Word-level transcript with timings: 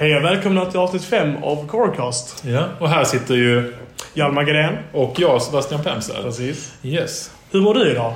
Hej 0.00 0.16
och 0.16 0.24
välkomna 0.24 0.66
till 0.66 0.80
avsnitt 0.80 1.04
5 1.04 1.36
av 1.42 1.66
Corecast. 1.66 2.44
Ja, 2.46 2.64
och 2.78 2.88
här 2.88 3.04
sitter 3.04 3.34
ju... 3.34 3.74
Hjalmar 4.14 4.42
Gren. 4.42 4.74
Och 4.92 5.14
jag, 5.16 5.42
Sebastian 5.42 5.82
Pemser. 5.82 6.22
Precis. 6.22 6.74
Yes. 6.82 7.30
Hur 7.50 7.60
mår 7.60 7.74
du 7.74 7.90
idag? 7.90 8.12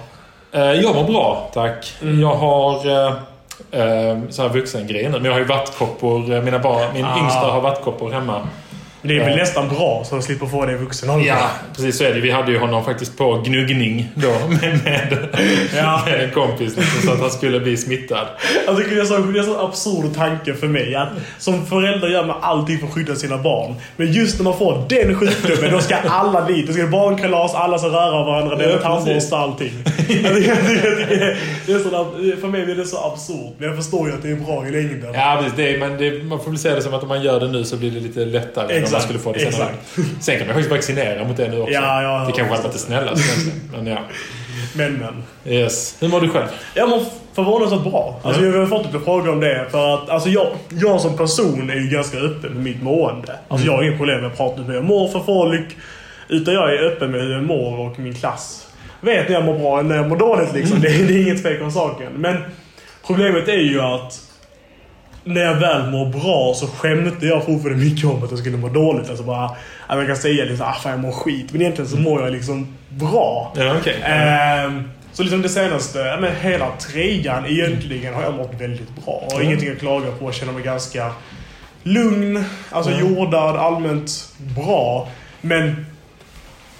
Eh, 0.53 0.61
jag 0.61 0.95
mår 0.95 1.05
bra, 1.05 1.51
tack. 1.55 1.95
Mm. 2.03 2.21
Jag 2.21 2.35
har 2.35 2.87
eh, 2.87 3.13
eh, 3.71 4.19
så 4.31 4.43
här 4.43 4.49
vuxengrejer 4.49 5.11
nu. 5.11 5.17
Men 5.17 5.25
jag 5.25 5.33
har 5.33 5.39
ju 5.39 5.45
vattkoppor. 5.45 6.43
Mina 6.43 6.59
barn, 6.59 6.95
min 6.95 7.05
ah. 7.05 7.19
yngsta 7.19 7.39
har 7.39 7.61
vattkoppor 7.61 8.11
hemma. 8.11 8.49
Det 9.03 9.17
är 9.17 9.25
väl 9.25 9.37
nästan 9.37 9.69
bra 9.69 10.05
så 10.05 10.17
att 10.17 10.25
slipper 10.25 10.47
få 10.47 10.67
det 10.67 10.73
i 10.73 10.77
vuxen 10.77 11.11
ålder. 11.11 11.27
Ja, 11.27 11.51
precis 11.77 11.99
så 11.99 12.05
är 12.05 12.15
det. 12.15 12.21
Vi 12.21 12.31
hade 12.31 12.53
ju 12.53 12.59
honom 12.59 12.85
faktiskt 12.85 13.19
på 13.19 13.43
gnuggning 13.47 14.09
då 14.15 14.29
med, 14.49 14.85
med, 14.85 15.29
ja. 15.77 16.03
med 16.07 16.25
en 16.25 16.31
kompis 16.31 16.77
liksom, 16.77 17.03
så 17.03 17.13
att 17.13 17.21
han 17.21 17.31
skulle 17.31 17.61
bli 17.61 17.77
smittad. 17.77 18.27
Tycker 18.77 18.95
det 18.95 19.01
är, 19.01 19.05
så, 19.05 19.19
det 19.19 19.39
är 19.39 19.43
så 19.43 19.67
absurd 19.67 20.15
tanke 20.15 20.55
för 20.55 20.67
mig. 20.67 20.95
Att 20.95 21.09
som 21.39 21.67
förälder 21.67 22.09
gör 22.09 22.27
man 22.27 22.37
allting 22.41 22.79
för 22.79 22.87
att 22.87 22.93
skydda 22.93 23.15
sina 23.15 23.39
barn. 23.39 23.75
Men 23.97 24.13
just 24.13 24.39
när 24.39 24.45
man 24.45 24.59
får 24.59 24.85
den 24.89 25.15
sjukdomen, 25.15 25.73
då 25.73 25.81
ska 25.81 25.97
alla 25.97 26.47
dit. 26.47 26.67
Då 26.67 26.73
ska 26.73 26.83
det 26.83 26.89
barnkalas, 26.89 27.55
alla 27.55 27.79
ska 27.79 27.89
röra 27.89 28.25
varandra, 28.25 28.57
det 28.57 28.65
är 28.65 28.79
tandborste 28.79 29.37
allting. 29.37 29.73
Tycker 30.09 30.35
det 31.67 31.73
är 31.73 31.79
så, 31.79 31.91
för 32.41 32.49
mig 32.49 32.63
är 32.63 32.75
det 32.75 32.85
så 32.85 32.99
absurt. 33.13 33.55
Men 33.59 33.69
jag 33.69 33.77
förstår 33.77 34.09
ju 34.09 34.15
att 34.15 34.23
det 34.23 34.31
är 34.31 34.37
bra 34.37 34.67
i 34.67 34.71
längden. 34.71 35.11
Ja, 35.15 35.39
precis. 35.43 35.57
Det, 35.57 35.79
men 35.79 36.27
man 36.29 36.41
får 36.41 36.51
väl 36.51 36.59
säga 36.59 36.75
det 36.75 36.83
som 36.83 36.95
att 36.95 37.03
om 37.03 37.09
man 37.09 37.23
gör 37.23 37.41
det 37.41 37.49
nu 37.49 37.65
så 37.65 37.77
blir 37.77 37.91
det 37.91 38.01
lite 38.01 38.25
lättare. 38.25 38.75
Exakt 38.75 38.92
man 38.93 39.03
skulle 39.03 39.19
få 39.19 39.33
det 39.33 39.53
senare. 39.53 39.71
Exakt. 39.71 40.25
Sen 40.25 40.39
kan 40.39 40.47
man 40.47 40.55
faktiskt 40.55 40.71
vaccinera 40.71 41.25
mot 41.25 41.37
det 41.37 41.49
nu 41.49 41.61
också. 41.61 41.73
Ja, 41.73 42.03
ja, 42.03 42.25
det 42.27 42.33
kanske 42.33 42.55
hade 42.55 42.63
varit 42.63 42.73
det 42.73 42.79
snällaste. 42.79 43.51
Men 43.73 43.87
ja. 43.87 43.99
Men, 44.77 44.93
men. 44.93 45.23
Yes. 45.55 45.97
Hur 46.01 46.09
mår 46.09 46.21
du 46.21 46.29
själv? 46.29 46.47
Jag 46.75 46.89
mår 46.89 47.03
förvånansvärt 47.35 47.83
bra. 47.83 48.21
Alltså, 48.23 48.45
Jag 48.45 48.59
har 48.59 48.67
fått 48.67 48.87
lite 48.87 49.01
frågor 49.01 49.29
om 49.29 49.41
det. 49.41 49.67
För 49.71 49.95
att 49.95 50.09
alltså, 50.09 50.29
jag, 50.29 50.47
jag 50.69 51.01
som 51.01 51.17
person 51.17 51.71
är 51.71 51.75
ju 51.75 51.89
ganska 51.89 52.19
öppen 52.19 52.53
med 52.53 52.63
mitt 52.63 52.83
mående. 52.83 53.33
Alltså, 53.49 53.67
mm. 53.67 53.67
Jag 53.67 53.73
har 53.73 53.83
inga 53.89 53.97
problem 53.97 54.21
med 54.21 54.31
att 54.31 54.37
prata 54.37 54.57
med 54.57 54.67
hur 54.67 54.75
jag 54.75 54.85
mår 54.85 55.09
för 55.09 55.21
folk. 55.21 55.77
Utan 56.29 56.55
jag 56.55 56.75
är 56.75 56.83
öppen 56.83 57.11
med 57.11 57.21
hur 57.21 57.33
jag 57.33 57.43
mår 57.43 57.79
och 57.79 57.99
min 57.99 58.15
klass 58.15 58.67
vet 59.01 59.29
när 59.29 59.35
jag 59.35 59.45
mår 59.45 59.59
bra 59.59 59.79
och 59.79 59.85
när 59.85 59.97
jag 59.97 60.09
mår 60.09 60.17
dåligt. 60.17 60.53
Liksom. 60.53 60.77
Mm. 60.77 60.83
Det, 60.83 61.05
det 61.05 61.15
är 61.15 61.23
inget 61.23 61.43
tvekan 61.43 61.65
om 61.65 61.73
saken. 61.73 62.13
Men 62.17 62.37
problemet 63.07 63.49
är 63.49 63.53
ju 63.53 63.81
att 63.81 64.21
när 65.25 65.41
jag 65.41 65.55
väl 65.55 65.91
mår 65.91 66.07
bra 66.07 66.55
så 66.55 66.67
skämde 66.67 67.27
jag 67.27 67.45
fortfarande 67.45 67.85
mycket 67.85 68.05
om 68.05 68.25
att 68.25 68.31
jag 68.31 68.39
skulle 68.39 68.57
må 68.57 68.69
dåligt. 68.69 69.09
Alltså 69.09 69.25
bara, 69.25 69.51
man 69.89 70.07
kan 70.07 70.17
säga 70.17 70.45
liksom, 70.45 70.67
ah, 70.67 70.73
fan 70.73 70.93
jag 70.93 71.01
mår 71.01 71.13
skit. 71.13 71.53
Men 71.53 71.61
egentligen 71.61 71.91
så 71.91 71.97
mår 71.97 72.23
jag 72.23 72.33
liksom 72.33 72.77
bra. 72.89 73.53
Ja, 73.57 73.77
okay. 73.77 73.95
Ehm, 74.03 74.91
så 75.13 75.23
liksom 75.23 75.43
det 75.43 75.49
senaste, 75.49 76.19
men 76.21 76.37
hela 76.37 76.71
trean 76.77 77.47
egentligen 77.47 78.15
har 78.15 78.23
jag 78.23 78.35
mått 78.35 78.55
väldigt 78.59 79.05
bra. 79.05 79.15
Och 79.27 79.33
mm. 79.33 79.47
ingenting 79.47 79.73
att 79.73 79.79
klaga 79.79 80.11
på. 80.11 80.25
Jag 80.25 80.35
känner 80.35 80.53
mig 80.53 80.63
ganska 80.63 81.13
lugn, 81.83 82.45
alltså 82.71 82.93
mm. 82.93 83.15
jordad, 83.15 83.57
allmänt 83.57 84.29
bra. 84.39 85.09
Men 85.41 85.87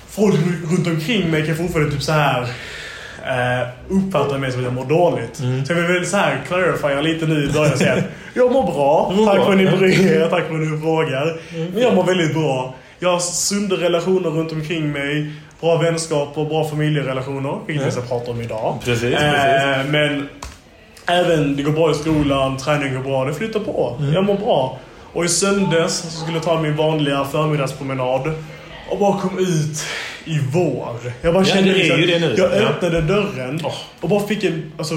folk 0.09 0.35
runt 0.71 0.87
omkring 0.87 1.31
mig 1.31 1.47
kan 1.47 1.57
fortfarande 1.57 1.93
typ 1.93 2.03
så 2.03 2.13
här 2.13 2.49
eh, 3.27 3.69
uppfattar 3.89 4.39
mig 4.39 4.53
som 4.53 4.61
att 4.61 4.65
jag 4.65 4.75
mår 4.75 4.85
dåligt. 4.85 5.41
Mm. 5.41 5.65
Så 5.65 5.73
jag 5.73 5.89
vill 5.89 6.07
så 6.07 6.17
här 6.17 6.41
clarifiera 6.49 7.01
lite 7.01 7.27
nu 7.27 7.45
i 7.45 7.53
början 7.53 7.73
och 7.73 7.79
säga 7.79 7.93
att 7.93 8.05
jag 8.35 8.53
mår 8.53 8.63
bra. 8.63 9.13
Tack 9.27 9.45
för 9.45 9.53
att 9.53 9.59
ni 9.59 9.67
bryr 9.67 10.13
er, 10.13 10.29
tack 10.29 10.47
för 10.47 10.55
att 10.55 10.61
ni 10.61 10.81
frågar. 10.81 11.37
Men 11.73 11.83
jag 11.83 11.95
mår 11.95 12.05
väldigt 12.05 12.35
bra. 12.35 12.75
Jag 12.99 13.13
har 13.13 13.19
sunda 13.19 13.77
relationer 13.77 14.31
runt 14.31 14.53
omkring 14.53 14.93
mig. 14.93 15.33
Bra 15.61 15.77
vänskap 15.77 16.39
och 16.39 16.47
bra 16.47 16.65
familjerelationer. 16.65 17.59
Vilket 17.67 17.85
jag 17.85 17.93
ska 17.93 18.03
prata 18.03 18.31
om 18.31 18.41
idag. 18.41 18.79
Precis, 18.85 19.15
precis. 19.15 19.91
Men 19.93 20.29
även 21.07 21.57
det 21.57 21.63
går 21.63 21.73
bra 21.73 21.91
i 21.91 21.95
skolan, 21.95 22.57
träningen 22.57 22.95
går 22.95 23.03
bra. 23.03 23.25
Det 23.25 23.35
flyttar 23.35 23.61
på. 23.61 23.97
Mm. 23.99 24.15
Jag 24.15 24.25
mår 24.25 24.35
bra. 24.35 24.79
Och 25.13 25.25
i 25.25 25.29
söndags 25.29 25.95
så 25.95 26.11
skulle 26.11 26.37
jag 26.37 26.43
ta 26.43 26.61
min 26.61 26.77
vanliga 26.77 27.25
förmiddagspromenad. 27.25 28.33
Och 28.93 28.99
bara 28.99 29.21
kom 29.21 29.39
ut 29.39 29.85
i 30.25 30.39
vår. 30.53 30.97
Jag 31.23 31.35
bara 31.35 31.45
kände 31.45 31.71
ja, 31.71 31.77
det 31.77 31.89
är 31.89 31.99
ju 31.99 32.07
det 32.07 32.19
nu. 32.19 32.35
Jag 32.39 32.53
öppnade 32.53 33.01
dörren 33.01 33.61
oh. 33.65 33.75
och 34.01 34.09
bara 34.09 34.27
fick 34.27 34.45
en 34.45 34.73
alltså, 34.79 34.95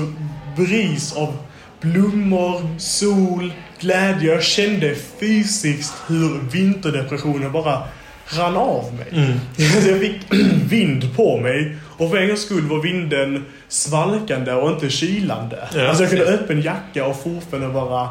bris 0.57 1.13
av 1.15 1.37
blommor, 1.81 2.79
sol, 2.79 3.53
glädje. 3.79 4.33
Jag 4.33 4.43
kände 4.43 4.95
fysiskt 5.19 5.93
hur 6.07 6.39
vinterdepressionen 6.51 7.51
bara 7.51 7.83
rann 8.27 8.55
av 8.55 8.93
mig. 8.93 9.07
Mm. 9.11 9.39
jag 9.87 9.99
fick 9.99 10.21
vind 10.69 11.15
på 11.15 11.37
mig 11.37 11.77
och 11.97 12.09
för 12.09 12.17
en 12.17 12.27
gångs 12.27 12.41
skull 12.41 12.67
var 12.67 12.81
vinden 12.81 13.45
svalkande 13.67 14.53
och 14.53 14.71
inte 14.71 14.89
kylande. 14.89 15.69
Ja, 15.75 15.87
alltså 15.87 16.03
jag 16.03 16.09
kunde 16.09 16.25
öppna 16.25 16.55
en 16.55 16.61
jacka 16.61 17.05
och 17.05 17.23
fortfarande 17.23 17.69
bara 17.69 18.09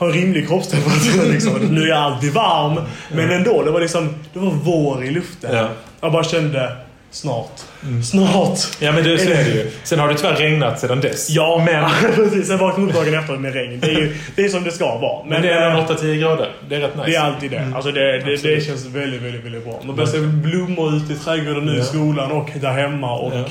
ha 0.00 0.06
en 0.06 0.12
rimlig 0.12 0.48
kroppstemperatur. 0.48 1.32
Liksom. 1.32 1.52
Nu 1.52 1.82
är 1.82 1.88
jag 1.88 1.98
alltid 1.98 2.32
varm, 2.32 2.80
men 3.12 3.30
ändå. 3.30 3.62
Det 3.62 3.70
var 3.70 3.80
liksom, 3.80 4.14
det 4.32 4.38
var 4.38 4.50
vår 4.50 5.04
i 5.04 5.10
luften. 5.10 5.54
Ja. 5.54 5.68
Jag 6.00 6.12
bara 6.12 6.24
kände, 6.24 6.76
snart. 7.10 7.60
Mm. 7.84 8.02
Snart! 8.02 8.58
Ja 8.78 8.92
men 8.92 9.04
det, 9.04 9.18
så 9.18 9.30
är 9.30 9.44
det 9.44 9.50
ju. 9.50 9.70
Sen 9.84 9.98
har 9.98 10.08
det 10.08 10.14
tyvärr 10.14 10.34
regnat 10.34 10.80
sedan 10.80 11.00
dess. 11.00 11.30
Ja, 11.30 11.62
men 11.66 11.90
precis. 12.14 12.46
Sen 12.46 12.58
vaknade 12.58 12.90
upp 12.90 12.96
dagen 12.96 13.14
efter 13.14 13.36
med 13.36 13.54
regn. 13.54 13.80
Det 13.80 13.86
är 13.86 13.98
ju 13.98 14.16
det 14.36 14.44
är 14.44 14.48
som 14.48 14.64
det 14.64 14.70
ska 14.70 14.98
vara. 14.98 15.24
Men, 15.24 15.32
men 15.32 15.42
det 15.42 15.52
är 15.52 15.76
8-10 15.76 16.20
grader. 16.20 16.52
Det 16.68 16.76
är 16.76 16.80
rätt 16.80 16.96
nice. 16.96 17.10
Det 17.10 17.16
är 17.16 17.20
alltid 17.20 17.50
det. 17.50 17.56
Mm. 17.56 17.74
Alltså 17.74 17.92
det, 17.92 18.18
det, 18.18 18.42
det, 18.42 18.60
känns 18.60 18.86
väldigt, 18.86 19.22
väldigt, 19.22 19.44
väldigt 19.44 19.64
bra. 19.64 19.80
Man 19.84 19.96
börjar 19.96 20.10
se 20.10 20.18
blommor 20.18 20.96
ute 20.96 21.12
i 21.12 21.16
trädgården 21.16 21.66
nu 21.66 21.78
i 21.78 21.82
skolan 21.82 22.32
och 22.32 22.50
där 22.60 22.72
hemma. 22.72 23.18
Och 23.18 23.34
ja. 23.34 23.44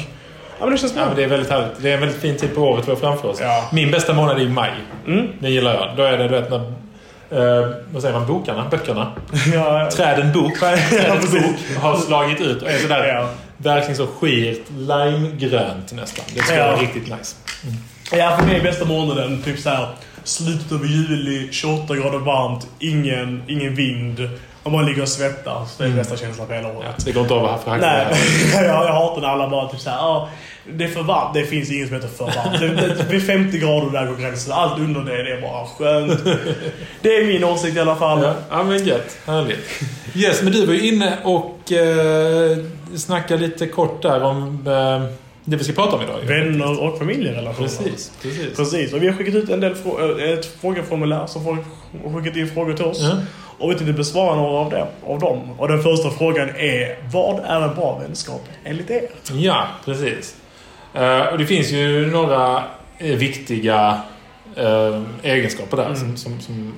Ja, 0.59 0.65
men 0.65 0.71
det 0.71 0.77
känns 0.77 0.93
bra. 0.93 1.01
Ja, 1.01 1.07
men 1.07 1.15
det 1.15 1.23
är 1.23 1.27
väldigt 1.27 1.49
härligt. 1.49 1.71
Det 1.81 1.89
är 1.89 1.93
en 1.93 1.99
väldigt 1.99 2.21
fin 2.21 2.37
tid 2.37 2.55
på 2.55 2.61
året 2.61 2.87
vi 2.87 2.91
har 2.91 2.97
framför 2.97 3.27
oss. 3.27 3.37
Ja. 3.41 3.69
Min 3.71 3.91
bästa 3.91 4.13
månad 4.13 4.37
är 4.37 4.41
i 4.41 4.49
maj. 4.49 4.71
Mm. 5.07 5.27
Det 5.39 5.49
gillar 5.49 5.73
jag. 5.73 5.97
Då 5.97 6.03
är 6.03 6.17
det 6.17 6.23
du 6.23 6.29
vet 6.29 6.49
när... 6.49 6.59
Eh, 7.31 7.69
vad 7.93 8.01
säger 8.01 8.19
man? 8.19 8.27
Bokarna? 8.27 8.67
Böckerna? 8.71 9.11
Ja, 9.53 9.89
Träden 9.91 10.33
bok. 10.33 10.59
Träden 10.59 11.31
bok 11.31 11.81
har 11.81 11.97
slagit 11.97 12.41
ut 12.41 12.61
och 12.61 12.69
är 12.69 12.77
sådär... 12.77 13.07
Ja. 13.07 13.29
Verkligen 13.57 13.95
så 13.95 14.07
skirt 14.07 14.63
limegrönt 14.69 15.91
nästan. 15.91 16.25
Det 16.35 16.41
ska 16.41 16.55
ja. 16.55 16.67
vara 16.67 16.81
riktigt 16.81 17.03
nice. 17.03 17.35
Mm. 17.63 17.75
Ja, 18.11 18.37
för 18.37 18.45
mig 18.45 18.55
är 18.55 18.63
bästa 18.63 18.85
månaden 18.85 19.41
typ 19.43 19.59
såhär 19.59 19.87
slutet 20.23 20.71
av 20.71 20.85
juli, 20.85 21.47
28 21.51 21.95
grader 21.95 22.17
varmt, 22.17 22.67
ingen, 22.79 23.43
ingen 23.47 23.75
vind. 23.75 24.29
Om 24.69 24.75
man 24.75 24.85
ligger 24.85 25.01
och 25.01 25.09
svettas. 25.09 25.77
Det 25.77 25.83
är 25.83 25.85
mm. 25.85 25.97
bästa 25.97 26.17
känslan 26.17 26.47
på 26.47 26.53
hela 26.53 26.67
året. 26.67 26.93
Ja, 26.97 27.03
det 27.05 27.11
går 27.11 27.21
inte 27.21 27.33
vara 27.33 27.57
för 27.57 27.77
Nej, 27.77 28.07
jag, 28.53 28.65
jag 28.65 28.93
hatar 28.93 29.21
när 29.21 29.27
alla 29.27 29.49
bara 29.49 29.69
typ 29.69 29.79
såhär, 29.79 29.97
oh, 29.97 30.27
det 30.73 30.83
är 30.83 30.87
för 30.87 31.03
varmt. 31.03 31.33
Det 31.33 31.45
finns 31.45 31.71
inget 31.71 31.87
som 31.87 31.95
heter 31.95 32.07
för 32.07 32.25
varmt. 32.25 32.59
Det, 32.59 33.05
vid 33.09 33.25
50 33.25 33.59
grader 33.59 33.91
där 33.91 34.05
går 34.05 34.15
gränsen. 34.15 34.53
Allt 34.53 34.79
under 34.79 35.01
det, 35.01 35.23
det 35.23 35.37
är 35.37 35.41
bara 35.41 35.65
skönt. 35.65 36.19
Det 37.01 37.15
är 37.15 37.25
min 37.25 37.43
åsikt 37.43 37.77
i 37.77 37.79
alla 37.79 37.95
fall. 37.95 38.23
Ja, 38.23 38.33
ja 38.49 38.63
men 38.63 38.85
gött. 38.85 39.17
Härligt. 39.25 39.83
Yes, 40.15 40.43
men 40.43 40.53
du 40.53 40.65
var 40.65 40.73
ju 40.73 40.87
inne 40.87 41.17
och 41.23 41.71
eh, 41.71 42.57
snackade 42.95 43.41
lite 43.41 43.67
kort 43.67 44.01
där 44.01 44.23
om 44.23 44.67
eh, 44.67 45.09
det 45.45 45.57
vi 45.57 45.63
ska 45.63 45.73
prata 45.73 45.95
om 45.95 46.01
idag. 46.01 46.19
Vänner 46.23 46.79
och 46.83 46.97
familjerelationer. 46.97 47.67
Precis, 47.67 48.11
precis. 48.21 48.57
precis. 48.57 48.93
Och 48.93 49.03
vi 49.03 49.07
har 49.07 49.13
skickat 49.13 49.35
ut 49.35 49.49
en 49.49 49.59
del 49.59 49.75
frå 49.75 50.17
ett 50.19 50.45
frågeformulär 50.61 51.27
som 51.27 51.43
folk 51.43 51.61
har 52.03 52.21
skickat 52.21 52.37
in 52.37 52.49
frågor 52.49 52.73
till 52.73 52.85
oss. 52.85 52.99
Ja. 53.01 53.17
Och 53.59 53.71
vi 53.71 53.75
tänkte 53.75 53.93
besvara 53.93 54.35
några 54.35 54.57
av, 54.57 54.69
det, 54.69 54.87
av 55.05 55.19
dem. 55.19 55.51
Och 55.57 55.67
den 55.67 55.83
första 55.83 56.09
frågan 56.09 56.49
är, 56.49 56.97
vad 57.11 57.39
är 57.39 57.61
en 57.61 57.75
bra 57.75 57.99
vänskap 57.99 58.41
enligt 58.63 58.89
er? 58.89 59.01
Ja, 59.33 59.67
precis. 59.85 60.35
Uh, 60.95 61.27
och 61.31 61.37
det 61.37 61.45
finns 61.45 61.71
ju 61.71 62.11
några 62.11 62.63
uh, 63.03 63.15
viktiga 63.15 64.01
uh, 64.57 65.01
egenskaper 65.23 65.77
där 65.77 65.85
mm. 65.85 65.97
som, 65.97 66.17
som, 66.17 66.41
som, 66.41 66.73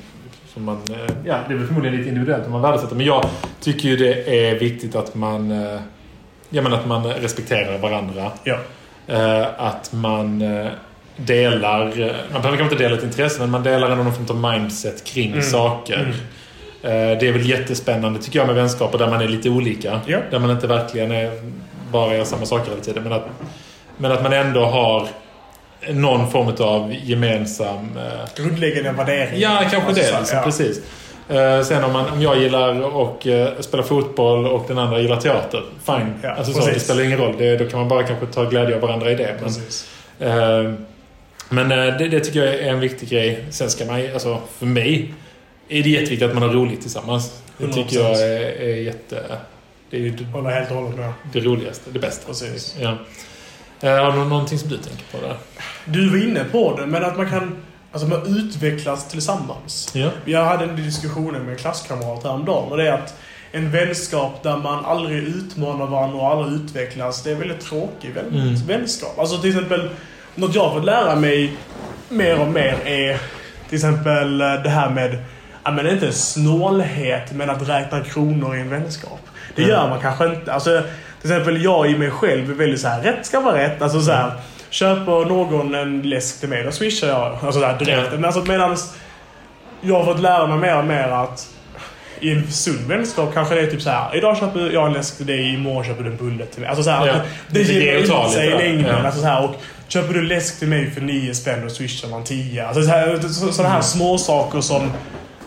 som, 0.53 0.64
man... 0.64 0.81
ja, 1.25 1.40
det 1.47 1.53
är 1.53 1.58
väl 1.58 1.68
förmodligen 1.68 1.97
lite 1.97 2.09
individuellt 2.09 2.46
om 2.46 2.52
man 2.52 2.62
värdesätter. 2.62 2.96
Men 2.96 3.06
jag 3.06 3.25
tycker 3.59 3.90
ju 3.90 3.97
det 3.97 4.47
är 4.47 4.59
viktigt 4.59 4.96
att 4.96 5.16
man... 5.16 5.52
ja, 6.50 6.62
men 6.62 6.74
att 6.74 6.86
man 6.86 7.03
respekterar 7.03 7.78
varandra. 7.78 8.31
Ja. 8.44 8.58
att 9.58 9.94
man 9.94 10.44
delar... 11.16 11.84
Man 12.31 12.41
behöver 12.41 12.58
kanske 12.58 12.64
inte 12.64 12.75
dela 12.75 12.96
ett 12.96 13.03
intresse, 13.03 13.40
men 13.40 13.50
man 13.50 13.64
delar 13.64 13.96
någon 13.96 14.14
form 14.14 14.44
av 14.44 14.52
mindset 14.52 15.03
kring 15.03 15.31
mm. 15.31 15.44
saker. 15.44 16.00
Mm. 16.00 16.14
Det 16.81 17.28
är 17.28 17.32
väl 17.32 17.50
jättespännande 17.50 18.20
tycker 18.20 18.40
jag 18.40 18.46
med 18.47 18.55
vänskaper 18.55 18.97
där 18.97 19.08
man 19.08 19.22
är 19.22 19.28
lite 19.28 19.50
olika. 19.50 20.02
Ja. 20.05 20.20
Där 20.32 20.40
man 20.40 20.52
inte 20.52 20.67
verkligen 20.67 21.11
är 21.11 21.32
bara 21.91 22.16
gör 22.16 22.23
samma 22.23 22.46
saker 22.46 22.70
hela 22.72 22.84
tiden. 22.84 23.03
Men 23.03 23.14
att, 23.14 23.26
men 23.97 24.11
att 24.11 24.23
man 24.23 24.34
ändå 24.34 24.66
har 24.66 25.08
någon 25.90 26.32
form 26.32 26.53
av 26.59 26.94
gemensam... 27.03 27.90
Eh... 27.97 28.44
Grundläggande 28.44 28.91
värdering. 28.91 29.40
Ja, 29.40 29.58
kanske 29.61 29.78
alltså, 29.78 30.03
det. 30.14 30.20
Liksom, 30.20 30.38
ja. 30.38 30.44
Precis. 30.44 30.82
Uh, 31.32 31.64
sen 31.64 31.84
om, 31.84 31.94
man, 31.94 32.09
om 32.09 32.22
jag 32.22 32.38
gillar 32.38 32.97
att 33.59 33.66
spela 33.66 33.84
fotboll 33.84 34.47
och 34.47 34.66
den 34.67 34.78
andra 34.78 35.00
gillar 35.00 35.22
teater, 35.22 35.64
fine. 35.85 36.14
Ja, 36.22 36.29
alltså, 36.29 36.53
så, 36.53 36.67
det 36.67 36.79
spelar 36.79 37.03
ingen 37.03 37.17
roll. 37.17 37.35
Det, 37.38 37.58
då 37.58 37.66
kan 37.66 37.79
man 37.79 37.90
bara 37.90 38.03
kanske 38.03 38.26
ta 38.26 38.44
glädje 38.44 38.76
av 38.76 38.82
varandra 38.82 39.11
i 39.11 39.16
det. 39.16 39.35
Men, 39.41 40.32
uh, 40.32 40.73
men 41.50 41.70
det, 41.70 42.08
det, 42.08 42.20
tycker 42.20 42.46
jag 42.46 42.55
är 42.55 42.70
en 42.70 42.79
viktig 42.79 43.09
grej. 43.09 43.46
Sen 43.50 43.70
ska 43.70 43.85
man 43.85 44.02
alltså 44.14 44.38
för 44.59 44.66
mig 44.66 45.14
är 45.79 45.84
det 45.84 45.90
jätteviktigt 45.90 46.29
att 46.29 46.34
man 46.34 46.44
har 46.44 46.50
roligt 46.50 46.82
tillsammans. 46.82 47.41
Det 47.58 47.73
tycker 47.73 48.00
jag 48.00 48.22
är, 48.22 48.62
är 48.62 48.76
jätte... 48.76 49.38
Det 49.90 49.97
är 49.97 50.02
ju 50.02 50.26
Håller 50.26 50.50
helt 50.50 50.72
och 50.72 50.78
hållet 50.78 50.97
med. 51.00 51.14
Det 51.34 51.40
roligaste, 51.40 51.91
det 51.91 52.00
bästa. 52.00 52.28
Precis. 52.28 52.76
Ja. 52.79 52.97
Har 53.82 54.12
du 54.12 54.18
någonting 54.18 54.59
som 54.59 54.70
du 54.70 54.78
tänker 54.78 55.03
på 55.12 55.28
där? 55.28 55.38
Du 55.85 56.09
var 56.09 56.18
inne 56.18 56.44
på 56.44 56.78
det, 56.78 56.88
men 56.88 57.06
att 57.06 57.18
man 57.18 57.29
kan 57.29 57.58
Alltså 57.94 58.08
man 58.08 58.38
utvecklas 58.38 59.08
tillsammans. 59.08 59.91
Ja. 59.94 60.09
Jag 60.26 60.46
hade 60.46 60.64
en 60.64 60.76
diskussion 60.76 61.34
med 61.34 61.50
en 61.50 61.56
klasskamrat 61.58 62.24
häromdagen 62.24 62.72
och 62.72 62.78
det 62.78 62.88
är 62.88 62.91
att 62.94 63.20
en 63.52 63.72
vänskap 63.72 64.44
där 64.44 64.58
man 64.58 64.85
aldrig 64.85 65.24
utmanar 65.24 65.88
varandra 65.88 66.17
och 66.17 66.28
aldrig 66.28 66.62
utvecklas, 66.62 67.24
det 67.24 67.32
är 67.32 67.35
väldigt 67.35 67.62
tråkig 67.62 68.14
vän 68.14 68.26
Mm. 68.32 68.56
vänskap. 68.56 69.20
Alltså 69.20 69.38
till 69.38 69.50
exempel, 69.50 69.90
något 70.35 70.56
jag 70.56 70.64
har 70.64 70.74
fått 70.74 70.85
lära 70.85 71.16
mig 71.16 71.53
mer 72.09 72.40
och 72.41 72.47
mer 72.47 72.78
är 72.85 73.22
till 73.70 73.76
exempel 73.76 74.41
eh, 74.41 74.53
det 74.64 74.70
här 74.70 74.90
med, 74.90 75.17
ja 75.63 75.72
men 75.72 75.87
inte 75.87 76.11
snålhet, 76.11 77.31
men 77.31 77.49
att 77.49 77.69
räkna 77.69 77.99
kronor 78.03 78.55
i 78.55 78.61
en 78.61 78.69
vänskap. 78.69 79.19
Det 79.55 79.61
Mm. 79.63 79.75
gör 79.75 79.90
man 79.90 79.99
kanske 80.02 80.25
inte. 80.25 80.53
Alltså, 80.53 80.81
till 81.22 81.31
exempel 81.31 81.63
jag 81.63 81.91
i 81.91 81.97
mig 81.97 82.11
själv 82.11 82.49
är 82.52 82.53
väldigt 82.55 82.81
så 82.81 82.87
här, 82.87 83.02
rätt 83.02 83.25
ska 83.25 83.40
vara 83.40 83.58
rätt. 83.58 83.81
Alltså 83.81 84.02
så 84.02 84.11
här, 84.11 84.31
köper 84.69 85.25
någon 85.25 85.75
en 85.75 86.02
läsk 86.02 86.40
till 86.40 86.49
mig, 86.49 86.63
då 86.63 86.72
swishar 86.72 87.08
jag. 87.08 87.37
Alltså 87.41 87.59
där 87.61 87.78
direkt. 87.79 88.11
Men 88.11 88.25
alltså 88.25 88.41
medans 88.41 88.93
jag 89.81 89.96
har 90.03 90.05
fått 90.13 90.22
lära 90.22 90.47
mig 90.47 90.58
mer 90.58 90.78
och 90.78 90.85
mer 90.85 91.08
att 91.08 91.47
i 92.19 92.31
en 92.31 92.52
sund 92.52 92.87
vänskap 92.87 93.34
kanske 93.34 93.55
det 93.55 93.61
är 93.61 93.67
typ 93.67 93.81
så 93.81 93.90
här. 93.90 94.16
Idag 94.17 94.37
köper 94.37 94.69
jag 94.73 94.87
en 94.87 94.93
läsk 94.93 95.17
till 95.17 95.25
dig, 95.25 95.53
imorgon 95.53 95.84
köper 95.84 96.03
du 96.03 96.09
en 96.09 96.17
bulle 96.17 96.46
till 96.46 96.59
mig. 96.61 96.69
Alltså 96.69 96.84
så 96.84 96.90
här, 96.90 97.07
Ja. 97.07 97.14
Det 97.47 97.61
ger 97.61 97.97
ut 97.97 98.31
sig 98.31 98.47
i 98.47 98.49
längden. 98.49 98.96
Ja. 99.02 99.05
Alltså 99.05 99.22
så 99.22 99.28
här, 99.28 99.43
och 99.49 99.55
köper 99.87 100.14
du 100.14 100.22
läsk 100.22 100.59
till 100.59 100.67
mig 100.67 100.91
för 100.91 101.02
9 101.02 101.34
spänn 101.34 101.66
och 101.66 101.72
swishar 101.72 102.07
man 102.07 102.23
10. 102.23 102.66
Alltså 102.67 102.84
så 102.84 102.90
här, 102.90 103.19
så, 103.19 103.29
sådana 103.52 103.59
Mm. 103.59 103.72
här 103.72 103.81
små 103.81 104.17
saker 104.17 104.61
som 104.61 104.91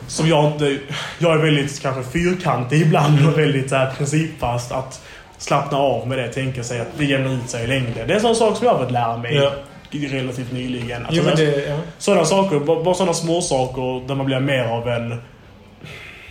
som 0.08 0.28
jag 0.28 0.46
inte... 0.46 0.78
Jag 1.18 1.32
är 1.32 1.38
väldigt 1.38 1.82
kanske 1.82 2.02
fyrkantig 2.12 2.80
ibland 2.82 3.26
och 3.26 3.38
väldigt 3.38 3.68
så 3.70 3.76
här, 3.76 3.92
principfast. 3.98 4.72
Att 4.72 5.00
slappna 5.38 5.78
av 5.78 6.08
med 6.08 6.18
det, 6.18 6.28
tänka 6.28 6.62
sig 6.64 6.80
att 6.80 6.88
det 6.98 7.04
jämnar 7.04 7.30
ut 7.34 7.50
sig 7.50 7.64
i 7.64 7.66
längden. 7.66 8.06
Det 8.06 8.12
är 8.12 8.16
en 8.16 8.20
sån 8.20 8.36
sak 8.36 8.56
som 8.56 8.66
jag 8.66 8.74
har 8.74 8.82
fått 8.84 8.92
lära 8.92 9.16
mig 9.16 9.34
Ja. 9.34 9.52
relativt 9.90 10.52
nyligen. 10.52 11.06
Jo, 11.10 11.22
Alltså, 11.22 11.44
det, 11.44 11.66
ja. 11.68 11.76
Sådana 11.98 12.24
saker, 12.24 12.60
bara, 12.84 12.94
sådana 12.94 13.14
små 13.14 13.40
saker 13.40 14.06
där 14.08 14.14
man 14.14 14.26
blir 14.26 14.40
mer 14.40 14.64
av 14.64 14.88
en... 14.88 15.08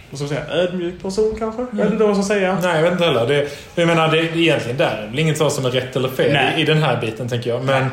Vad 0.10 0.20
ska 0.20 0.36
man 0.36 0.46
säga? 0.46 0.62
Ödmjuk 0.64 1.02
person 1.02 1.36
kanske? 1.40 1.62
Jag 1.62 1.78
vet 1.84 1.92
inte 1.92 2.04
vad 2.04 2.10
jag 2.18 2.26
ska 2.26 2.34
säga. 2.34 2.58
Nej, 2.62 2.76
jag 2.76 2.84
vet 2.84 2.92
inte 2.92 3.06
heller. 3.06 3.28
Det, 3.28 3.48
jag 3.76 3.88
menar, 3.88 4.08
det, 4.08 4.18
egentligen 4.18 4.78
där. 4.78 5.10
Det 5.14 5.20
är 5.20 5.22
inget 5.22 5.38
som 5.52 5.66
är 5.66 5.70
rätt 5.70 5.96
eller 5.96 6.10
fel 6.10 6.38
i, 6.58 6.62
i 6.62 6.66
den 6.66 6.84
här 6.84 7.02
biten, 7.02 7.30
tänker 7.30 7.50
jag. 7.50 7.64
Men, 7.66 7.86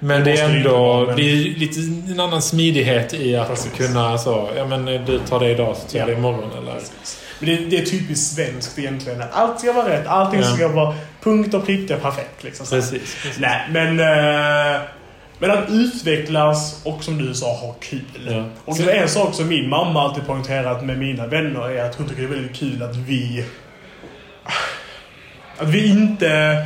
men 0.00 0.24
Det 0.24 0.32
det 0.32 0.40
är 0.40 0.48
ändå 0.56 1.04
men- 1.06 1.16
det 1.16 1.22
är 1.22 1.36
lite 1.58 1.80
en 2.12 2.20
annan 2.20 2.42
smidighet 2.42 3.14
i 3.14 3.36
att 3.36 3.48
Precis. 3.48 3.72
kunna 3.76 4.18
så, 4.18 4.48
ja 4.56 4.66
men 4.66 4.84
du 4.84 5.18
tar 5.28 5.40
det 5.40 5.50
idag 5.50 5.76
så 5.76 5.88
tar 5.88 5.98
jag 5.98 6.08
Ja. 6.08 6.12
det 6.12 6.18
imorgon. 6.18 6.50
Eller, 6.58 6.74
Men 7.38 7.48
det, 7.48 7.56
det 7.56 7.78
är 7.78 7.84
typiskt 7.84 8.34
svenskt 8.36 8.78
egentligen. 8.78 9.22
Allt 9.32 9.60
ska 9.60 9.72
vara 9.72 9.88
rätt. 9.88 10.06
Allting 10.06 10.40
Ja. 10.40 10.46
ska 10.56 10.68
vara 10.68 10.94
punkt 11.22 11.54
och 11.54 11.66
pricka 11.66 11.96
perfekt. 11.96 12.44
Liksom, 12.44 12.66
precis. 12.66 13.14
precis. 13.22 13.38
Nej, 13.40 13.60
men... 13.70 14.00
eh, 14.00 14.80
men 15.42 15.50
att 15.50 15.70
utvecklas 15.70 16.80
och 16.84 17.04
som 17.04 17.18
du 17.18 17.34
sa, 17.34 17.54
ha 17.56 17.72
kul. 17.80 18.00
Ja. 18.30 18.44
Och 18.64 18.76
det 18.76 18.92
är 18.92 19.02
en 19.02 19.08
sak 19.08 19.34
som 19.34 19.48
min 19.48 19.68
mamma 19.68 20.02
alltid 20.02 20.26
poängterat 20.26 20.84
med 20.84 20.98
mina 20.98 21.26
vänner 21.26 21.70
är 21.70 21.84
att 21.84 21.94
hon 21.94 22.08
tycker 22.08 22.22
det 22.22 22.28
är 22.28 22.32
väldigt 22.32 22.56
kul 22.56 22.82
att 22.82 22.96
vi... 22.96 23.44
Att 25.58 25.68
vi 25.68 25.86
inte, 25.88 26.56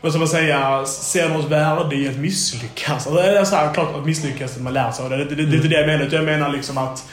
vad 0.00 0.12
ska 0.12 0.18
man 0.18 0.28
säga, 0.28 0.84
ser 0.86 1.28
något 1.28 1.50
värde 1.50 1.96
i 1.96 2.08
att 2.08 2.16
misslyckas. 2.16 2.90
Alltså, 3.06 3.14
det 3.14 3.38
är 3.38 3.44
så 3.44 3.56
här, 3.56 3.74
klart 3.74 3.94
att 3.96 4.06
misslyckas 4.06 4.56
är 4.56 4.60
man 4.60 4.72
lär 4.72 4.90
sig 4.90 5.08
det. 5.10 5.16
Det, 5.16 5.24
det, 5.24 5.34
det 5.34 5.42
är 5.52 5.56
inte 5.56 5.68
det 5.68 5.76
jag 5.80 5.86
menar. 5.86 6.08
Jag 6.12 6.24
menar 6.24 6.48
liksom 6.48 6.78
att 6.78 7.04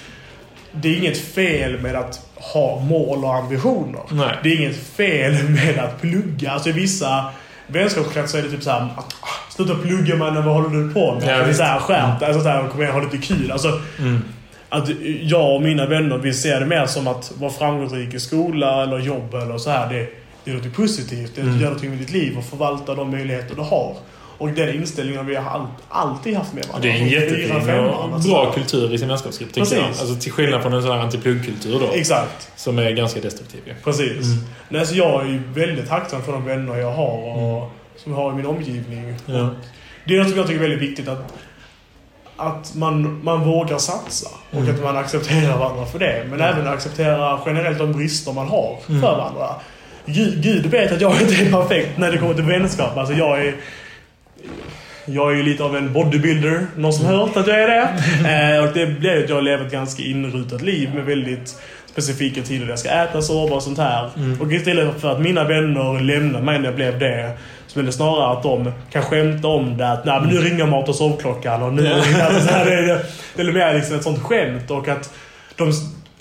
det 0.72 0.90
är 0.90 0.98
inget 0.98 1.18
fel 1.18 1.80
med 1.82 1.96
att 1.96 2.20
ha 2.36 2.80
mål 2.80 3.24
och 3.26 3.36
ambitioner. 3.36 4.02
Nej. 4.12 4.36
Det 4.44 4.50
är 4.50 4.58
inget 4.60 4.78
fel 4.88 5.34
med 5.50 5.80
att 5.80 6.02
plugga. 6.02 6.52
Alltså 6.52 6.70
i 6.70 6.72
vissa 6.72 7.26
vänskapskretsar 7.68 8.40
är 8.40 8.44
det 8.44 8.50
typ 8.50 8.64
såhär 8.64 8.82
att 8.98 9.16
ah, 9.22 9.28
Sluta 9.50 9.76
plugga 9.76 10.16
mannen, 10.16 10.46
vad 10.46 10.54
håller 10.56 10.70
du 10.70 10.94
på 10.94 11.14
med? 11.14 11.24
Ja, 11.24 11.28
det 11.38 11.44
är 11.44 11.46
visst. 11.48 11.60
såhär 11.60 11.80
skärpt, 11.80 12.24
alltså 12.24 12.68
kom 12.72 12.82
igen, 12.82 12.94
ha 12.94 13.02
lite 13.02 13.18
kul. 13.18 13.52
Alltså, 13.52 13.80
Mm. 14.00 14.22
att 14.70 14.90
jag 15.22 15.56
och 15.56 15.62
mina 15.62 15.86
vänner, 15.86 16.18
vi 16.18 16.34
ser 16.34 16.60
det 16.60 16.66
mer 16.66 16.86
som 16.86 17.08
att 17.08 17.32
vara 17.38 17.52
framgångsrik 17.52 18.14
i 18.14 18.20
skola 18.20 18.84
eller 18.84 19.00
jobb 19.00 19.34
eller 19.34 19.58
så 19.58 19.70
här. 19.70 19.90
Det, 19.94 20.08
det 20.52 20.52
är 20.60 20.64
något 20.68 20.74
positivt. 20.76 21.32
Det 21.36 21.42
Mm. 21.42 21.56
gör 21.60 21.64
någonting 21.66 21.90
med 21.90 22.00
ditt 22.00 22.12
liv 22.12 22.38
och 22.38 22.44
förvalta 22.46 22.96
de 22.96 23.12
möjligheter 23.12 23.56
du 23.56 23.62
har. 23.62 23.96
Och 24.40 24.50
den 24.50 24.76
inställningen 24.76 25.18
har 25.26 25.26
vi 25.32 25.40
alltid 25.90 26.36
haft 26.38 26.54
med 26.54 26.66
varandra. 26.66 26.90
Det 26.90 26.98
är 26.98 27.02
en 27.02 27.08
jättefin 27.08 27.82
och 28.14 28.20
bra 28.22 28.52
kultur 28.52 28.94
i 28.94 28.98
sin 28.98 29.08
vänskapsgrupp, 29.08 29.54
tycker 29.54 29.76
jag. 29.76 29.86
Alltså, 29.86 30.16
till 30.16 30.32
skillnad 30.32 30.62
från 30.62 30.74
en 30.74 30.82
sån 30.82 30.92
här 30.92 30.98
antipluggkultur 31.00 31.80
då. 31.80 31.86
Exakt. 31.94 32.52
Som 32.56 32.80
är 32.80 32.92
ganska 32.92 33.20
destruktiv 33.22 33.62
ju. 33.66 33.74
Precis. 33.84 34.26
Mm. 34.26 34.44
Nej, 34.70 34.86
så 34.86 34.96
jag 34.96 35.22
är 35.22 35.28
ju 35.30 35.42
väldigt 35.54 35.88
tacksam 35.88 36.22
för 36.24 36.32
de 36.32 36.46
vänner 36.46 36.76
jag 36.78 36.92
har 36.92 37.36
och 37.38 37.72
som 37.98 38.12
jag 38.12 38.20
har 38.20 38.32
i 38.32 38.36
min 38.36 38.46
omgivning. 38.46 39.16
Ja. 39.26 39.50
Det 40.06 40.14
är 40.16 40.20
något 40.20 40.30
som 40.30 40.38
jag 40.38 40.48
tycker 40.48 40.60
är 40.64 40.70
väldigt 40.70 40.90
viktigt 40.90 41.08
att, 41.08 41.34
att 42.38 42.76
man, 42.76 43.24
man 43.24 43.44
vågar 43.44 43.78
satsa 43.78 44.30
och 44.52 44.58
Mm. 44.62 44.76
att 44.76 44.84
man 44.84 44.98
accepterar 44.98 45.58
varandra 45.58 45.86
för 45.86 46.00
det. 46.00 46.26
Men 46.30 46.42
även 46.42 46.68
acceptera 46.68 47.40
generellt 47.46 47.78
de 47.78 47.92
brister 47.94 48.34
man 48.34 48.48
har 48.48 48.78
Mm. 48.90 49.02
för 49.02 49.12
varandra. 49.18 49.56
Gud, 50.08 50.44
Gud 50.44 50.66
vet 50.66 50.92
att 50.92 51.02
jag 51.02 51.22
inte 51.22 51.36
är 51.36 51.52
perfekt 51.62 51.98
när 51.98 52.12
det 52.12 52.18
kommer 52.18 52.34
till 52.34 52.44
vänskap. 52.44 52.98
Alltså 52.98 53.14
jag 53.14 53.46
är... 53.46 53.56
Jag 55.06 55.32
är 55.32 55.36
ju 55.36 55.44
lite 55.44 55.64
av 55.64 55.76
en 55.76 55.94
bodybuilder. 55.94 56.68
Någon 56.76 56.94
som 56.94 57.06
hört 57.06 57.38
att 57.38 57.48
jag 57.48 57.62
är 57.62 57.68
det? 57.68 58.56
eh, 58.56 58.64
och 58.64 58.74
det 58.74 58.86
blir 58.86 59.24
att 59.24 59.30
jag 59.30 59.44
lever 59.44 59.66
ett 59.66 59.72
ganska 59.72 60.04
inrutat 60.04 60.62
liv 60.62 60.96
med 60.96 61.06
väldigt 61.06 61.56
specifika 61.92 62.42
tider 62.42 62.66
där 62.66 62.72
jag 62.72 62.80
ska 62.80 62.90
äta, 62.90 63.22
sova 63.22 63.56
och 63.56 63.64
sånt 63.64 63.78
här. 63.78 64.10
Mm. 64.18 64.42
Och 64.42 64.52
istället 64.52 65.02
för 65.02 65.12
att 65.12 65.22
mina 65.22 65.44
vänner 65.44 66.00
lämnar 66.00 66.42
mig 66.42 66.60
när 66.60 66.66
jag 66.66 66.76
blev 66.76 67.00
det 67.00 67.32
så 67.68 67.80
är 67.80 67.84
det 67.84 67.92
snarare 67.92 68.38
att 68.38 68.44
de 68.44 68.72
kan 68.92 69.04
skämta 69.04 69.48
om 69.48 69.78
det. 69.78 69.92
Att 69.92 70.06
Nej, 70.06 70.20
men 70.22 70.30
nu 70.30 70.38
ringer 70.38 70.66
mat 70.66 70.90
och 70.90 70.96
sovklockan 70.96 71.64
och 71.64 71.74
nu... 71.74 71.84
Ja. 71.84 71.96
Alltså, 72.26 72.48
så 72.48 72.54
här, 72.54 72.66
det, 72.66 72.72
är, 72.74 73.06
det 73.36 73.42
är 73.42 73.52
mer 73.52 73.74
liksom 73.74 73.96
ett 73.96 74.04
sånt 74.04 74.24
skämt 74.24 74.72
och 74.72 74.88
att 74.88 75.14
de... 75.56 75.72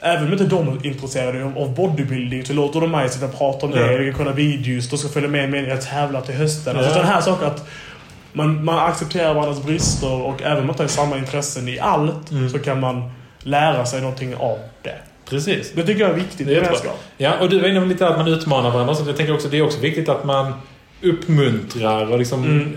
Även 0.07 0.27
om 0.27 0.33
inte 0.33 0.45
de 0.45 0.69
är 0.69 0.87
intresserade 0.87 1.45
av- 1.45 1.75
bodybuilding 1.75 2.45
så 2.45 2.53
låter 2.53 2.81
de 2.81 2.91
mig 2.91 3.09
sitta 3.09 3.27
och 3.27 3.39
prata 3.39 3.67
om 3.67 3.73
det. 3.73 3.81
Ja. 3.81 3.93
Jag 3.93 4.05
kan 4.05 4.15
kolla 4.25 4.33
videos, 4.33 4.91
de 4.91 4.97
ska 4.99 5.09
följa 5.09 5.29
med 5.29 5.51
mig 5.51 5.63
när 5.63 5.69
jag 5.69 5.81
tävlar 5.83 6.21
till 6.21 6.35
hösten. 6.35 6.77
Alltså 6.77 6.93
sådana 6.93 7.09
här 7.09 7.21
saker 7.21 7.47
att 7.47 7.69
man, 8.33 8.65
man 8.65 8.79
accepterar 8.79 9.35
varandras 9.35 9.65
brister 9.65 10.13
och 10.13 10.43
även 10.43 10.59
om 10.59 10.67
man 10.67 10.71
inte 10.75 10.83
har 10.83 10.89
samma 10.89 11.19
intressen 11.19 11.69
i 11.69 11.79
allt 11.79 12.31
Mm. 12.31 12.51
så 12.51 12.59
kan 12.59 12.81
man 12.81 13.11
lära 13.39 13.87
sig 13.87 14.01
någonting 14.01 14.35
av 14.37 14.59
det. 14.83 14.95
Precis. 15.31 15.73
Det 15.75 15.83
tycker 15.83 16.01
jag 16.01 16.11
är 16.11 16.15
viktigt 16.15 16.47
Det 16.47 16.57
är 16.57 16.61
vänskap. 16.61 16.99
Ja, 17.17 17.33
och 17.41 17.49
du 17.49 17.61
var 17.61 17.69
inne 17.69 17.81
på 17.81 17.87
lite 17.87 18.09
att 18.09 18.19
man 18.19 18.29
utmanar 18.29 18.71
varandra. 18.71 18.95
Så 18.95 19.05
jag 19.09 19.17
tänker 19.17 19.35
också 19.35 19.49
det 19.49 19.59
är 19.59 19.63
också 19.63 19.81
viktigt 19.81 20.09
att 20.09 20.25
man 20.25 20.53
uppmuntrar 21.03 22.13
och 22.13 22.19
liksom 22.19 22.45
Mm. 22.45 22.77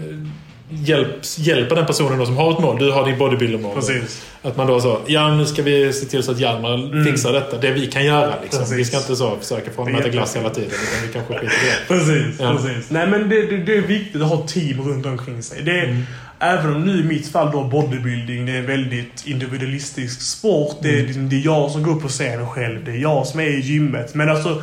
Hjälps, 0.70 1.38
hjälper 1.40 1.76
den 1.76 1.86
personen 1.86 2.20
då 2.20 2.26
som 2.26 2.38
har 2.38 2.52
ett 2.54 2.60
mål. 2.60 2.80
Du 2.80 2.92
har 2.92 3.06
din 3.06 3.18
bodybuilder-mål. 3.18 3.76
Precis. 3.76 4.22
Att 4.42 4.58
man 4.58 4.68
då 4.68 4.82
så, 4.82 5.00
ja 5.08 5.36
nu 5.36 5.46
ska 5.46 5.62
vi 5.62 5.94
se 5.94 6.06
till 6.06 6.24
så 6.24 6.32
att 6.32 6.40
Hjalmar 6.40 6.74
Mm. 6.74 7.06
fixar 7.06 7.34
detta. 7.34 7.58
Det 7.58 7.72
vi 7.72 7.88
kan 7.88 8.06
göra 8.06 8.34
liksom. 8.44 8.60
Precis. 8.60 8.78
Vi 8.78 8.86
ska 8.86 8.98
inte 8.98 9.16
så 9.16 9.36
försöka 9.42 9.72
få 9.72 9.82
honom 9.82 9.96
att 9.96 10.02
äta 10.02 10.10
glass 10.10 10.36
hela 10.36 10.50
tiden. 10.50 10.70
Utan 10.70 11.08
vi 11.08 11.14
kanske 11.14 11.34
skiter 11.34 11.46
i 11.46 11.70
det. 11.70 11.88
Precis, 11.88 12.40
Ja. 12.40 12.54
precis. 12.58 12.90
Nej 12.90 13.08
men 13.08 13.30
det, 13.30 13.42
det, 13.46 13.58
det 13.58 13.78
är 13.78 13.82
viktigt 13.82 14.22
att 14.22 14.30
ha 14.30 14.48
team 14.48 14.82
runt 14.82 15.06
omkring 15.06 15.44
sig. 15.44 15.62
Det 15.64 15.80
är, 15.80 15.84
Mm. 15.90 16.04
Även 16.42 16.76
om 16.76 16.82
nu 16.86 17.00
i 17.00 17.04
mitt 17.04 17.32
fall 17.32 17.52
då 17.52 17.64
bodybuilding, 17.64 18.46
det 18.46 18.52
är 18.52 18.60
en 18.60 18.66
väldigt 18.66 19.24
individualistisk 19.28 20.22
sport. 20.22 20.78
Det 20.82 20.90
är, 21.00 21.04
Mm. 21.04 21.30
det 21.30 21.36
är 21.36 21.46
jag 21.46 21.72
som 21.72 21.84
går 21.84 21.92
upp 21.96 22.02
på 22.02 22.08
scenen 22.08 22.48
själv. 22.48 22.86
Det 22.86 22.92
är 22.92 22.96
jag 22.96 23.28
som 23.28 23.40
är 23.40 23.44
i 23.48 23.60
gymmet. 23.60 24.16
Men 24.16 24.30
alltså, 24.30 24.62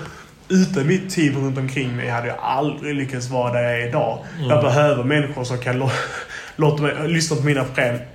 utan 0.49 0.87
mitt 0.87 1.11
team 1.11 1.45
runt 1.45 1.59
omkring 1.59 1.97
mig 1.97 2.09
hade 2.09 2.27
jag 2.29 2.37
aldrig 2.41 2.95
lyckats 2.95 3.31
vara 3.31 3.53
där 3.53 3.63
jag 3.63 3.81
är 3.81 3.89
idag. 3.89 4.19
Mm. 4.39 4.51
Jag 4.51 4.63
behöver 4.65 5.05
människor 5.05 5.45
som 5.45 5.59
kan 5.59 5.83
lå- 5.83 5.91
låta 6.57 6.83
mig 6.83 6.95
lyssna 7.09 7.37
på 7.37 7.43
mina 7.43 7.65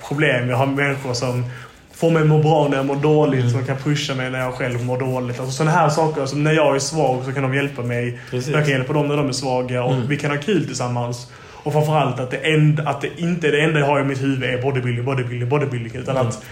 problem. 0.08 0.50
Jag 0.50 0.58
har 0.58 0.66
människor 0.66 1.14
som 1.14 1.46
får 1.94 2.12
mig 2.12 2.22
att 2.22 2.28
må 2.28 2.38
bra 2.38 2.68
när 2.68 2.78
jag 2.78 2.86
mår 2.86 2.96
dåligt. 2.96 3.40
Mm. 3.42 3.52
Som 3.52 3.66
kan 3.66 3.78
pusha 3.78 4.16
mig 4.16 4.30
när 4.32 4.40
jag 4.40 4.54
själv 4.54 4.86
mår 4.86 5.00
dåligt. 5.00 5.40
Alltså 5.40 5.54
sådana 5.54 5.72
här 5.72 5.90
saker. 5.90 6.26
Som 6.26 6.44
när 6.44 6.54
jag 6.54 6.76
är 6.76 6.80
svag 6.80 7.24
så 7.26 7.32
kan 7.32 7.44
de 7.44 7.54
hjälpa 7.56 7.82
mig. 7.82 8.20
Precis. 8.30 8.54
Jag 8.54 8.62
kan 8.64 8.72
hjälpa 8.72 8.94
dem 8.94 9.08
när 9.08 9.18
de 9.18 9.28
är 9.28 9.32
svaga 9.34 9.84
och 9.84 9.94
Mm. 9.94 10.08
vi 10.08 10.18
kan 10.18 10.32
ha 10.32 10.38
kul 10.38 10.66
tillsammans. 10.66 11.32
Och 11.64 11.74
framförallt 11.74 12.20
att 12.20 12.32
det, 12.32 12.38
enda, 12.38 12.90
att 12.90 13.02
det 13.02 13.10
inte 13.18 13.48
det 13.52 13.62
enda 13.62 13.80
jag 13.80 13.88
har 13.88 14.00
i 14.00 14.04
mitt 14.04 14.22
huvud 14.22 14.44
är 14.44 14.62
bodybuilding, 14.62 15.06
bodybuilding, 15.06 15.50
bodybuilding. 15.50 15.96
Utan 16.02 16.16
Mm. 16.18 16.28
att 16.28 16.44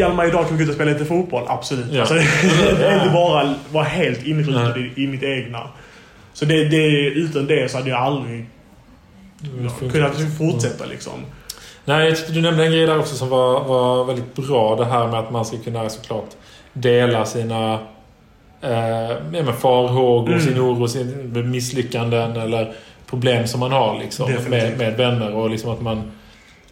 Hjalmar, 0.00 0.26
idag 0.26 0.48
kan 0.48 0.56
vi 0.56 0.56
gå 0.56 0.62
ut 0.62 0.68
och 0.68 0.74
spela 0.74 0.90
lite 0.90 1.04
fotboll. 1.04 1.44
Absolut. 1.46 1.86
Ja. 1.92 2.00
Alltså, 2.00 2.14
det 2.78 2.86
är 2.86 2.94
inte 3.02 3.10
bara 3.14 3.54
vara 3.72 3.84
helt 3.84 4.26
inrutad 4.26 4.78
i, 4.78 4.92
i 4.96 5.06
mitt 5.06 5.22
egna. 5.22 5.68
Så 6.32 6.44
det, 6.44 6.64
det, 6.68 6.86
utan 7.08 7.46
det 7.46 7.70
så 7.70 7.76
hade 7.78 7.90
jag 7.90 7.98
aldrig 8.00 8.46
kunnat 9.92 10.16
fortsätta 10.38 10.84
liksom. 10.84 11.12
Nej, 11.84 12.08
jag 12.08 12.16
tyckte 12.16 12.32
du 12.32 12.40
nämnde 12.42 12.64
en 12.64 12.72
grej 12.72 12.86
där 12.86 12.98
också 12.98 13.14
som 13.16 13.28
var, 13.28 13.64
var 13.64 14.04
väldigt 14.04 14.34
bra. 14.34 14.76
Det 14.76 14.84
här 14.84 15.06
med 15.08 15.18
att 15.20 15.30
man 15.30 15.44
ska 15.44 15.56
kunna 15.58 15.88
såklart 15.88 16.28
dela 16.72 17.24
sina 17.24 17.78
eh, 18.60 18.70
ja, 19.10 19.16
men 19.32 19.52
farhågor, 19.56 20.28
Mm. 20.32 20.40
sin 20.40 20.60
oro, 20.60 20.88
sin 20.88 21.50
misslyckanden 21.50 22.36
eller 22.36 22.72
problem 23.06 23.46
som 23.46 23.60
man 23.60 23.72
har 23.72 23.98
liksom, 23.98 24.32
med, 24.48 24.78
med 24.78 24.96
vänner. 24.96 25.34
Och 25.34 25.50
liksom 25.50 25.70
att 25.70 25.80
man... 25.80 26.02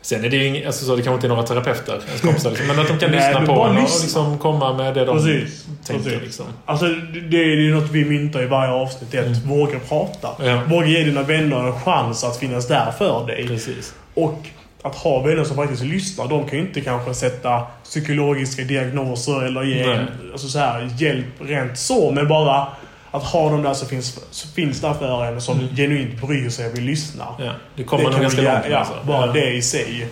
Sen 0.02 0.24
är 0.24 0.28
det 0.30 0.36
ju 0.36 0.44
ing, 0.46 0.64
alltså 0.64 0.84
så, 0.84 0.96
det 0.96 1.02
kanske 1.02 1.14
inte 1.14 1.26
är 1.26 1.28
några 1.28 1.42
terapeuter, 1.42 2.00
ens 2.06 2.20
kompisar, 2.20 2.50
liksom, 2.50 2.66
men 2.66 2.78
att 2.80 2.88
de 2.88 2.98
kan 2.98 3.10
Nej, 3.10 3.32
lyssna 3.32 3.46
på 3.46 3.52
en 3.64 3.76
och 3.76 3.82
lyssna. 3.82 4.02
liksom 4.02 4.38
komma 4.38 4.72
med 4.76 4.94
det 4.94 5.04
de 5.04 5.16
Precis. 5.16 5.66
tänker. 5.86 6.04
Precis. 6.04 6.22
Liksom. 6.22 6.46
Alltså, 6.64 6.86
det 6.86 7.20
det 7.20 7.36
är 7.36 7.56
ju 7.56 7.74
något 7.74 7.90
vi 7.90 8.04
myntar 8.04 8.42
i 8.42 8.46
varje 8.46 8.72
avsnitt. 8.72 9.10
Det 9.10 9.18
är 9.18 9.22
att 9.22 9.26
Mm. 9.36 9.48
våga 9.48 9.78
prata. 9.88 10.28
Ja. 10.44 10.60
Våga 10.66 10.86
ge 10.86 11.04
dina 11.04 11.22
vänner 11.22 11.66
en 11.66 11.80
chans 11.80 12.24
att 12.24 12.36
finnas 12.36 12.68
där 12.68 12.90
för 12.98 13.26
dig. 13.26 13.46
Precis. 13.48 13.94
Och 14.14 14.38
att 14.82 14.94
ha 14.94 15.22
vänner 15.22 15.44
som 15.44 15.56
faktiskt 15.56 15.82
lyssnar. 15.82 16.28
De 16.28 16.48
kan 16.48 16.58
ju 16.58 16.64
inte 16.64 16.80
kanske 16.80 17.14
sätta 17.14 17.60
psykologiska 17.84 18.62
diagnoser 18.62 19.44
eller 19.46 19.62
ge 19.62 19.98
alltså 20.32 20.48
så 20.48 20.58
här, 20.58 20.90
hjälp 20.98 21.26
rent 21.40 21.78
så. 21.78 22.10
Men 22.10 22.28
bara 22.28 22.66
att 23.10 23.24
ha 23.24 23.50
dem 23.50 23.62
där 23.62 23.74
så 23.74 23.86
finns, 23.86 24.20
så 24.30 24.48
finns 24.48 24.80
där 24.80 24.94
för 24.94 25.24
en 25.24 25.40
som 25.40 25.60
mm. 25.60 25.76
genuint 25.76 26.20
bryr 26.20 26.48
sig 26.48 26.66
och 26.66 26.78
vill 26.78 26.84
lyssna. 26.84 27.24
Ja, 27.38 27.52
det 27.74 27.84
kommer 27.84 28.04
det 28.04 28.10
nog 28.10 28.20
ganska 28.20 28.42
långt 28.42 28.64
ja, 28.70 28.78
alltså. 28.78 28.94
Bara 29.06 29.26
ja. 29.26 29.32
det 29.32 29.52
i 29.52 29.62
sig 29.62 30.08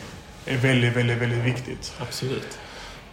är 0.46 0.56
väldigt, 0.56 0.96
väldigt, 0.96 1.18
väldigt 1.18 1.44
viktigt. 1.44 1.92
Absolut. 2.00 2.58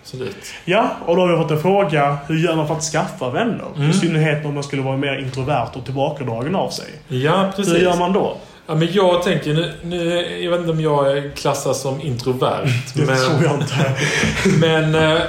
Absolut. 0.02 0.54
Ja, 0.66 0.98
och 1.06 1.16
då 1.16 1.22
har 1.22 1.32
vi 1.32 1.44
fått 1.44 1.52
en 1.52 1.62
fråga. 1.62 2.18
Hur 2.28 2.38
gör 2.38 2.56
man 2.56 2.68
för 2.68 2.76
att 2.76 2.84
skaffa 2.84 3.30
vänner? 3.30 3.66
Mm. 3.76 3.90
I 3.90 3.94
synnerhet 3.94 4.46
om 4.46 4.54
man 4.54 4.64
skulle 4.64 4.82
vara 4.82 4.98
mer 4.98 5.18
introvert 5.18 5.70
och 5.74 5.86
tillbakadragen 5.86 6.56
av 6.56 6.70
sig. 6.70 6.86
Ja, 7.08 7.52
precis. 7.56 7.74
Hur 7.74 7.80
gör 7.80 7.98
man 7.98 8.14
då? 8.14 8.38
Ja, 8.68 8.76
men 8.76 8.88
jag 8.92 9.24
tänker 9.24 9.54
nu, 9.54 9.74
nu, 9.84 10.20
jag 10.44 10.52
vet 10.52 10.60
inte 10.60 10.72
om 10.72 10.82
jag 10.82 11.32
klassas 11.36 11.82
som 11.82 12.02
introvert. 12.02 12.66
det 12.96 13.06
men, 13.06 13.18
tror 13.18 13.44
jag 13.44 13.54
inte. 13.62 13.96
men, 14.60 14.96
äh, 14.96 15.22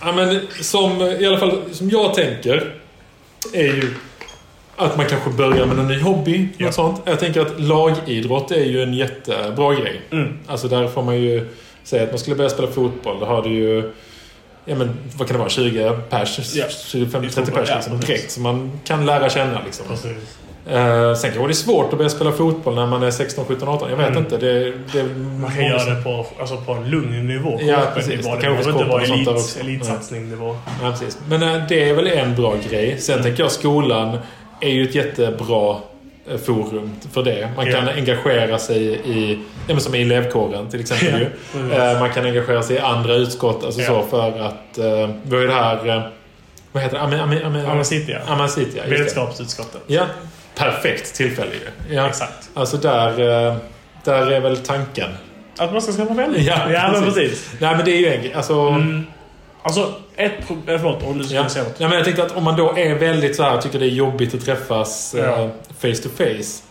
ja, 0.00 0.12
men 0.12 0.40
som, 0.60 1.00
i 1.02 1.26
alla 1.26 1.38
fall 1.38 1.62
som 1.72 1.90
jag 1.90 2.14
tänker 2.14 2.81
är 3.52 3.74
ju 3.74 3.94
att 4.76 4.96
man 4.96 5.06
kanske 5.06 5.30
börjar 5.30 5.66
med 5.66 5.78
en 5.78 5.88
ny 5.88 6.00
hobby. 6.00 6.48
Ja. 6.56 6.66
Något 6.66 6.74
sånt. 6.74 7.00
Jag 7.04 7.20
tänker 7.20 7.40
att 7.40 7.60
lagidrott 7.60 8.50
är 8.50 8.64
ju 8.64 8.82
en 8.82 8.94
jättebra 8.94 9.74
grej. 9.74 10.00
Mm. 10.10 10.38
Alltså 10.46 10.68
där 10.68 10.88
får 10.88 11.02
man 11.02 11.20
ju 11.20 11.48
säga 11.84 12.02
att 12.02 12.10
man 12.10 12.18
skulle 12.18 12.36
börja 12.36 12.50
spela 12.50 12.68
fotboll. 12.68 13.20
Då 13.20 13.26
har 13.26 13.42
du 13.42 13.50
ju 13.50 13.92
ja, 14.64 14.74
men, 14.74 14.90
vad 15.16 15.28
kan 15.28 15.34
det 15.34 15.38
vara, 15.38 15.50
20 15.50 15.92
pers, 16.10 16.54
ja. 16.54 16.66
25-30 16.66 17.50
pers 17.50 17.70
liksom, 17.74 18.00
direkt. 18.00 18.30
Så 18.30 18.40
man 18.40 18.80
kan 18.84 19.06
lära 19.06 19.30
känna 19.30 19.62
liksom. 19.64 19.86
Precis. 19.88 20.38
Uh, 20.66 21.14
sen 21.14 21.30
kanske 21.30 21.46
det 21.46 21.50
är 21.50 21.52
svårt 21.52 21.92
att 21.92 21.98
börja 21.98 22.10
spela 22.10 22.32
fotboll 22.32 22.74
när 22.74 22.86
man 22.86 23.02
är 23.02 23.10
16, 23.10 23.44
17, 23.44 23.68
18. 23.68 23.90
Jag 23.90 23.96
vet 23.96 24.08
mm. 24.08 24.18
inte. 24.18 24.36
Det, 24.38 24.72
det, 24.92 25.04
man 25.40 25.50
kan 25.50 25.64
göra 25.64 25.94
det 25.94 26.02
på, 26.02 26.26
alltså 26.40 26.56
på 26.56 26.72
en 26.72 26.90
lugn 26.90 27.26
nivå. 27.26 27.60
Ja, 27.62 27.78
precis. 27.94 28.26
Det, 28.26 28.30
det 28.30 28.40
behöver 28.40 28.70
inte 28.70 28.84
vara 28.84 29.02
elit, 29.02 29.58
elitsatsningnivå. 29.60 30.56
Ja, 30.82 30.90
precis. 30.90 31.18
Men 31.28 31.42
uh, 31.42 31.62
det 31.68 31.88
är 31.88 31.94
väl 31.94 32.06
en 32.06 32.34
bra 32.34 32.54
grej. 32.70 32.98
Sen 32.98 33.14
mm. 33.14 33.24
tänker 33.24 33.42
jag 33.42 33.52
skolan 33.52 34.18
är 34.60 34.70
ju 34.70 34.88
ett 34.88 34.94
jättebra 34.94 35.76
eh, 36.30 36.38
forum 36.38 36.90
för 37.12 37.22
det. 37.22 37.50
Man 37.56 37.64
kan 37.64 37.84
yeah. 37.84 37.96
engagera 37.96 38.58
sig 38.58 39.00
i, 39.04 39.38
som 39.78 39.94
i 39.94 40.02
elevkåren 40.02 40.70
till 40.70 40.80
exempel. 40.80 41.26
Yeah. 41.70 42.00
man 42.00 42.10
kan 42.10 42.24
engagera 42.24 42.62
sig 42.62 42.76
i 42.76 42.78
andra 42.78 43.14
utskott 43.14 43.64
alltså 43.64 43.80
yeah. 43.80 44.02
så 44.02 44.08
för 44.08 44.40
att 44.40 44.78
vi 45.22 45.34
har 45.34 45.40
ju 45.40 45.46
det 45.46 45.52
här 45.52 46.10
vad 46.72 46.82
heter 46.82 46.98
det? 46.98 47.70
Amasitia. 47.70 48.20
Amasitia. 48.26 48.86
Vetenskapsutskottet. 48.86 49.82
Ja, 49.86 50.06
perfekt 50.54 51.14
tillfälle 51.14 51.50
ju. 51.54 51.94
Ja. 51.94 52.08
Exakt. 52.08 52.50
Alltså 52.54 52.76
där, 52.76 53.16
där 54.04 54.30
är 54.30 54.40
väl 54.40 54.56
tanken. 54.56 55.10
Att 55.58 55.72
man 55.72 55.82
ska 55.82 55.92
skaffa 55.92 56.14
vänner? 56.14 56.38
Ja, 56.38 56.70
ja 56.70 56.80
precis. 56.80 57.04
men 57.04 57.14
precis. 57.14 57.50
Nej 57.58 57.76
men 57.76 57.84
det 57.84 57.90
är 57.90 57.98
ju 57.98 58.14
en 58.14 58.36
Alltså, 58.36 58.54
mm. 58.54 59.06
Alltså, 59.62 59.94
ett 60.16 60.46
problem... 60.46 60.78
Förlåt, 60.78 61.02
om 61.02 61.18
du 61.18 61.24
skulle 61.24 61.40
ja. 61.40 61.48
säga 61.48 61.64
något. 61.64 61.80
Ja, 61.80 61.88
men 61.88 61.96
jag 61.96 62.04
tänkte 62.04 62.24
att 62.24 62.36
om 62.36 62.44
man 62.44 62.56
då 62.56 62.76
är 62.76 62.94
väldigt 62.94 63.36
så 63.36 63.42
här, 63.42 63.60
tycker 63.60 63.78
det 63.78 63.86
är 63.86 63.90
jobbigt 63.90 64.34
att 64.34 64.44
träffas 64.44 65.14
ja. 65.18 65.42
uh, 65.42 65.48
face 65.78 66.02
to 66.02 66.08
face. 66.08 66.62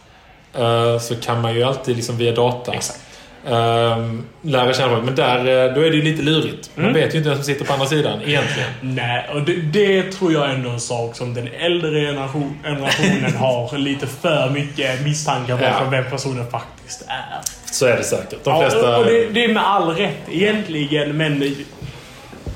Uh, 0.63 0.99
så 0.99 1.15
kan 1.15 1.41
man 1.41 1.55
ju 1.55 1.63
alltid 1.63 1.95
liksom 1.95 2.17
via 2.17 2.31
data. 2.31 2.73
Exakt. 2.73 2.99
Um, 3.45 4.23
lära 4.41 4.73
känna 4.73 4.89
folk. 4.89 5.05
Men 5.05 5.15
där, 5.15 5.37
eh, 5.37 5.75
då 5.75 5.81
är 5.81 5.89
det 5.89 5.95
ju 5.95 6.01
lite 6.01 6.21
lurigt. 6.21 6.69
Man 6.75 6.85
mm. 6.85 7.01
vet 7.01 7.13
ju 7.13 7.17
inte 7.17 7.29
vem 7.29 7.37
som 7.37 7.45
sitter 7.45 7.65
på 7.65 7.73
andra 7.73 7.85
sidan 7.85 8.19
egentligen. 8.25 8.69
Nej, 8.81 9.29
och 9.33 9.41
det, 9.41 9.53
det, 9.53 10.11
tror 10.11 10.33
jag 10.33 10.49
är 10.49 10.53
ändå 10.53 10.69
en 10.69 10.79
sak 10.79 11.15
som 11.15 11.33
den 11.33 11.47
äldre 11.47 12.01
generation, 12.01 12.59
generationen 12.63 13.33
har 13.37 13.77
lite 13.77 14.07
för 14.07 14.49
mycket 14.49 15.03
misstankar 15.03 15.57
på 15.57 15.63
ja. 15.63 15.87
vem 15.91 16.09
personen 16.09 16.51
faktiskt 16.51 17.01
är. 17.07 17.39
Så 17.71 17.85
är 17.85 17.97
det 17.97 18.03
säkert. 18.03 18.43
De 18.43 18.59
flesta... 18.59 18.91
Ja, 18.91 18.97
och 18.97 19.05
det, 19.05 19.27
det, 19.29 19.43
är 19.45 19.53
med 19.53 19.67
all 19.67 19.95
rätt 19.95 20.29
egentligen, 20.29 21.17
men 21.17 21.55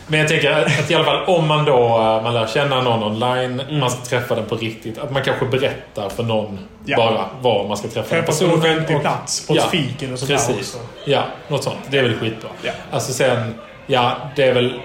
men 0.07 0.19
jag 0.19 0.29
tänker 0.29 0.51
att 0.51 0.91
i 0.91 0.95
alla 0.95 1.05
fall 1.05 1.23
om 1.25 1.47
man 1.47 1.65
då 1.65 1.77
eh, 1.77 2.23
man 2.23 2.33
lär 2.33 2.47
känna 2.47 2.81
någon 2.81 3.03
online, 3.03 3.59
mm. 3.59 3.79
man 3.79 3.91
ska 3.91 4.01
träffa 4.05 4.35
den 4.35 4.45
på 4.45 4.55
riktigt. 4.55 4.97
Att 4.97 5.11
man 5.11 5.23
kanske 5.23 5.45
berättar 5.45 6.09
för 6.09 6.23
någon 6.23 6.59
ja. 6.85 6.97
bara 6.97 7.25
var 7.41 7.67
man 7.67 7.77
ska 7.77 7.87
träffa 7.87 8.15
den 8.15 8.25
personen. 8.25 8.61
På 8.61 8.67
en 8.67 8.73
offentlig 8.73 9.01
plats, 9.01 9.47
på 9.47 9.53
ett 9.53 9.61
ja, 9.63 9.69
fik 9.69 10.03
eller 10.03 10.15
sådär 10.15 10.35
precis. 10.35 10.57
också. 10.57 10.77
Ja, 11.05 11.23
något 11.47 11.63
sånt. 11.63 11.77
Det 11.89 11.97
är 11.97 12.03
väl 12.03 12.15
skitbra. 12.19 12.49
Ja. 12.61 12.71
Alltså 12.91 13.13
sen, 13.13 13.53
ja 13.87 14.17
det 14.35 14.43
är 14.43 14.53
väl... 14.53 14.79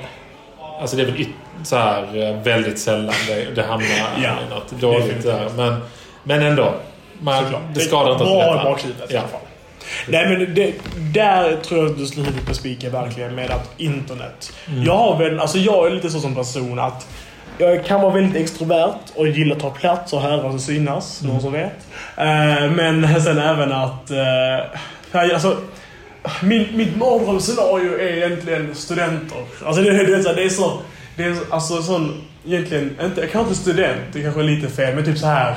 Alltså 0.80 0.96
det 0.96 1.02
är 1.02 1.06
väl 1.06 1.26
så 1.64 1.76
här 1.76 2.28
eh, 2.28 2.42
väldigt 2.42 2.78
sällan 2.78 3.14
det, 3.26 3.54
det 3.54 3.62
hamnar 3.62 3.88
ja. 4.22 4.30
i 4.46 4.54
något 4.54 4.70
dåligt 4.70 5.22
där. 5.22 5.48
Men, 5.56 5.80
men 6.22 6.42
ändå. 6.42 6.74
Man, 7.22 7.44
det 7.74 7.80
skadar 7.80 8.12
inte 8.12 8.24
att 8.24 8.30
berätta. 8.30 8.52
Bra 8.52 8.62
i 8.62 8.64
bakhuvudet 8.64 9.10
i 9.10 9.16
alla 9.16 9.28
fall. 9.28 9.40
Nej 10.08 10.28
men 10.28 10.54
det, 10.54 10.74
där 11.12 11.56
tror 11.56 11.80
jag 11.80 11.90
att 11.90 11.98
du 11.98 12.06
slår 12.06 12.24
huvudet 12.24 12.46
på 12.46 12.54
spiken 12.54 12.92
verkligen 12.92 13.34
med 13.34 13.50
att 13.50 13.70
internet. 13.76 14.52
Mm. 14.68 14.84
Jag 14.84 14.96
har 14.96 15.18
väl, 15.18 15.40
alltså 15.40 15.58
jag 15.58 15.86
är 15.86 15.90
lite 15.90 16.10
så 16.10 16.20
som 16.20 16.34
person 16.34 16.78
att 16.78 17.06
jag 17.58 17.84
kan 17.86 18.00
vara 18.00 18.14
väldigt 18.14 18.42
extrovert 18.42 18.98
och 19.14 19.28
gilla 19.28 19.54
att 19.54 19.60
ta 19.60 19.70
plats 19.70 20.12
och 20.12 20.20
höras 20.20 20.54
och 20.54 20.60
synas, 20.60 21.20
mm. 21.20 21.32
någon 21.32 21.42
som 21.42 21.52
vet. 21.52 21.86
Uh, 22.18 22.72
men 22.76 23.20
sen 23.22 23.38
även 23.38 23.72
att... 23.72 24.10
Uh, 24.10 25.34
alltså, 25.34 25.56
min, 26.42 26.76
mitt 26.76 26.96
mardrömsscenario 26.96 27.98
är 27.98 28.16
egentligen 28.16 28.74
studenter. 28.74 29.44
Alltså 29.64 29.82
det, 29.82 29.90
det, 29.90 30.22
det, 30.22 30.34
det 30.34 30.44
är 30.44 30.48
så... 30.48 30.80
Det 31.16 31.24
är 31.24 31.36
alltså 31.50 31.82
sån... 31.82 32.20
Egentligen, 32.46 32.96
inte, 33.04 33.20
kanske 33.26 33.40
inte 33.40 33.54
student, 33.54 34.00
det 34.12 34.22
kanske 34.22 34.40
är 34.40 34.44
lite 34.44 34.68
fel, 34.68 34.94
men 34.94 35.04
typ 35.04 35.18
så 35.18 35.26
här 35.26 35.56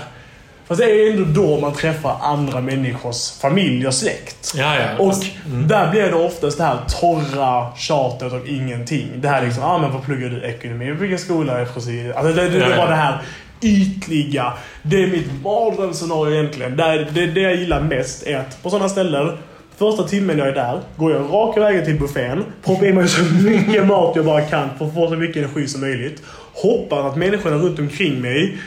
Fast 0.67 0.81
det 0.81 0.85
är 0.85 1.11
ändå 1.11 1.41
då 1.41 1.59
man 1.59 1.73
träffar 1.73 2.17
andra 2.21 2.61
människors 2.61 3.31
familj 3.41 3.87
och 3.87 3.93
släkt. 3.93 4.53
Ja, 4.55 4.75
ja. 4.75 5.03
Och 5.03 5.13
mm. 5.45 5.67
där 5.67 5.91
blir 5.91 6.01
det 6.01 6.15
oftast 6.15 6.57
det 6.57 6.63
här 6.63 6.77
torra 6.87 7.75
tjatet 7.77 8.33
om 8.33 8.41
ingenting. 8.47 9.07
Det 9.15 9.27
här 9.27 9.45
liksom, 9.45 9.63
ah, 9.63 9.77
men 9.77 9.91
vad 9.91 10.03
pluggar 10.03 10.29
du 10.29 10.41
ekonomi? 10.41 10.91
Vilken 10.91 11.19
skola 11.19 11.59
är 11.59 11.65
precis? 11.65 12.15
Alltså 12.15 12.33
det, 12.33 12.49
det, 12.49 12.59
det 12.59 12.77
var 12.77 12.87
det 12.87 12.95
här 12.95 13.21
ytliga. 13.61 14.53
Det 14.81 15.03
är 15.03 15.07
mitt 15.07 15.43
mardrömsscenario 15.43 16.33
egentligen. 16.33 16.77
Det, 16.77 17.07
det, 17.11 17.25
det 17.25 17.41
jag 17.41 17.55
gillar 17.55 17.81
mest 17.81 18.27
är 18.27 18.37
att 18.37 18.63
på 18.63 18.69
sådana 18.69 18.89
ställen 18.89 19.37
Första 19.77 20.03
timmen 20.03 20.37
jag 20.37 20.47
är 20.47 20.53
där 20.53 20.79
går 20.97 21.11
jag 21.11 21.33
raka 21.33 21.59
vägen 21.59 21.85
till 21.85 21.99
buffén. 21.99 22.45
Proppar 22.63 22.85
i 22.85 22.93
mig 22.93 23.07
så 23.07 23.23
mycket 23.23 23.87
mat 23.87 24.15
jag 24.15 24.25
bara 24.25 24.41
kan 24.41 24.69
för 24.77 24.85
att 24.85 24.93
få 24.93 25.07
så 25.07 25.15
mycket 25.15 25.37
energi 25.37 25.67
som 25.67 25.81
möjligt. 25.81 26.21
Hoppas 26.53 27.05
att 27.05 27.15
människorna 27.15 27.55
runt 27.55 27.79
omkring 27.79 28.21
mig 28.21 28.57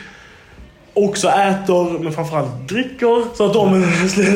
också 0.96 1.28
äter, 1.28 1.98
men 1.98 2.12
framförallt 2.12 2.68
dricker. 2.68 3.36
Så 3.36 3.46
att 3.46 3.52
de 3.52 3.84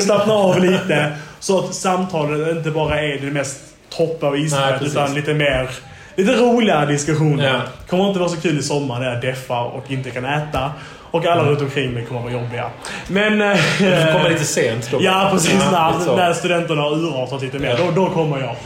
slappnar 0.00 0.34
av 0.34 0.58
lite. 0.58 1.12
Så 1.40 1.58
att 1.58 1.74
samtalet 1.74 2.56
inte 2.56 2.70
bara 2.70 3.00
är 3.00 3.18
det 3.18 3.30
mest 3.30 3.60
toppa 3.96 4.28
och 4.28 4.38
isberget 4.38 4.82
utan 4.82 5.14
lite 5.14 5.34
mer 5.34 5.70
lite 6.14 6.32
roligare 6.32 6.86
diskussioner. 6.86 7.48
Ja. 7.48 7.60
kommer 7.88 8.08
inte 8.08 8.18
vara 8.18 8.28
så 8.28 8.40
kul 8.40 8.58
i 8.58 8.62
sommar 8.62 9.00
när 9.00 9.12
jag 9.12 9.20
deffar 9.20 9.64
och 9.64 9.90
inte 9.90 10.10
kan 10.10 10.24
äta. 10.24 10.72
Och 11.10 11.24
alla 11.24 11.40
mm. 11.40 11.46
runt 11.46 11.60
omkring 11.60 11.92
mig 11.92 12.04
kommer 12.04 12.20
vara 12.20 12.32
jobbiga. 12.32 12.70
Men... 13.08 13.40
Eh, 13.42 13.58
du 13.78 14.12
kommer 14.12 14.30
lite 14.30 14.44
sent 14.44 14.88
då. 14.90 14.98
Ja, 15.00 15.28
precis. 15.32 15.52
Ja, 15.72 15.94
när, 16.06 16.16
när 16.16 16.32
studenterna 16.32 16.82
har 16.82 16.90
urartat 16.90 17.42
lite 17.42 17.58
mer. 17.58 17.68
Ja. 17.68 17.76
Då, 17.84 17.90
då 17.90 18.10
kommer 18.10 18.40
jag. 18.40 18.56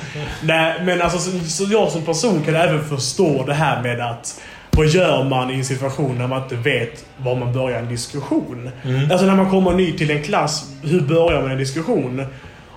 Nej, 0.42 0.74
men 0.82 1.02
alltså, 1.02 1.18
så, 1.18 1.38
så 1.38 1.64
jag 1.64 1.90
som 1.90 2.02
person 2.02 2.42
kan 2.44 2.56
även 2.56 2.84
förstå 2.84 3.44
det 3.46 3.54
här 3.54 3.82
med 3.82 4.00
att 4.00 4.40
vad 4.76 4.87
gör 4.87 5.25
man 5.25 5.50
i 5.50 5.54
en 5.54 5.64
situation 5.64 6.19
när 6.19 6.26
man 6.26 6.43
inte 6.43 6.57
vet 6.57 7.04
var 7.16 7.37
man 7.37 7.52
börjar 7.52 7.78
en 7.78 7.88
diskussion? 7.88 8.71
Mm. 8.85 9.11
Alltså 9.11 9.26
när 9.26 9.37
man 9.37 9.50
kommer 9.50 9.73
ny 9.73 9.93
till 9.93 10.11
en 10.11 10.23
klass, 10.23 10.73
hur 10.83 11.00
börjar 11.00 11.43
man 11.43 11.50
en 11.50 11.59
diskussion? 11.59 12.26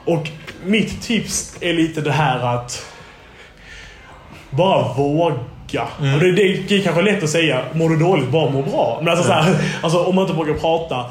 Och 0.06 0.30
mitt 0.66 1.02
tips 1.02 1.58
är 1.62 1.74
lite 1.74 2.02
det 2.02 2.12
här 2.12 2.56
att 2.56 2.86
bara 4.50 4.94
våga. 4.94 5.88
Mm. 6.02 6.14
Och 6.14 6.20
det, 6.20 6.32
det, 6.32 6.78
är 6.78 6.84
kanske 6.84 7.02
lätt 7.02 7.24
att 7.24 7.30
säga, 7.30 7.62
mår 7.74 7.90
du 7.90 7.98
dåligt, 7.98 8.32
bara 8.32 8.50
må 8.50 8.62
bra. 8.62 9.00
Men 9.02 9.18
alltså, 9.18 9.32
mm. 9.32 9.46
här, 9.46 9.56
alltså 9.82 10.04
om 10.04 10.16
man 10.16 10.24
inte 10.24 10.38
vågar 10.38 10.54
prata. 10.54 11.06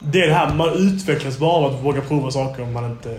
Det 0.00 0.22
är 0.22 0.26
det 0.26 0.34
här, 0.34 0.54
man 0.54 0.68
utvecklas 0.74 1.38
bara 1.38 1.50
av 1.50 1.64
att 1.64 1.84
våga 1.84 2.00
prova 2.00 2.30
saker 2.30 2.62
om 2.62 2.72
man 2.72 2.84
inte 2.84 3.18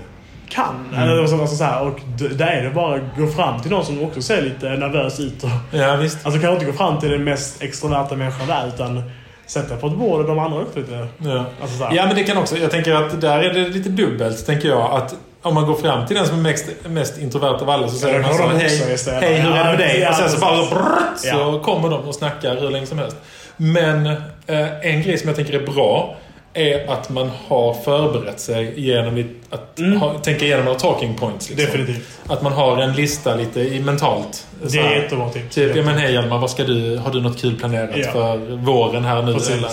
kan. 0.50 0.90
Mm. 0.94 1.20
Alltså, 1.20 1.42
alltså, 1.42 1.56
så 1.56 1.64
här, 1.64 1.82
och 1.82 2.00
där 2.38 2.48
är 2.48 2.64
det 2.64 2.70
bara 2.70 2.96
att 2.96 3.18
gå 3.18 3.28
fram 3.28 3.62
till 3.62 3.72
någon 3.72 3.86
som 3.86 4.04
också 4.04 4.22
ser 4.22 4.42
lite 4.42 4.70
nervös 4.70 5.20
ut. 5.20 5.44
Och, 5.44 5.50
ja, 5.72 5.96
visst. 5.96 6.26
Alltså 6.26 6.42
kan 6.42 6.54
inte 6.54 6.66
gå 6.66 6.74
fram 6.74 7.00
till 7.00 7.10
den 7.10 7.24
mest 7.24 7.64
extroverta 7.64 8.16
människan 8.16 8.48
där 8.48 8.68
utan 8.68 9.04
sätta 9.46 9.76
på 9.76 9.88
ett 9.88 9.94
bord 9.94 10.20
och 10.20 10.28
de 10.28 10.40
andra 10.40 10.62
också 10.62 10.80
lite... 10.80 11.08
Ja. 11.18 11.46
Alltså, 11.62 11.90
ja, 11.92 12.06
men 12.06 12.16
det 12.16 12.24
kan 12.24 12.38
också... 12.38 12.58
Jag 12.58 12.72
tänker 12.72 12.94
att 12.94 13.22
där 13.22 13.40
är 13.40 13.54
det 13.54 13.70
lite 13.70 13.90
dubbelt, 13.90 14.46
tänker 14.46 14.68
jag. 14.70 14.94
Att 14.94 15.16
om 15.42 15.54
man 15.54 15.66
går 15.66 15.76
fram 15.76 16.08
till 16.08 16.16
den 16.16 16.28
som 16.28 16.40
är 16.40 16.44
mest, 16.44 16.66
mest 16.90 17.18
introvert 17.18 17.62
av 17.62 17.70
alla 17.70 17.88
så 17.88 17.96
säger 17.96 18.22
man 18.22 18.34
så 18.34 18.48
hej, 18.48 18.98
hej, 19.22 19.42
hur 19.42 19.52
är 19.52 19.64
det 19.64 19.70
med 19.70 19.78
dig? 19.78 20.08
och 20.10 20.16
sen 20.16 20.30
så 20.30 20.40
bara 20.40 20.70
brrrt, 20.70 21.18
så 21.18 21.60
kommer 21.60 21.90
de 21.90 22.02
och 22.02 22.16
snackar 22.16 22.56
hur 22.56 22.70
länge 22.70 22.86
som 22.86 22.98
helst. 22.98 23.18
Men 23.58 24.06
eh, 24.48 24.86
en 24.86 25.02
grej 25.02 25.18
som 25.18 25.28
jag 25.28 25.36
tänker 25.36 25.54
är 25.54 25.66
bra 25.66 26.16
är 26.60 26.92
att 26.92 27.10
man 27.10 27.32
har 27.48 27.74
förberett 27.74 28.40
sig 28.40 28.74
genom 28.80 29.24
att 29.50 29.80
mm. 29.80 30.00
ha, 30.00 30.14
tänka 30.14 30.46
igenom 30.46 30.66
några 30.66 30.80
talking 30.80 31.16
points. 31.16 31.50
Liksom. 31.50 31.66
Definitivt. 31.66 32.08
Att 32.28 32.42
man 32.42 32.52
har 32.52 32.78
en 32.78 32.94
lista 32.94 33.36
lite 33.36 33.62
i 33.62 33.80
mentalt. 33.80 34.48
Det 34.64 34.80
är 34.80 35.02
jättebra 35.02 35.30
tips. 35.30 35.56
Typ, 35.56 35.76
ja 35.76 35.84
men 35.84 35.98
hej 35.98 36.14
Hjalmar, 36.14 36.38
vad 36.38 36.52
ska 36.52 36.64
du, 36.64 36.98
har 36.98 37.12
du 37.12 37.22
något 37.22 37.42
kul 37.42 37.56
planerat 37.60 37.90
ja. 37.96 38.12
för 38.12 38.38
våren 38.56 39.06
här 39.06 39.22
nu? 39.22 39.34
Precis. 39.34 39.52
Eller, 39.52 39.70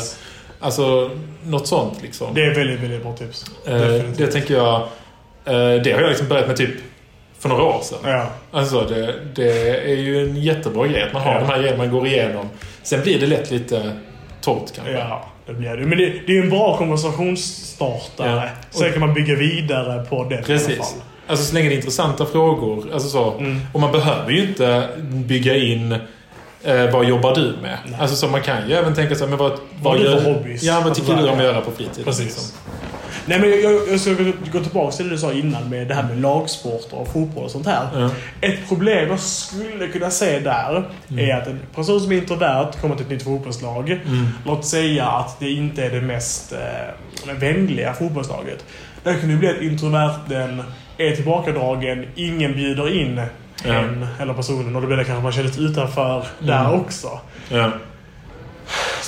alltså, 0.61 1.11
något 1.45 1.67
sånt 1.67 2.03
liksom. 2.03 2.35
Det 2.35 2.45
är 2.45 2.55
väldigt, 2.55 2.81
väldigt 2.81 3.03
bra 3.03 3.13
tips. 3.13 3.45
Eh, 3.67 4.03
det 4.17 4.27
tänker 4.27 4.55
jag 4.55 4.89
det 5.85 5.93
har 5.93 6.01
jag 6.01 6.09
liksom 6.09 6.29
börjat 6.29 6.47
med 6.47 6.57
typ 6.57 6.75
för 7.39 7.49
några 7.49 7.63
år 7.63 7.81
sedan. 7.83 7.99
Ja. 8.05 8.27
Alltså 8.51 8.81
det, 8.81 9.15
det 9.35 9.69
är 9.93 9.97
ju 9.97 10.23
en 10.23 10.37
jättebra 10.37 10.87
grej 10.87 11.03
att 11.03 11.13
man 11.13 11.23
har 11.23 11.33
ja. 11.33 11.41
de 11.41 11.47
här 11.47 11.59
grejerna 11.59 11.79
man 11.79 11.91
går 11.91 12.07
igenom. 12.07 12.49
Sen 12.83 13.03
blir 13.03 13.21
det 13.21 13.27
lätt 13.27 13.51
lite 13.51 13.93
torrt 14.41 14.73
kanske. 14.75 14.93
Ja, 14.93 15.25
det 15.47 15.55
blir 15.55 15.77
det. 15.77 15.87
Men 15.87 15.99
det, 15.99 16.05
det 16.05 16.33
är 16.33 16.37
ju 16.37 16.43
en 16.43 16.51
bra 16.51 16.77
konversationsstartare. 16.77 18.43
Ja. 18.45 18.79
Sen 18.79 18.93
kan 18.93 19.01
man 19.01 19.15
bygga 19.15 19.35
vidare 19.35 20.05
på 20.05 20.25
det 20.25 20.43
Precis. 20.43 20.69
i 20.69 20.73
alla 20.73 20.85
fall. 20.85 20.93
Alltså 21.27 21.45
så 21.45 21.55
länge 21.55 21.69
det 21.69 21.75
är 21.75 21.77
intressanta 21.77 22.27
frågor. 22.27 22.93
Alltså 22.93 23.09
så, 23.09 23.33
mm. 23.33 23.61
Och 23.73 23.81
man 23.81 23.93
behöver 23.93 24.31
ju 24.31 24.49
inte 24.49 24.89
bygga 24.99 25.57
in 25.57 25.93
eh, 26.63 26.91
vad 26.93 27.05
jobbar 27.09 27.35
du 27.35 27.55
med? 27.63 27.79
Nej. 27.87 28.01
Alltså 28.01 28.17
så 28.17 28.29
man 28.29 28.43
kan 28.43 28.69
ju 28.69 28.75
även 28.75 28.95
tänka 28.95 29.15
sig, 29.15 29.29
men 29.29 29.39
vad, 29.39 29.51
vad, 29.51 29.61
vad 29.81 30.01
gör 30.01 30.21
hobbys? 30.21 30.63
Ja, 30.63 30.83
vad 30.85 30.95
tycker 30.95 31.17
du 31.17 31.29
om 31.29 31.39
att 31.39 31.45
göra 31.45 31.61
på 31.61 31.71
fritiden? 31.71 32.05
Precis. 32.05 32.25
Liksom. 32.25 32.45
Nej, 33.27 33.41
men 33.41 33.51
jag, 33.51 33.89
jag 33.89 34.01
ska 34.01 34.11
gå 34.53 34.65
tillbaka 34.65 34.97
till 34.97 35.09
det 35.09 35.15
du 35.15 35.19
sa 35.19 35.33
innan 35.33 35.71
med 35.71 35.89
det 35.89 35.95
här 35.95 36.03
med 36.03 36.21
lagsporter 36.21 36.97
och 36.97 37.09
fotboll 37.09 37.45
och 37.45 37.51
sånt 37.51 37.67
här. 37.67 37.89
Ja. 37.95 38.11
Ett 38.41 38.69
problem 38.69 39.09
jag 39.09 39.21
skulle 39.21 39.89
kunna 39.89 40.11
se 40.11 40.39
där 40.39 40.85
mm. 41.09 41.31
är 41.31 41.37
att 41.37 41.47
en 41.47 41.61
person 41.75 42.01
som 42.01 42.13
är 42.13 42.17
introvert 42.17 42.73
kommer 42.81 42.95
till 42.95 43.05
ett 43.05 43.11
nytt 43.11 43.23
fotbollslag. 43.23 43.91
Mm. 43.91 44.29
Låt 44.45 44.67
säga 44.67 45.07
att 45.07 45.41
det 45.41 45.51
inte 45.51 45.85
är 45.85 45.91
det 45.91 46.01
mest 46.01 46.53
eh, 46.53 47.35
vänliga 47.39 47.95
fotbollslaget. 47.95 48.65
Där 49.03 49.21
kan 49.21 49.29
det 49.29 49.37
bli 49.37 49.49
att 49.49 49.63
introverten 49.63 50.63
är 50.99 51.17
tillbakadragen, 51.17 52.07
ingen 52.15 52.53
bjuder 52.53 53.01
in 53.01 53.21
ja. 53.65 53.75
en 53.75 54.07
eller 54.21 54.35
personen 54.35 54.77
och 54.77 54.83
då 54.83 54.87
blir 54.87 54.97
det 54.97 55.05
kanske 55.05 55.23
man 55.23 55.33
känner 55.33 55.51
sig 55.51 55.65
utanför 55.65 56.15
mm. 56.15 56.27
där 56.41 56.73
också. 56.75 57.21
Ja. 57.49 57.73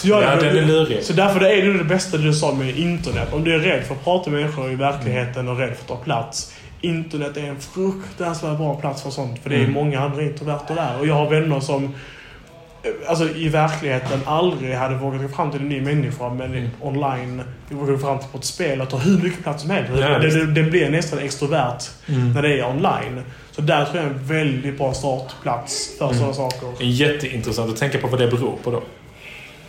Så, 0.00 0.08
jag, 0.08 0.22
ja, 0.22 0.36
den 0.36 0.56
är 0.56 0.66
lurig. 0.66 1.04
Så 1.04 1.12
därför 1.12 1.40
är 1.40 1.66
det 1.66 1.78
det 1.78 1.84
bästa 1.84 2.16
du 2.16 2.32
sa 2.32 2.54
med 2.54 2.78
internet. 2.78 3.28
Om 3.32 3.44
du 3.44 3.54
är 3.54 3.58
rädd 3.58 3.84
för 3.84 3.94
att 3.94 4.04
prata 4.04 4.30
med 4.30 4.40
människor 4.40 4.72
i 4.72 4.74
verkligheten 4.74 5.48
och 5.48 5.58
rädd 5.58 5.74
för 5.74 5.82
att 5.82 5.88
ta 5.88 5.96
plats. 5.96 6.54
Internet 6.80 7.36
är 7.36 7.42
en 7.42 7.60
fruktansvärt 7.60 8.58
bra 8.58 8.74
plats 8.74 9.02
för 9.02 9.10
sånt. 9.10 9.42
För 9.42 9.50
det 9.50 9.56
är 9.56 9.60
mm. 9.60 9.72
många 9.72 10.00
andra 10.00 10.22
introverter 10.22 10.74
där. 10.74 11.00
Och 11.00 11.06
jag 11.06 11.14
har 11.14 11.30
vänner 11.30 11.60
som 11.60 11.84
eh, 11.84 11.90
alltså, 13.06 13.28
i 13.28 13.48
verkligheten 13.48 14.20
aldrig 14.24 14.74
hade 14.74 14.94
vågat 14.94 15.22
gå 15.22 15.28
fram 15.28 15.50
till 15.50 15.60
en 15.60 15.68
ny 15.68 15.80
människa 15.80 16.34
men 16.34 16.54
mm. 16.54 16.70
online 16.80 17.42
vågar 17.68 17.92
gå 17.92 17.98
fram 17.98 18.18
till 18.18 18.28
på 18.28 18.38
ett 18.38 18.44
spel 18.44 18.80
och 18.80 18.90
ta 18.90 18.96
hur 18.96 19.18
mycket 19.22 19.42
plats 19.42 19.62
som 19.62 19.70
helst. 19.70 19.90
Ja, 19.96 20.18
det, 20.18 20.30
det, 20.30 20.46
det, 20.46 20.62
blir 20.62 20.90
nästan 20.90 21.18
extrovert 21.18 21.78
mm. 22.06 22.32
när 22.32 22.42
det 22.42 22.60
är 22.60 22.66
online. 22.66 23.22
Så 23.50 23.60
där 23.60 23.84
tror 23.84 23.96
jag 23.96 24.04
är 24.04 24.10
en 24.10 24.24
väldigt 24.24 24.78
bra 24.78 24.94
startplats 24.94 25.98
för 25.98 26.04
mm. 26.04 26.16
sådana 26.16 26.34
saker. 26.34 26.68
Jätteintressant 26.84 27.70
att 27.70 27.76
tänka 27.76 27.98
på 27.98 28.06
vad 28.06 28.20
det 28.20 28.28
beror 28.28 28.56
på 28.62 28.70
då. 28.70 28.82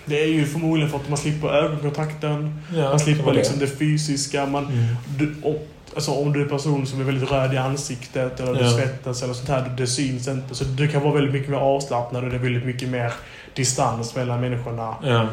Det 0.09 0.23
är 0.23 0.27
ju 0.27 0.45
förmodligen 0.45 0.91
för 0.91 0.97
att 0.97 1.09
man 1.09 1.17
slipper 1.17 1.47
ögonkontakten. 1.47 2.61
Ja, 2.75 2.89
man 2.89 2.99
slipper 2.99 3.33
liksom 3.33 3.59
det. 3.59 3.65
det 3.65 3.71
fysiska. 3.77 4.45
Man, 4.45 4.65
mm. 4.65 4.95
du, 5.17 5.35
och, 5.43 5.67
alltså 5.95 6.11
om 6.11 6.33
du 6.33 6.39
är 6.39 6.43
en 6.43 6.49
person 6.49 6.87
som 6.87 7.01
är 7.01 7.03
väldigt 7.03 7.31
röd 7.31 7.53
i 7.53 7.57
ansiktet 7.57 8.39
eller 8.39 8.61
ja. 8.61 8.67
du 8.67 8.69
svettas 8.69 9.23
eller 9.23 9.33
sånt 9.33 9.49
här. 9.49 9.71
Det 9.77 9.87
syns 9.87 10.27
inte. 10.27 10.55
Så 10.55 10.63
du 10.63 10.87
kan 10.87 11.01
vara 11.01 11.13
väldigt 11.13 11.33
mycket 11.33 11.49
mer 11.49 11.57
avslappnad 11.57 12.23
och 12.23 12.29
det 12.29 12.35
är 12.35 12.39
väldigt 12.39 12.65
mycket 12.65 12.89
mer 12.89 13.13
distans 13.53 14.15
mellan 14.15 14.41
människorna. 14.41 14.95
Ja. 15.03 15.27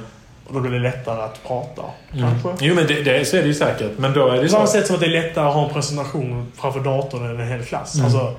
Och 0.46 0.54
då 0.54 0.60
blir 0.60 0.72
det 0.72 0.78
lättare 0.78 1.22
att 1.22 1.46
prata. 1.46 1.82
Mm. 2.12 2.30
Kanske. 2.30 2.66
Jo, 2.66 2.74
men 2.74 2.86
det, 2.86 3.02
det, 3.02 3.24
så 3.24 3.36
är 3.36 3.40
det 3.40 3.48
ju 3.48 3.54
säkert. 3.54 3.98
Men 3.98 4.12
då 4.12 4.28
är 4.28 4.36
det 4.36 4.42
På 4.42 4.48
samma 4.48 4.66
sätt 4.66 4.86
som 4.86 4.94
att 4.94 5.00
det 5.00 5.06
är 5.06 5.22
lättare 5.22 5.48
att 5.48 5.54
ha 5.54 5.66
en 5.66 5.74
presentation 5.74 6.52
framför 6.56 6.80
datorn 6.80 7.24
än 7.24 7.40
en 7.40 7.48
hel 7.48 7.62
klass. 7.62 7.94
Mm. 7.94 8.04
Alltså, 8.04 8.34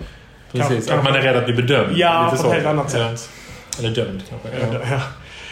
Precis, 0.52 0.88
kan, 0.88 1.00
att 1.00 1.04
man 1.04 1.16
är 1.16 1.22
rädd 1.22 1.38
att 1.38 1.46
bli 1.46 1.54
bedömd. 1.54 1.98
Ja, 1.98 2.34
på 2.42 2.48
ett 2.48 2.54
helt 2.54 2.66
annat 2.66 2.92
sätt. 2.92 3.30
Eller 3.80 3.90
dömd 3.90 4.24
kanske. 4.30 4.50
Ja. 4.74 4.80
ja. 4.92 5.00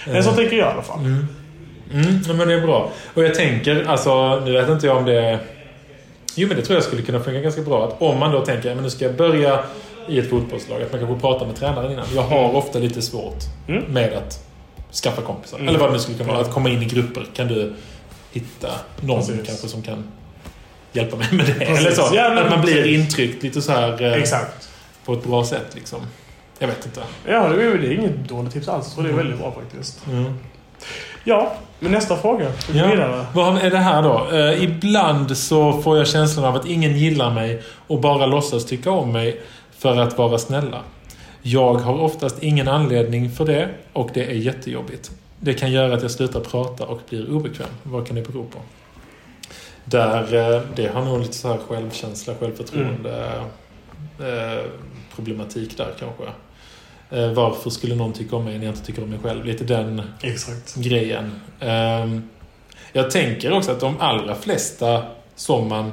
Nej, 0.06 0.24
så 0.24 0.32
tänker 0.32 0.58
jag 0.58 0.70
i 0.70 0.72
alla 0.72 0.82
fall. 0.82 1.00
Mm. 1.00 1.28
Mm, 1.94 2.38
men 2.38 2.48
det 2.48 2.54
är 2.54 2.62
bra. 2.62 2.92
Och 3.14 3.24
jag 3.24 3.36
tänker, 3.36 3.86
alltså, 3.88 4.40
nu 4.46 4.52
vet 4.52 4.70
inte 4.70 4.88
jag 4.88 4.98
om 4.98 5.06
det... 5.06 5.40
Jo, 6.36 6.48
men 6.48 6.58
det 6.58 6.64
tror 6.64 6.76
jag 6.76 6.84
skulle 6.84 7.02
kunna 7.02 7.20
funka 7.20 7.40
ganska 7.40 7.62
bra. 7.62 7.88
Att 7.88 8.02
om 8.02 8.20
man 8.20 8.32
då 8.32 8.46
tänker, 8.46 8.76
men 8.76 8.84
nu 8.84 8.90
ska 8.90 9.06
jag 9.06 9.16
börja 9.16 9.60
i 10.08 10.20
ett 10.20 10.30
fotbollslag. 10.30 10.82
Att 10.82 10.92
man 10.92 11.02
kanske 11.02 11.22
pratar 11.22 11.46
med 11.46 11.56
tränaren 11.56 11.92
innan. 11.92 12.06
Jag 12.16 12.22
har 12.22 12.44
mm. 12.44 12.56
ofta 12.56 12.80
lite 12.80 13.02
svårt 13.02 13.44
mm. 13.68 13.84
med 13.84 14.14
att 14.14 14.46
skaffa 15.04 15.22
kompisar. 15.22 15.58
Mm. 15.58 15.70
Eller 15.70 15.80
vad 15.80 15.90
det 15.90 15.94
nu 15.94 16.00
skulle 16.00 16.18
kunna 16.18 16.32
vara. 16.32 16.42
Att 16.42 16.52
komma 16.52 16.70
in 16.70 16.82
i 16.82 16.86
grupper. 16.86 17.26
Kan 17.36 17.48
du 17.48 17.74
hitta 18.32 18.70
någon 19.02 19.20
Precis. 19.20 19.48
kanske 19.48 19.68
som 19.68 19.82
kan 19.82 20.12
hjälpa 20.92 21.18
mig 21.18 21.28
med 21.32 21.46
det? 21.46 21.54
Precis. 21.54 21.80
Eller 21.80 21.92
så. 21.92 22.16
Ja, 22.16 22.42
att 22.44 22.50
man 22.50 22.62
blir 22.62 22.86
intryckt 22.86 23.44
lite 23.44 23.62
så 23.62 23.72
här... 23.72 24.02
Eh, 24.04 24.14
Exakt. 24.14 24.70
På 25.06 25.14
ett 25.14 25.24
bra 25.24 25.46
sätt 25.46 25.68
liksom. 25.74 26.00
Jag 26.60 26.68
vet 26.68 26.86
inte. 26.86 27.04
Ja, 27.26 27.50
det 27.50 27.64
är, 27.64 27.78
det 27.78 27.88
är 27.88 27.92
inget 27.92 28.30
dåligt 28.30 28.54
tips 28.54 28.68
alls. 28.68 28.94
Tror 28.94 29.04
det 29.04 29.10
är 29.10 29.14
mm. 29.14 29.26
väldigt 29.26 29.42
bra 29.42 29.52
faktiskt. 29.52 30.08
Mm. 30.08 30.34
Ja, 31.24 31.54
men 31.80 31.92
nästa 31.92 32.18
fråga. 32.18 32.52
Ja. 32.74 33.26
Vad 33.34 33.58
är 33.58 33.72
det 33.72 33.78
här 33.78 34.04
då? 34.04 34.28
Eh, 34.32 34.64
ibland 34.64 35.38
så 35.38 35.82
får 35.82 35.98
jag 35.98 36.08
känslan 36.08 36.46
av 36.46 36.56
att 36.56 36.66
ingen 36.66 36.98
gillar 36.98 37.34
mig 37.34 37.64
och 37.88 38.00
bara 38.02 38.26
låtsas 38.26 38.66
tycka 38.66 38.92
om 38.92 39.12
mig 39.12 39.42
för 39.78 39.98
att 39.98 40.18
vara 40.18 40.38
snälla. 40.38 40.82
Jag 41.42 41.74
har 41.74 42.02
oftast 42.02 42.44
ingen 42.44 42.68
anledning 42.68 43.32
för 43.32 43.46
det 43.46 43.70
och 43.94 44.10
det 44.14 44.26
är 44.26 44.36
jättejobbigt. 44.36 45.12
Det 45.40 45.54
kan 45.54 45.72
göra 45.72 45.94
att 45.94 46.02
jag 46.02 46.12
slutar 46.12 46.40
prata 46.40 46.86
och 46.86 47.02
blir 47.10 47.32
obekväm. 47.32 47.68
Vad 47.84 48.08
kan 48.08 48.16
det 48.16 48.22
bero 48.22 48.44
på? 48.44 48.60
Där, 49.86 50.54
eh, 50.56 50.62
det 50.76 50.88
har 50.88 51.06
nog 51.06 51.20
lite 51.20 51.34
så 51.34 51.48
här 51.48 51.60
självkänsla, 51.68 52.34
självförtroende 52.40 53.32
mm. 54.20 54.58
eh, 54.58 54.66
problematik 55.16 55.78
där 55.78 55.94
kanske. 56.00 56.24
Eh, 57.10 57.32
varför 57.32 57.70
skulle 57.70 57.96
någon 57.96 58.14
tycka 58.14 58.36
om 58.36 58.46
mig 58.46 58.58
när 58.58 58.66
jag 58.66 58.76
inte 58.76 58.86
tycker 58.86 59.04
om 59.04 59.10
mig 59.10 59.20
själv? 59.24 59.46
Lite 59.46 59.64
den 59.64 60.02
Exakt. 60.22 60.76
grejen. 60.76 61.42
Eh, 61.60 62.20
jag 62.94 63.12
tänker 63.12 63.52
också 63.52 63.72
att 63.72 63.80
de 63.80 64.00
allra 64.00 64.36
flesta 64.36 65.04
som 65.36 65.70
man 65.70 65.92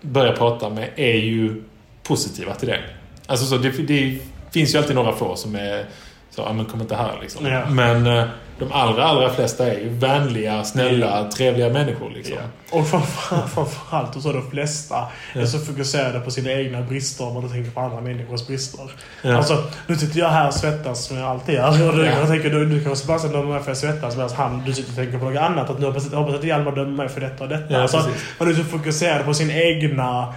börjar 0.00 0.32
prata 0.32 0.70
med 0.70 0.90
är 0.96 1.16
ju 1.16 1.62
positiva 2.02 2.54
till 2.54 2.68
det. 2.68 2.80
Alltså 3.26 3.46
så 3.46 3.56
det, 3.56 3.70
det 3.70 4.18
finns 4.50 4.74
ju 4.74 4.78
alltid 4.78 4.94
några 4.94 5.12
få 5.12 5.36
som 5.36 5.54
är 5.54 5.86
så, 6.30 6.40
ja 6.40 6.52
men 6.52 6.64
kom 6.64 6.80
inte 6.80 6.94
här 6.94 7.18
liksom. 7.22 7.46
Ja. 7.46 7.68
Men 7.70 8.06
eh, 8.06 8.24
de 8.58 8.72
allra, 8.72 9.04
allra 9.04 9.30
flesta 9.30 9.66
är 9.66 9.78
ju 9.78 9.88
vänliga, 9.88 10.64
snälla, 10.64 11.06
ja. 11.06 11.30
trevliga 11.30 11.68
människor 11.68 12.10
liksom. 12.10 12.36
Ja. 12.36 12.78
Och 12.78 12.88
framförallt 12.88 14.22
så 14.22 14.32
de 14.32 14.50
flesta 14.50 14.94
ja. 15.34 15.40
är 15.40 15.46
så 15.46 15.58
fokuserade 15.58 16.20
på 16.20 16.30
sina 16.30 16.52
egna 16.52 16.82
brister 16.82 17.26
om 17.26 17.34
man 17.34 17.50
tänker 17.50 17.70
på 17.70 17.80
andra 17.80 18.00
människors 18.00 18.46
brister. 18.46 18.90
Ja. 19.22 19.36
Alltså, 19.36 19.64
nu 19.86 19.96
sitter 19.96 20.20
jag 20.20 20.28
här 20.28 20.46
och 20.46 20.54
svettas 20.54 21.04
som 21.04 21.16
jag 21.16 21.26
alltid 21.26 21.54
gör. 21.54 21.88
Och 21.88 21.96
du, 21.96 22.04
jag 22.04 22.28
tänker, 22.28 22.50
du, 22.50 22.66
du 22.66 22.84
kanske 22.84 23.06
bara 23.06 23.18
döma 23.18 23.52
mig 23.52 23.62
för 23.62 23.72
att 23.72 23.82
jag 23.82 23.92
svettas 23.92 24.16
medan 24.16 24.30
han, 24.36 24.62
du 24.66 24.72
sitter 24.72 24.90
och 24.90 24.96
tänker 24.96 25.18
på 25.18 25.24
något 25.24 25.38
annat. 25.38 25.70
Att 25.70 25.78
nu 25.78 25.86
hoppas, 25.86 26.12
hoppas 26.12 26.34
att 26.34 26.44
Hjalmar 26.44 26.72
dömer 26.72 26.96
mig 26.96 27.08
för 27.08 27.20
detta 27.20 27.44
och 27.44 27.50
detta. 27.50 27.74
Ja, 27.74 27.80
alltså, 27.80 28.04
man 28.38 28.48
är 28.48 28.54
så 28.54 28.64
fokuserad 28.64 29.24
på 29.24 29.34
sin 29.34 29.50
egna 29.50 30.34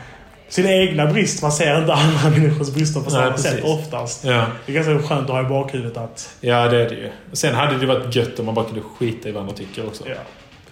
sin 0.51 0.65
egna 0.65 1.05
brist. 1.05 1.41
Man 1.41 1.51
ser 1.51 1.81
inte 1.81 1.93
andra 1.93 2.29
människors 2.37 2.69
brister 2.69 3.01
på 3.01 3.09
samma 3.09 3.29
Nej, 3.29 3.39
sätt 3.39 3.63
oftast. 3.63 4.23
Ja. 4.23 4.45
Det 4.65 4.71
är 4.71 4.75
ganska 4.75 5.07
skönt 5.07 5.29
att 5.29 5.35
ha 5.35 5.41
i 5.41 5.49
bakhuvudet 5.49 5.97
att... 5.97 6.35
Ja, 6.41 6.67
det 6.67 6.81
är 6.81 6.89
det 6.89 6.95
ju. 6.95 7.09
Sen 7.33 7.55
hade 7.55 7.77
det 7.77 7.85
varit 7.85 8.15
gött 8.15 8.39
om 8.39 8.45
man 8.45 8.55
bara 8.55 8.65
kunde 8.65 8.81
skita 8.81 9.29
i 9.29 9.31
vad 9.31 9.41
andra 9.41 9.55
tycker 9.55 9.87
också. 9.87 10.03
Ja. 10.09 10.15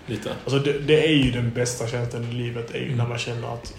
Lite. 0.05 0.29
Alltså 0.43 0.59
det, 0.59 0.79
det, 0.79 1.07
är 1.07 1.13
ju 1.13 1.31
den 1.31 1.51
bästa 1.51 1.87
känslan 1.87 2.23
i 2.23 2.33
livet. 2.33 2.71
är 2.71 2.79
ju 2.79 2.85
mm. 2.85 2.97
när 2.97 3.07
man 3.07 3.17
känner 3.17 3.53
att 3.53 3.73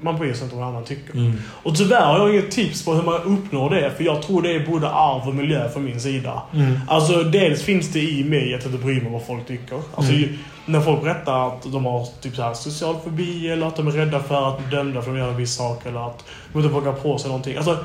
man 0.00 0.18
bryr 0.18 0.34
sig 0.34 0.44
inte 0.44 0.54
om 0.54 0.60
vad 0.60 0.68
andra 0.68 0.82
tycker. 0.82 1.12
Mm. 1.14 1.42
Och 1.62 1.76
tyvärr 1.76 2.06
har 2.06 2.18
jag 2.18 2.30
inget 2.30 2.50
tips 2.50 2.84
på 2.84 2.94
hur 2.94 3.02
man 3.02 3.22
uppnår 3.22 3.70
det. 3.70 3.90
För 3.96 4.04
jag 4.04 4.22
tror 4.22 4.42
det 4.42 4.52
är 4.52 4.66
både 4.66 4.88
arv 4.88 5.28
och 5.28 5.34
miljö 5.34 5.68
från 5.68 5.84
min 5.84 6.00
sida. 6.00 6.42
Mm. 6.54 6.80
Alltså 6.88 7.22
dels 7.22 7.62
finns 7.62 7.92
det 7.92 8.00
i 8.00 8.24
mig 8.24 8.54
att 8.54 8.64
jag 8.64 8.72
inte 8.72 8.84
bryr 8.84 9.00
mig 9.00 9.12
vad 9.12 9.26
folk 9.26 9.46
tycker. 9.46 9.78
Alltså, 9.94 10.12
mm. 10.12 10.38
När 10.66 10.80
folk 10.80 11.02
berättar 11.02 11.48
att 11.48 11.72
de 11.72 11.84
har 11.84 12.06
typ 12.20 12.36
så 12.36 12.42
här 12.42 12.54
social 12.54 12.96
fobi 13.04 13.48
eller 13.48 13.66
att 13.66 13.76
de 13.76 13.86
är 13.86 13.92
rädda 13.92 14.20
för 14.20 14.48
att 14.48 14.58
bli 14.58 14.76
dömda 14.76 15.02
för 15.02 15.10
att 15.10 15.16
de 15.16 15.20
gör 15.20 15.30
en 15.30 15.36
viss 15.36 15.54
sak 15.54 15.86
eller 15.86 16.06
att 16.06 16.24
de 16.52 16.58
inte 16.58 16.74
vågar 16.74 16.92
på 16.92 17.18
sig 17.18 17.28
någonting. 17.28 17.56
Alltså, 17.56 17.78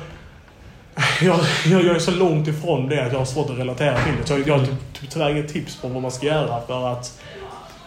jag, 1.22 1.38
jag, 1.66 1.84
jag, 1.84 1.96
är 1.96 2.00
så 2.00 2.10
långt 2.10 2.48
ifrån 2.48 2.88
det 2.88 3.06
att 3.06 3.12
jag 3.12 3.18
har 3.18 3.26
svårt 3.26 3.50
att 3.50 3.58
relatera 3.58 4.04
till 4.04 4.12
det. 4.20 4.26
Så 4.26 4.32
jag, 4.32 4.48
jag 4.48 4.58
har 4.58 4.66
typ, 4.66 5.00
typ, 5.00 5.10
tyvärr 5.10 5.30
inget 5.30 5.52
tips 5.52 5.76
på 5.76 5.88
vad 5.88 6.02
man 6.02 6.10
ska 6.10 6.26
göra 6.26 6.60
för 6.66 6.88
att 6.92 7.20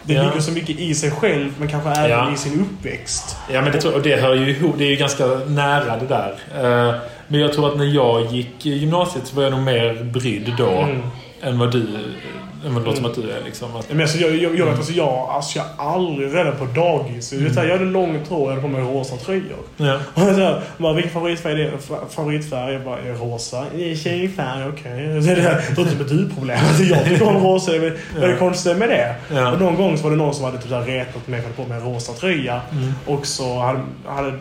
det 0.05 0.13
ja. 0.13 0.23
ligger 0.23 0.39
så 0.39 0.51
mycket 0.51 0.79
i 0.79 0.95
sig 0.95 1.11
själv 1.11 1.53
men 1.59 1.67
kanske 1.67 1.89
även 1.89 2.09
ja. 2.09 2.33
i 2.33 2.37
sin 2.37 2.61
uppväxt. 2.61 3.37
Ja, 3.51 3.61
men 3.61 3.71
det, 3.71 3.81
tror, 3.81 3.95
och 3.95 4.01
det 4.01 4.15
hör 4.15 4.35
ju 4.35 4.49
ihop. 4.49 4.75
Det 4.77 4.83
är 4.83 4.89
ju 4.89 4.95
ganska 4.95 5.25
nära 5.47 5.97
det 5.97 6.07
där. 6.07 6.31
Uh, 6.31 6.95
men 7.27 7.39
jag 7.39 7.53
tror 7.53 7.67
att 7.67 7.77
när 7.77 7.85
jag 7.85 8.25
gick 8.25 8.65
gymnasiet 8.65 9.27
så 9.27 9.35
var 9.35 9.43
jag 9.43 9.51
nog 9.51 9.63
mer 9.63 10.03
brydd 10.03 10.53
då 10.57 10.69
mm. 10.69 11.01
än 11.41 11.59
vad 11.59 11.71
du 11.71 11.87
men 12.69 12.83
det 12.83 12.89
låter 12.89 13.01
som 13.01 13.05
att 13.05 13.15
du 13.15 13.31
är 13.31 13.43
liksom... 13.45 13.75
Att... 13.75 13.89
Men 13.89 14.01
alltså, 14.01 14.17
jag, 14.17 14.35
jag, 14.35 14.59
jag, 14.59 14.69
alltså, 14.69 14.91
jag, 14.91 15.07
alltså, 15.07 15.59
jag 15.59 15.65
är 15.67 15.93
aldrig 15.93 16.35
redan 16.35 16.55
på 16.55 16.65
dagis. 16.65 17.33
Mm. 17.33 17.53
Jag 17.55 17.77
hade 17.77 17.85
långt 17.85 18.27
hår 18.27 18.41
och 18.41 18.49
hade 18.49 18.61
på 18.61 18.67
mig 18.67 18.81
rosa 18.81 19.15
tröjor. 19.17 19.57
Ja. 19.77 19.99
Och 20.13 20.21
så 20.21 20.61
bara, 20.77 20.93
vilken 20.93 21.13
favoritfärg 21.13 21.53
är 21.53 21.57
det? 21.57 21.71
Favoritfärg? 22.09 22.73
Jag 22.73 22.83
bara, 22.83 22.97
rosa. 22.97 23.65
Tjejfärg, 24.03 24.69
okej. 24.69 25.19
Okay. 25.25 25.35
Det, 25.35 25.77
låter 25.77 25.91
som 25.91 26.01
ett 26.01 26.09
du-problem. 26.09 26.59
Alltså, 26.67 26.83
jag 26.83 27.05
tycker 27.05 27.27
om 27.27 27.43
rosa. 27.43 27.71
Vad 27.71 28.23
är 28.23 28.27
det 28.27 28.37
konstiga 28.37 28.75
med 28.75 28.89
det? 28.89 29.15
Ja. 29.35 29.51
Och 29.51 29.59
någon 29.59 29.75
gång 29.75 29.97
så 29.97 30.03
var 30.03 30.11
det 30.11 30.17
någon 30.17 30.33
som 30.33 30.45
hade 30.45 30.57
typ 30.57 30.71
retat 30.87 31.27
mig 31.27 31.41
för 31.41 31.49
att 31.49 31.55
på 31.55 31.63
mig 31.63 31.77
en 31.77 31.93
rosa 31.93 32.13
tröja. 32.13 32.61
Mm. 32.71 32.93
Och 33.05 33.25
så 33.25 33.59
hade, 33.59 33.79
hade 34.05 34.33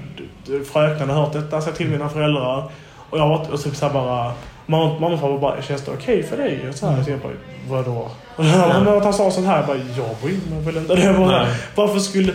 fröknarna 0.73 1.15
hört 1.15 1.33
detta, 1.33 1.61
sagt 1.61 1.77
till 1.77 1.89
mina 1.89 2.09
föräldrar. 2.09 2.71
Och 3.11 3.19
jag 3.19 3.29
var 3.29 3.53
och 3.53 3.63
typ 3.63 3.77
så 3.77 3.89
bara... 3.89 4.33
Mamma, 4.67 4.99
mamma 4.99 5.15
och 5.15 5.21
pappa 5.21 5.39
bara, 5.39 5.63
känns 5.63 5.83
det 5.83 5.91
okej 5.91 6.19
okay 6.19 6.31
för 6.31 6.37
dig? 6.37 6.69
Och 6.69 6.75
så 6.75 6.87
här, 6.87 6.93
mm. 6.93 7.05
så 7.05 7.11
jag 7.11 7.21
bara, 7.21 7.33
vadå? 7.69 8.11
Ja. 8.37 8.83
Men 8.85 8.89
att 8.89 9.05
han 9.05 9.15
sa 9.15 9.31
sånt 9.31 9.47
här, 9.47 9.57
jag 9.57 9.67
bara, 9.67 9.77
jag 9.77 10.17
bryr 10.23 10.39
mig 10.51 10.65
väl 10.65 10.77
inte. 10.77 10.95
Det 10.95 11.13
var, 11.13 11.47
varför 11.75 11.99
skulle... 11.99 12.33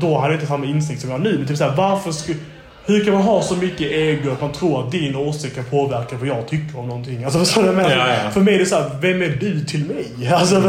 då 0.00 0.18
hade 0.18 0.32
jag 0.32 0.36
inte 0.36 0.46
samma 0.46 0.66
insikt 0.66 1.00
som 1.00 1.10
jag 1.10 1.18
har 1.18 1.24
nu. 1.24 1.38
Men 1.38 1.46
typ 1.46 1.56
såhär, 1.56 1.76
varför 1.76 2.12
skulle... 2.12 2.38
Hur 2.86 3.04
kan 3.04 3.14
man 3.14 3.22
ha 3.22 3.42
så 3.42 3.56
mycket 3.56 3.92
ego 3.92 4.30
att 4.30 4.40
man 4.40 4.52
tror 4.52 4.84
att 4.84 4.92
din 4.92 5.16
åsikt 5.16 5.54
kan 5.54 5.64
påverka 5.64 6.16
vad 6.16 6.28
jag 6.28 6.48
tycker 6.48 6.78
om 6.78 6.88
någonting? 6.88 7.24
Alltså 7.24 7.60
vad 7.60 7.68
jag 7.68 7.76
menar? 7.76 7.90
Ja, 7.90 8.08
ja. 8.24 8.30
För 8.30 8.40
mig 8.40 8.54
är 8.54 8.58
det 8.58 8.66
såhär, 8.66 8.90
vem 9.00 9.22
är 9.22 9.28
du 9.28 9.60
till 9.60 9.84
mig? 9.84 10.06
Alltså 10.32 10.60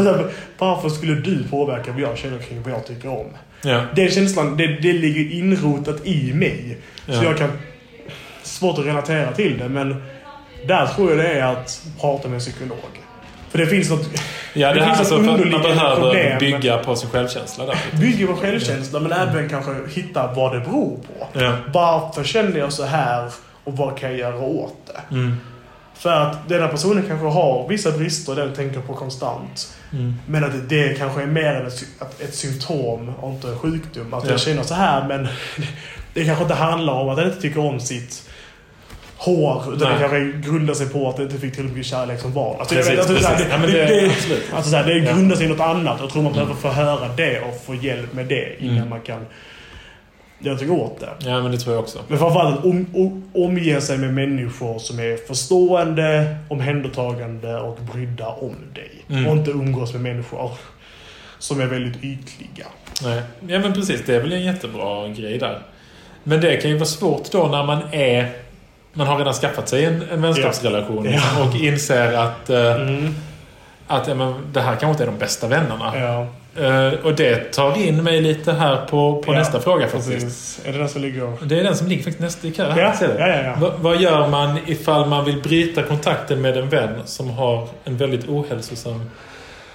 varför 0.58 0.88
skulle 0.88 1.14
du 1.14 1.44
påverka 1.48 1.92
vad 1.92 2.00
jag 2.00 2.18
känner 2.18 2.38
kring 2.38 2.62
vad 2.62 2.72
jag 2.72 2.86
tycker 2.86 3.08
om? 3.08 3.26
Ja. 3.62 3.82
Den 3.96 4.10
känslan, 4.10 4.56
det, 4.56 4.66
det 4.66 4.92
ligger 4.92 5.36
inrotat 5.36 6.06
i 6.06 6.32
mig. 6.34 6.78
Så 7.06 7.24
jag 7.24 7.38
kan... 7.38 7.50
Svårt 8.42 8.78
att 8.78 8.86
relatera 8.86 9.32
till 9.32 9.58
det 9.58 9.68
men 9.68 10.02
där 10.66 10.86
tror 10.86 11.10
jag 11.10 11.18
det 11.18 11.28
är 11.28 11.42
att 11.42 11.82
prata 12.00 12.28
med 12.28 12.34
en 12.34 12.40
psykolog. 12.40 13.00
För 13.50 13.58
det 13.58 13.66
finns 13.66 13.90
något... 13.90 14.06
Ja, 14.52 14.68
det, 14.68 14.80
det 14.80 14.86
finns 14.86 14.98
alltså 14.98 15.16
för 15.16 15.24
man 15.24 15.62
behöver 15.62 15.96
problem. 15.96 16.38
bygga 16.38 16.78
på 16.78 16.96
sin 16.96 17.10
självkänsla 17.10 17.66
där. 17.66 17.78
Bygga 18.00 18.26
på 18.26 18.36
självkänsla, 18.36 19.00
men 19.00 19.12
även 19.12 19.48
kanske 19.48 19.74
hitta 19.88 20.32
vad 20.32 20.52
det 20.52 20.60
beror 20.60 20.96
på. 20.96 21.40
Ja. 21.40 21.56
Varför 21.72 22.24
känner 22.24 22.58
jag 22.58 22.72
så 22.72 22.84
här 22.84 23.30
och 23.64 23.76
vad 23.76 23.98
kan 23.98 24.10
jag 24.10 24.18
göra 24.18 24.40
åt 24.40 24.76
det? 24.86 25.14
Mm. 25.14 25.36
För 25.94 26.10
att 26.10 26.48
den 26.48 26.62
här 26.62 26.68
personen 26.68 27.04
kanske 27.08 27.26
har 27.26 27.68
vissa 27.68 27.90
brister 27.90 28.34
den 28.34 28.54
tänker 28.54 28.80
på 28.80 28.94
konstant. 28.94 29.74
Mm. 29.92 30.14
Men 30.26 30.44
att 30.44 30.68
det 30.68 30.98
kanske 30.98 31.22
är 31.22 31.26
mer 31.26 31.66
ett, 31.66 32.20
ett 32.20 32.34
symptom 32.34 33.14
och 33.20 33.30
inte 33.30 33.48
en 33.48 33.58
sjukdom. 33.58 34.14
Att 34.14 34.24
ja. 34.24 34.30
jag 34.30 34.40
känner 34.40 34.62
så 34.62 34.74
här 34.74 35.08
men 35.08 35.28
det 36.14 36.24
kanske 36.24 36.42
inte 36.42 36.54
handlar 36.54 36.92
om 36.92 37.08
att 37.08 37.16
den 37.16 37.26
inte 37.26 37.40
tycker 37.40 37.60
om 37.60 37.80
sitt 37.80 38.29
hår. 39.20 39.74
Utan 39.74 39.88
Nej. 39.88 39.92
det 39.92 40.00
kanske 40.00 40.48
grundar 40.50 40.74
sig 40.74 40.88
på 40.88 41.08
att 41.08 41.16
det 41.16 41.22
inte 41.22 41.38
fick 41.38 41.40
tillräckligt 41.40 41.76
mycket 41.76 41.90
kärlek 41.90 42.20
som 42.20 42.32
barn. 42.32 42.56
Alltså, 42.60 42.74
precis, 42.74 42.98
alltså, 42.98 43.14
precis. 43.14 43.28
Det, 43.38 43.46
ja, 43.50 43.58
det, 43.66 43.72
det, 43.72 44.12
alltså, 44.52 44.70
det, 44.70 44.82
det 44.82 45.00
grundar 45.00 45.36
sig 45.36 45.46
i 45.46 45.48
något 45.48 45.60
annat. 45.60 45.96
Jag 46.00 46.10
tror 46.10 46.22
man 46.22 46.32
behöver 46.32 46.54
få 46.54 46.68
höra 46.68 47.08
det 47.16 47.40
och 47.40 47.62
få 47.66 47.74
hjälp 47.74 48.12
med 48.12 48.26
det 48.26 48.62
innan 48.62 48.76
mm. 48.76 48.88
man 48.88 49.00
kan 49.00 49.26
göra 50.38 50.54
någonting 50.54 50.70
åt 50.70 51.00
det. 51.00 51.30
Ja, 51.30 51.42
men 51.42 51.52
det 51.52 51.58
tror 51.58 51.74
jag 51.74 51.82
också. 51.82 51.98
Men 52.08 52.18
framförallt 52.18 52.64
om, 52.64 52.86
om, 52.94 53.30
omge 53.34 53.80
sig 53.80 53.98
med 53.98 54.14
människor 54.14 54.78
som 54.78 54.98
är 54.98 55.26
förstående, 55.26 56.36
omhändertagande 56.48 57.60
och 57.60 57.78
brydda 57.92 58.28
om 58.28 58.56
dig. 58.74 58.90
Mm. 59.10 59.26
Och 59.26 59.36
inte 59.36 59.50
umgås 59.50 59.92
med 59.92 60.02
människor 60.02 60.50
som 61.38 61.60
är 61.60 61.66
väldigt 61.66 62.04
ytliga. 62.04 62.66
Nej, 63.02 63.22
ja 63.48 63.58
men 63.58 63.72
precis. 63.72 64.02
Det 64.06 64.14
är 64.14 64.20
väl 64.20 64.32
en 64.32 64.42
jättebra 64.42 65.08
grej 65.08 65.38
där. 65.38 65.62
Men 66.24 66.40
det 66.40 66.56
kan 66.56 66.70
ju 66.70 66.76
vara 66.76 66.86
svårt 66.86 67.32
då 67.32 67.46
när 67.46 67.66
man 67.66 67.82
är 67.92 68.32
man 68.92 69.06
har 69.06 69.18
redan 69.18 69.34
skaffat 69.34 69.68
sig 69.68 69.84
en, 69.84 70.04
en 70.12 70.22
vänskapsrelation 70.22 71.10
ja. 71.10 71.44
och 71.44 71.56
inser 71.56 72.12
att, 72.12 72.50
uh, 72.50 72.56
mm. 72.56 73.14
att 73.86 74.08
ja, 74.08 74.14
men, 74.14 74.34
det 74.52 74.60
här 74.60 74.70
kanske 74.70 74.90
inte 74.90 75.02
är 75.02 75.06
de 75.06 75.18
bästa 75.18 75.46
vännerna. 75.46 75.92
Ja. 75.96 76.26
Uh, 76.58 77.06
och 77.06 77.14
det 77.14 77.52
tar 77.52 77.78
in 77.78 78.02
mig 78.02 78.20
lite 78.20 78.52
här 78.52 78.76
på, 78.76 79.22
på 79.22 79.32
nästa 79.32 79.60
fråga 79.60 79.88
faktiskt. 79.88 80.10
Precis. 80.10 80.60
Är 80.64 80.72
det 80.72 80.78
den 80.78 80.88
som 80.88 81.02
ligger? 81.02 81.32
Det 81.42 81.60
är 81.60 81.64
den 81.64 81.76
som 81.76 81.88
ligger 81.88 82.02
faktiskt 82.02 82.20
nästa 82.20 82.46
i 82.46 82.52
kö. 82.52 82.74
Ja. 82.76 82.94
Ja, 83.00 83.28
ja. 83.28 83.54
Va, 83.60 83.72
vad 83.76 84.00
gör 84.00 84.28
man 84.28 84.58
ifall 84.66 85.08
man 85.08 85.24
vill 85.24 85.42
bryta 85.42 85.82
kontakten 85.82 86.40
med 86.40 86.56
en 86.56 86.68
vän 86.68 87.00
som 87.04 87.30
har 87.30 87.68
en 87.84 87.96
väldigt 87.96 88.28
ohälsosam 88.28 89.10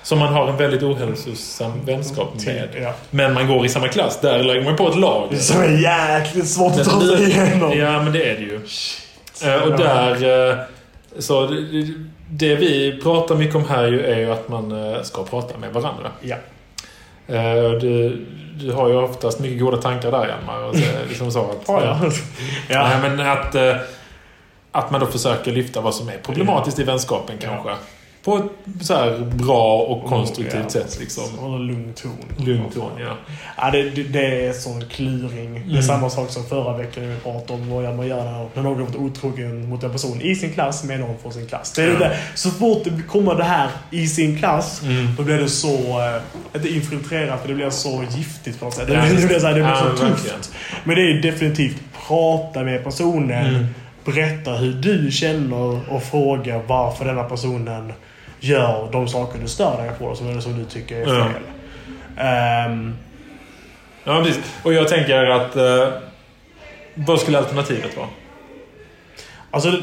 som 0.06 0.20
man 0.20 0.34
har 0.34 0.48
en 0.48 0.58
väldigt 0.58 0.84
ohälsosam 0.84 1.86
vänskap 1.86 2.46
med. 2.46 2.70
Ja. 2.82 2.94
Men 3.10 3.34
man 3.34 3.48
går 3.48 3.66
i 3.66 3.70
samma 3.70 3.88
klass. 3.88 4.20
Där 4.22 4.44
lägger 4.44 4.64
man 4.64 4.76
på 4.76 4.90
ett 4.90 4.96
lag. 4.96 5.28
Det 5.32 5.54
är 5.56 6.18
jäkligt 6.18 6.48
svårt 6.48 6.80
att 6.80 6.90
ta 6.90 7.02
sig 7.02 7.24
igenom. 7.24 7.80
Ja, 7.80 8.02
men 8.02 8.14
det 8.14 8.30
är 8.30 8.36
det 8.36 8.42
ju. 8.42 8.56
Eh, 8.56 8.62
och 9.44 9.78
där... 9.78 10.50
Eh, 10.50 10.58
så 11.20 11.48
det, 11.48 11.88
det, 12.30 12.56
vi 12.56 13.00
pratar 13.04 13.36
mycket 13.36 13.56
om 13.56 13.66
här 13.66 13.88
ju 13.88 14.06
är 14.06 14.20
ju 14.20 14.32
att 14.32 14.50
man 14.50 14.94
eh, 14.94 15.02
ska 15.02 15.24
prata 15.24 15.58
med 15.58 15.74
varandra. 15.74 16.12
Ja. 16.22 16.36
Du, 17.82 18.26
du 18.60 18.72
har 18.72 18.90
ju 18.90 18.96
oftast 18.96 19.40
mycket 19.40 19.60
goda 19.60 19.78
tankar 19.78 20.12
där, 20.12 20.28
Hjalmar. 20.28 20.74
Liksom 21.08 21.32
så 21.32 21.40
att, 21.40 21.58
ja, 21.68 22.00
ja. 22.02 22.12
ja. 22.70 23.00
men 23.02 23.20
att, 23.20 23.56
att 24.72 24.92
man 24.92 25.00
då 25.00 25.06
försöker 25.06 25.52
lyfta 25.52 25.82
vad 25.82 25.96
som 25.96 26.10
är 26.10 26.18
problematiskt 26.18 26.80
i 26.80 26.84
vänskapen 26.84 27.36
kanske. 27.42 27.70
På 28.26 28.38
ett 28.38 28.86
så 28.86 28.94
här 28.94 29.20
bra 29.20 29.78
och 29.78 30.06
konstruktivt 30.06 30.54
mm, 30.54 30.64
ja, 30.64 30.70
sätt. 30.70 31.00
Liksom. 31.00 31.40
Och 31.40 31.56
en 31.56 31.68
lugn 31.68 31.94
ton. 31.94 32.46
Lugn 32.46 32.70
ton, 32.74 32.92
ja. 33.00 33.18
ja 33.58 33.72
det, 33.72 33.90
det, 33.90 34.04
det 34.04 34.46
är 34.46 34.54
sån 34.54 34.86
kluring. 34.90 35.48
Mm. 35.48 35.54
Det 35.54 35.70
är 35.70 35.70
mm. 35.70 35.84
samma 35.84 36.10
sak 36.10 36.30
som 36.30 36.46
förra 36.46 36.78
veckan 36.78 37.04
när 37.04 37.14
vi 37.14 37.20
pratade 37.20 37.54
om 37.54 37.70
vad 37.70 37.96
man 37.96 38.08
gör 38.08 38.48
när 38.54 38.64
någon 38.64 38.82
varit 38.82 38.96
otrogen 38.96 39.70
mot 39.70 39.84
en 39.84 39.92
person 39.92 40.22
i 40.22 40.36
sin 40.36 40.54
klass 40.54 40.84
med 40.84 41.00
någon 41.00 41.18
från 41.22 41.34
sin 41.34 41.48
klass. 41.48 41.74
Det 41.74 41.84
är 41.84 41.88
ja. 41.88 42.00
det, 42.00 42.18
så 42.36 42.52
fort 42.52 42.84
det 42.84 43.04
kommer 43.08 43.36
det 43.36 43.44
här 43.44 43.70
i 43.92 44.08
sin 44.08 44.40
klass, 44.40 44.82
mm. 44.84 45.16
då 45.18 45.24
blir 45.24 45.38
det 45.38 45.50
så, 45.50 45.78
äh, 45.78 46.22
inte 46.56 46.70
infiltrerat, 46.70 47.48
det 47.48 47.54
blir 47.54 47.70
så 47.70 48.04
giftigt 48.18 48.60
på 48.60 48.66
något 48.66 48.74
sätt. 48.74 48.90
Ja, 48.90 48.96
det, 48.96 49.28
blir 49.28 49.40
så, 49.40 49.48
det 49.48 49.54
blir 49.54 49.76
så 49.76 50.06
tufft. 50.06 50.52
Men 50.84 50.96
det 50.96 51.02
är 51.02 51.22
definitivt 51.22 51.82
prata 52.08 52.64
med 52.64 52.84
personen, 52.84 53.56
mm. 53.56 53.66
berätta 54.06 54.52
hur 54.52 54.74
du 54.74 55.12
känner 55.12 55.92
och 55.94 56.04
fråga 56.04 56.62
varför 56.68 57.06
denna 57.06 57.24
personen 57.24 57.94
gör 58.46 58.90
de 58.92 59.08
saker 59.08 59.40
du 59.40 59.48
stör 59.48 59.78
dig 59.78 59.92
på 60.00 60.16
som, 60.16 60.42
som 60.42 60.58
du 60.60 60.66
tycker 60.66 61.02
är 61.02 61.06
fel. 61.06 61.42
Ja. 62.18 62.66
Um, 62.66 62.98
ja, 64.04 64.24
precis. 64.24 64.44
Och 64.64 64.74
jag 64.74 64.88
tänker 64.88 65.26
att... 65.26 65.56
Uh, 65.56 65.88
vad 66.96 67.20
skulle 67.20 67.38
alternativet 67.38 67.98
vara? 67.98 68.08
Alltså, 69.52 69.82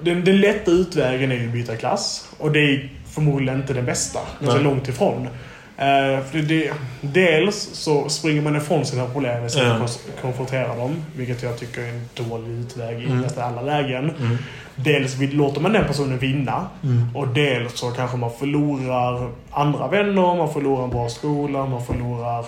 den, 0.00 0.24
den 0.24 0.40
lätta 0.40 0.70
utvägen 0.70 1.32
är 1.32 1.36
ju 1.36 1.46
att 1.46 1.52
byta 1.52 1.76
klass. 1.76 2.28
Och 2.38 2.52
det 2.52 2.60
är 2.60 2.90
förmodligen 3.14 3.60
inte 3.60 3.72
det 3.72 3.82
bästa. 3.82 4.20
Ganska 4.40 4.60
långt 4.60 4.88
ifrån. 4.88 5.26
Uh, 5.26 6.24
för 6.30 6.48
det, 6.48 6.72
dels 7.00 7.70
så 7.72 8.08
springer 8.08 8.42
man 8.42 8.56
ifrån 8.56 8.86
sina 8.86 9.06
problem 9.06 9.46
istället 9.46 9.76
för 9.76 9.84
att 9.84 10.20
konfrontera 10.20 10.76
dem. 10.76 11.04
Vilket 11.16 11.42
jag 11.42 11.58
tycker 11.58 11.82
är 11.82 11.88
en 11.88 12.08
dålig 12.14 12.50
utväg 12.50 13.02
i 13.02 13.06
mm. 13.06 13.20
nästan 13.20 13.44
alla 13.44 13.62
lägen. 13.62 14.10
Mm 14.10 14.38
dels 14.76 15.16
låter 15.32 15.60
man 15.60 15.72
den 15.72 15.86
personen 15.86 16.18
vinna 16.18 16.66
mm. 16.84 17.16
och 17.16 17.28
dels 17.28 17.78
så 17.78 17.90
kanske 17.90 18.16
man 18.16 18.30
förlorar 18.38 19.30
andra 19.50 19.88
vänner, 19.88 20.36
man 20.36 20.52
förlorar 20.52 20.84
en 20.84 20.90
bra 20.90 21.08
skola, 21.08 21.66
man 21.66 21.84
förlorar 21.84 22.44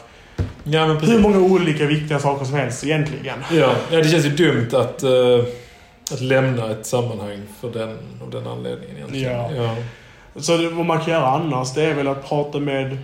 ja, 0.64 0.84
hur 0.84 1.20
många 1.20 1.38
olika 1.38 1.86
viktiga 1.86 2.18
saker 2.18 2.44
som 2.44 2.54
helst 2.54 2.84
egentligen. 2.84 3.38
Ja, 3.52 3.74
ja 3.90 3.98
det 3.98 4.08
känns 4.08 4.24
ju 4.24 4.30
dumt 4.30 4.68
att, 4.72 5.04
uh, 5.04 5.44
att 6.12 6.20
lämna 6.20 6.70
ett 6.70 6.86
sammanhang 6.86 7.42
för 7.60 7.70
den, 7.70 7.98
av 8.22 8.30
den 8.30 8.46
anledningen 8.46 8.96
egentligen. 8.96 9.32
Ja. 9.32 9.52
ja. 9.54 9.76
Så 10.36 10.70
vad 10.70 10.86
man 10.86 11.00
kan 11.00 11.12
göra 11.14 11.26
annars 11.26 11.74
det 11.74 11.84
är 11.84 11.94
väl 11.94 12.08
att 12.08 12.28
prata 12.28 12.58
med 12.58 12.98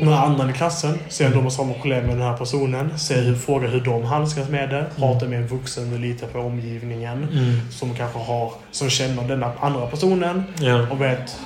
några 0.00 0.18
andra 0.18 0.50
i 0.50 0.52
klassen. 0.52 0.98
Se 1.08 1.26
om 1.26 1.32
de 1.32 1.42
har 1.42 1.50
samma 1.50 1.72
problem 1.72 2.06
med 2.06 2.16
den 2.16 2.26
här 2.26 2.36
personen. 2.36 2.98
Se 2.98 3.14
hur, 3.14 3.34
fråga 3.34 3.68
hur 3.68 3.80
de 3.80 4.04
handskas 4.04 4.48
med 4.48 4.70
det. 4.70 4.86
Prata 4.96 5.26
med 5.26 5.38
en 5.38 5.46
vuxen 5.46 5.92
och 5.92 6.00
lita 6.00 6.26
på 6.26 6.38
omgivningen. 6.38 7.28
Mm. 7.32 7.70
Som 7.70 7.94
kanske 7.94 8.18
har, 8.18 8.52
som 8.70 8.90
känner 8.90 9.28
den 9.28 9.44
andra 9.60 9.86
personen. 9.86 10.44
Ja. 10.60 10.86
Och 10.90 11.00
vet 11.00 11.36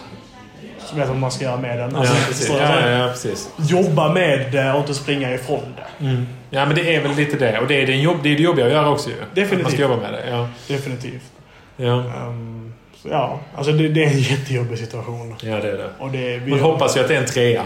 vet 0.94 1.08
vad 1.08 1.16
man 1.16 1.30
ska 1.30 1.44
göra 1.44 1.56
med 1.56 1.78
den. 1.78 1.96
Alltså, 1.96 2.14
ja, 2.14 2.20
precis. 2.28 2.48
Ja, 2.48 2.90
ja, 2.90 3.08
precis. 3.08 3.50
Jobba 3.56 4.12
med 4.12 4.52
det 4.52 4.72
och 4.72 4.80
inte 4.80 4.94
springa 4.94 5.34
ifrån 5.34 5.74
det. 5.76 6.04
Mm. 6.04 6.26
Ja, 6.50 6.66
men 6.66 6.76
det 6.76 6.94
är 6.94 7.02
väl 7.02 7.16
lite 7.16 7.36
det. 7.36 7.58
Och 7.58 7.66
det 7.66 7.82
är 7.82 7.86
det, 7.86 7.96
jobb, 7.96 8.16
det, 8.22 8.28
är 8.32 8.36
det 8.36 8.42
jobbiga 8.42 8.66
att 8.66 8.72
göra 8.72 8.90
också 8.90 9.10
ju. 9.10 9.16
Definitivt. 9.34 9.52
Att 9.52 9.62
man 9.62 9.72
ska 9.72 9.82
jobba 9.82 9.96
med 9.96 10.12
det. 10.12 10.30
Ja. 10.30 10.48
Definitivt. 10.68 11.32
Ja. 11.76 11.92
Um, 11.92 12.74
ja, 13.02 13.40
alltså 13.54 13.72
det, 13.72 13.88
det, 13.88 14.04
är 14.04 14.10
en 14.10 14.18
jättejobbig 14.18 14.78
situation. 14.78 15.34
Ja, 15.40 15.56
det 15.56 15.68
är 15.68 15.78
det. 15.78 15.90
Och 15.98 16.10
det 16.10 16.48
Man 16.48 16.60
hoppas 16.60 16.96
ju 16.96 17.00
att 17.00 17.08
det 17.08 17.16
är 17.16 17.20
en 17.20 17.26
trea. 17.26 17.62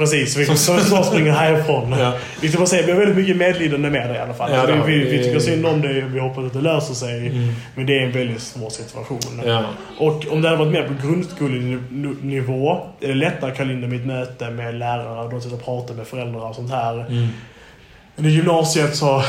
Precis, 0.00 0.36
vi 0.36 0.46
som 0.46 1.04
springer 1.04 1.32
härifrån. 1.32 1.94
Ja. 1.98 2.12
Vi, 2.40 2.48
får 2.48 2.66
se, 2.66 2.82
vi 2.82 2.92
har 2.92 2.98
väldigt 2.98 3.16
mycket 3.16 3.36
medlidande 3.36 3.90
med 3.90 4.10
det 4.10 4.16
i 4.16 4.18
alla 4.18 4.34
fall. 4.34 4.50
Ja, 4.52 4.66
vi, 4.86 4.98
vi, 4.98 5.10
vi, 5.10 5.24
tycker 5.24 5.38
synd 5.38 5.66
om 5.66 5.80
det 5.80 5.92
vi 5.92 6.20
hoppas 6.20 6.44
att 6.44 6.52
det 6.52 6.60
löser 6.60 6.94
sig. 6.94 7.26
Mm. 7.26 7.52
Men 7.74 7.86
det 7.86 7.98
är 7.98 8.02
en 8.02 8.12
väldigt 8.12 8.42
svår 8.42 8.70
situation. 8.70 9.42
Ja. 9.46 9.64
Och 9.98 10.26
om 10.30 10.42
det 10.42 10.48
hade 10.48 10.64
varit 10.64 10.72
mer 10.72 10.88
på 10.88 11.06
grundskolenivå 11.06 12.80
är 13.00 13.08
det 13.08 13.14
lättare 13.14 13.50
att 13.50 13.56
kalla 13.56 13.72
in 13.72 13.80
dem 13.80 13.92
i 13.92 13.96
ett 13.96 14.06
möte 14.06 14.50
med 14.50 14.74
lärare 14.74 15.24
och 15.24 15.30
de 15.30 15.40
sitter 15.40 15.56
och 15.56 15.64
pratar 15.64 15.94
med 15.94 16.06
föräldrar 16.06 16.48
och 16.48 16.54
sånt 16.54 16.70
här. 16.70 17.06
Mm. 17.06 17.28
Men 18.16 18.26
i 18.26 18.28
gymnasiet 18.28 18.96
så 18.96 19.22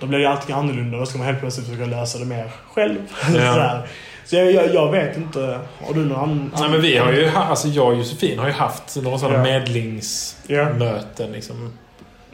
då 0.00 0.06
blir 0.06 0.18
det 0.18 0.30
allting 0.30 0.54
annorlunda. 0.54 0.98
Då 0.98 1.06
ska 1.06 1.18
man 1.18 1.26
helt 1.26 1.40
plötsligt 1.40 1.66
försöka 1.66 1.86
lösa 1.86 2.18
det 2.18 2.24
mer 2.24 2.50
själv. 2.74 2.98
Ja. 3.34 3.82
Så 4.24 4.36
jag, 4.36 4.52
jag, 4.52 4.74
jag, 4.74 4.90
vet 4.90 5.16
inte. 5.16 5.58
Har 5.80 5.94
du 5.94 6.04
någon 6.04 6.18
annan? 6.18 6.52
Nej 6.58 6.70
men 6.70 6.82
vi 6.82 6.96
har 6.96 7.12
ju, 7.12 7.28
alltså 7.28 7.68
jag 7.68 7.86
och 7.86 7.94
Josefin 7.94 8.38
har 8.38 8.46
ju 8.46 8.52
haft 8.52 8.96
några 9.02 9.18
sådana 9.18 9.36
ja. 9.36 9.42
medlingsmöten 9.42 11.32
liksom. 11.32 11.72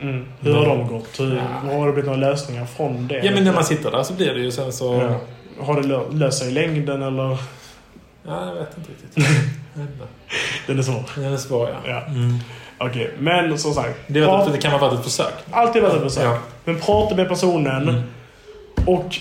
Mm. 0.00 0.26
Hur 0.40 0.54
har 0.54 0.66
de 0.66 0.88
gått? 0.88 1.20
Hur, 1.20 1.36
ja. 1.36 1.72
Har 1.76 1.86
det 1.86 1.92
blivit 1.92 2.10
några 2.10 2.30
lösningar 2.30 2.66
från 2.66 3.08
det? 3.08 3.20
Ja 3.24 3.32
men 3.34 3.44
när 3.44 3.52
man 3.52 3.64
sitter 3.64 3.90
där 3.90 4.02
så 4.02 4.12
blir 4.12 4.34
det 4.34 4.40
ju 4.40 4.50
sen 4.50 4.72
så... 4.72 4.94
Ja. 4.94 5.20
Har 5.64 5.82
det 5.82 6.16
löst 6.18 6.38
sig 6.38 6.48
i 6.48 6.50
längden 6.50 7.02
eller? 7.02 7.38
Ja, 8.26 8.46
jag 8.46 8.54
vet 8.54 8.78
inte 8.78 8.90
riktigt. 8.90 9.26
Den 10.66 10.78
är 10.78 10.82
svår. 10.82 11.02
Den 11.14 11.32
är 11.32 11.36
svår 11.36 11.68
ja. 11.68 11.90
ja. 11.90 12.06
Mm. 12.06 12.38
Okej, 12.78 13.04
okay. 13.04 13.16
men 13.18 13.58
som 13.58 13.74
sagt. 13.74 13.98
Det, 14.06 14.24
prat... 14.24 14.52
det 14.52 14.58
kan 14.58 14.72
ha 14.72 14.78
varit 14.78 14.98
ett 14.98 15.04
försök. 15.04 15.32
Alltid 15.50 15.82
varit 15.82 15.94
ett 15.94 16.02
försök. 16.02 16.24
Ja. 16.24 16.38
Men 16.64 16.80
prata 16.80 17.14
med 17.14 17.28
personen 17.28 17.88
mm. 17.88 18.02
och 18.86 19.16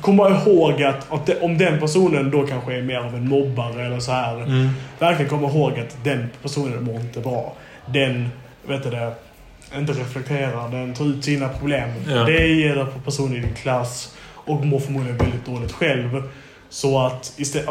komma 0.00 0.30
ihåg 0.30 0.82
att, 0.82 1.12
att 1.12 1.26
det, 1.26 1.40
om 1.40 1.58
den 1.58 1.80
personen 1.80 2.30
då 2.30 2.46
kanske 2.46 2.74
är 2.74 2.82
mer 2.82 2.98
av 2.98 3.14
en 3.14 3.28
mobbare 3.28 3.86
eller 3.86 4.00
så 4.00 4.12
här. 4.12 4.42
Mm. 4.42 4.68
Verkligen 4.98 5.30
komma 5.30 5.48
ihåg 5.48 5.78
att 5.78 5.96
den 6.04 6.28
personen 6.42 6.84
mår 6.84 7.00
inte 7.00 7.20
bra. 7.20 7.54
Den 7.86 8.28
vet 8.66 8.82
du 8.82 8.90
det, 8.90 9.12
inte 9.74 9.92
reflekterar. 9.92 10.68
Den 10.68 10.94
tar 10.94 11.04
ut 11.04 11.24
sina 11.24 11.48
problem. 11.48 11.90
Ja. 12.08 12.24
Det 12.24 12.46
gäller 12.46 12.84
på 12.84 13.00
personer 13.00 13.36
i 13.36 13.40
din 13.40 13.54
klass 13.54 14.14
och 14.34 14.66
mår 14.66 14.78
förmodligen 14.78 15.16
väldigt 15.16 15.46
dåligt 15.46 15.72
själv. 15.72 16.22
Så 16.68 17.06
att 17.06 17.32
istället... 17.36 17.68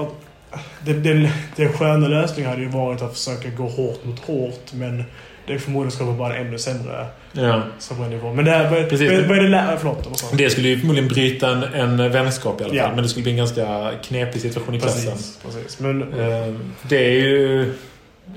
Den, 0.85 1.03
den, 1.03 1.27
den 1.55 1.73
sköna 1.73 2.07
lösningen 2.07 2.51
hade 2.51 2.61
ju 2.61 2.69
varit 2.69 3.01
att 3.01 3.13
försöka 3.17 3.49
gå 3.49 3.67
hårt 3.67 4.05
mot 4.05 4.19
hårt 4.19 4.73
men 4.73 5.03
det 5.47 5.59
förmodligen 5.59 5.91
skapar 5.91 6.13
bara 6.13 6.35
ännu 6.37 6.59
sämre 6.59 7.05
ja. 7.31 7.63
nivå. 8.09 8.33
Men 8.33 8.45
det 8.45 8.51
här, 8.51 8.69
vad, 8.69 8.89
Precis. 8.89 9.11
vad, 9.11 9.21
vad 9.21 9.37
är 9.37 9.41
det 9.41 9.49
lä- 9.49 9.77
Förlåt. 9.79 10.33
Det 10.37 10.49
skulle 10.49 10.67
ju 10.67 10.79
förmodligen 10.79 11.09
bryta 11.09 11.49
en, 11.49 11.63
en 11.63 12.11
vänskap 12.11 12.61
i 12.61 12.63
alla 12.63 12.69
fall. 12.69 12.77
Ja. 12.77 12.91
Men 12.95 13.03
det 13.03 13.09
skulle 13.09 13.23
bli 13.23 13.31
en 13.31 13.37
ganska 13.37 13.91
knepig 14.03 14.41
situation 14.41 14.75
i 14.75 14.79
klassen. 14.79 15.11
Precis. 15.11 15.39
Precis. 15.43 15.79
Men, 15.79 16.01
eh, 16.01 16.53
det 16.89 17.05
är 17.05 17.11
ju... 17.11 17.73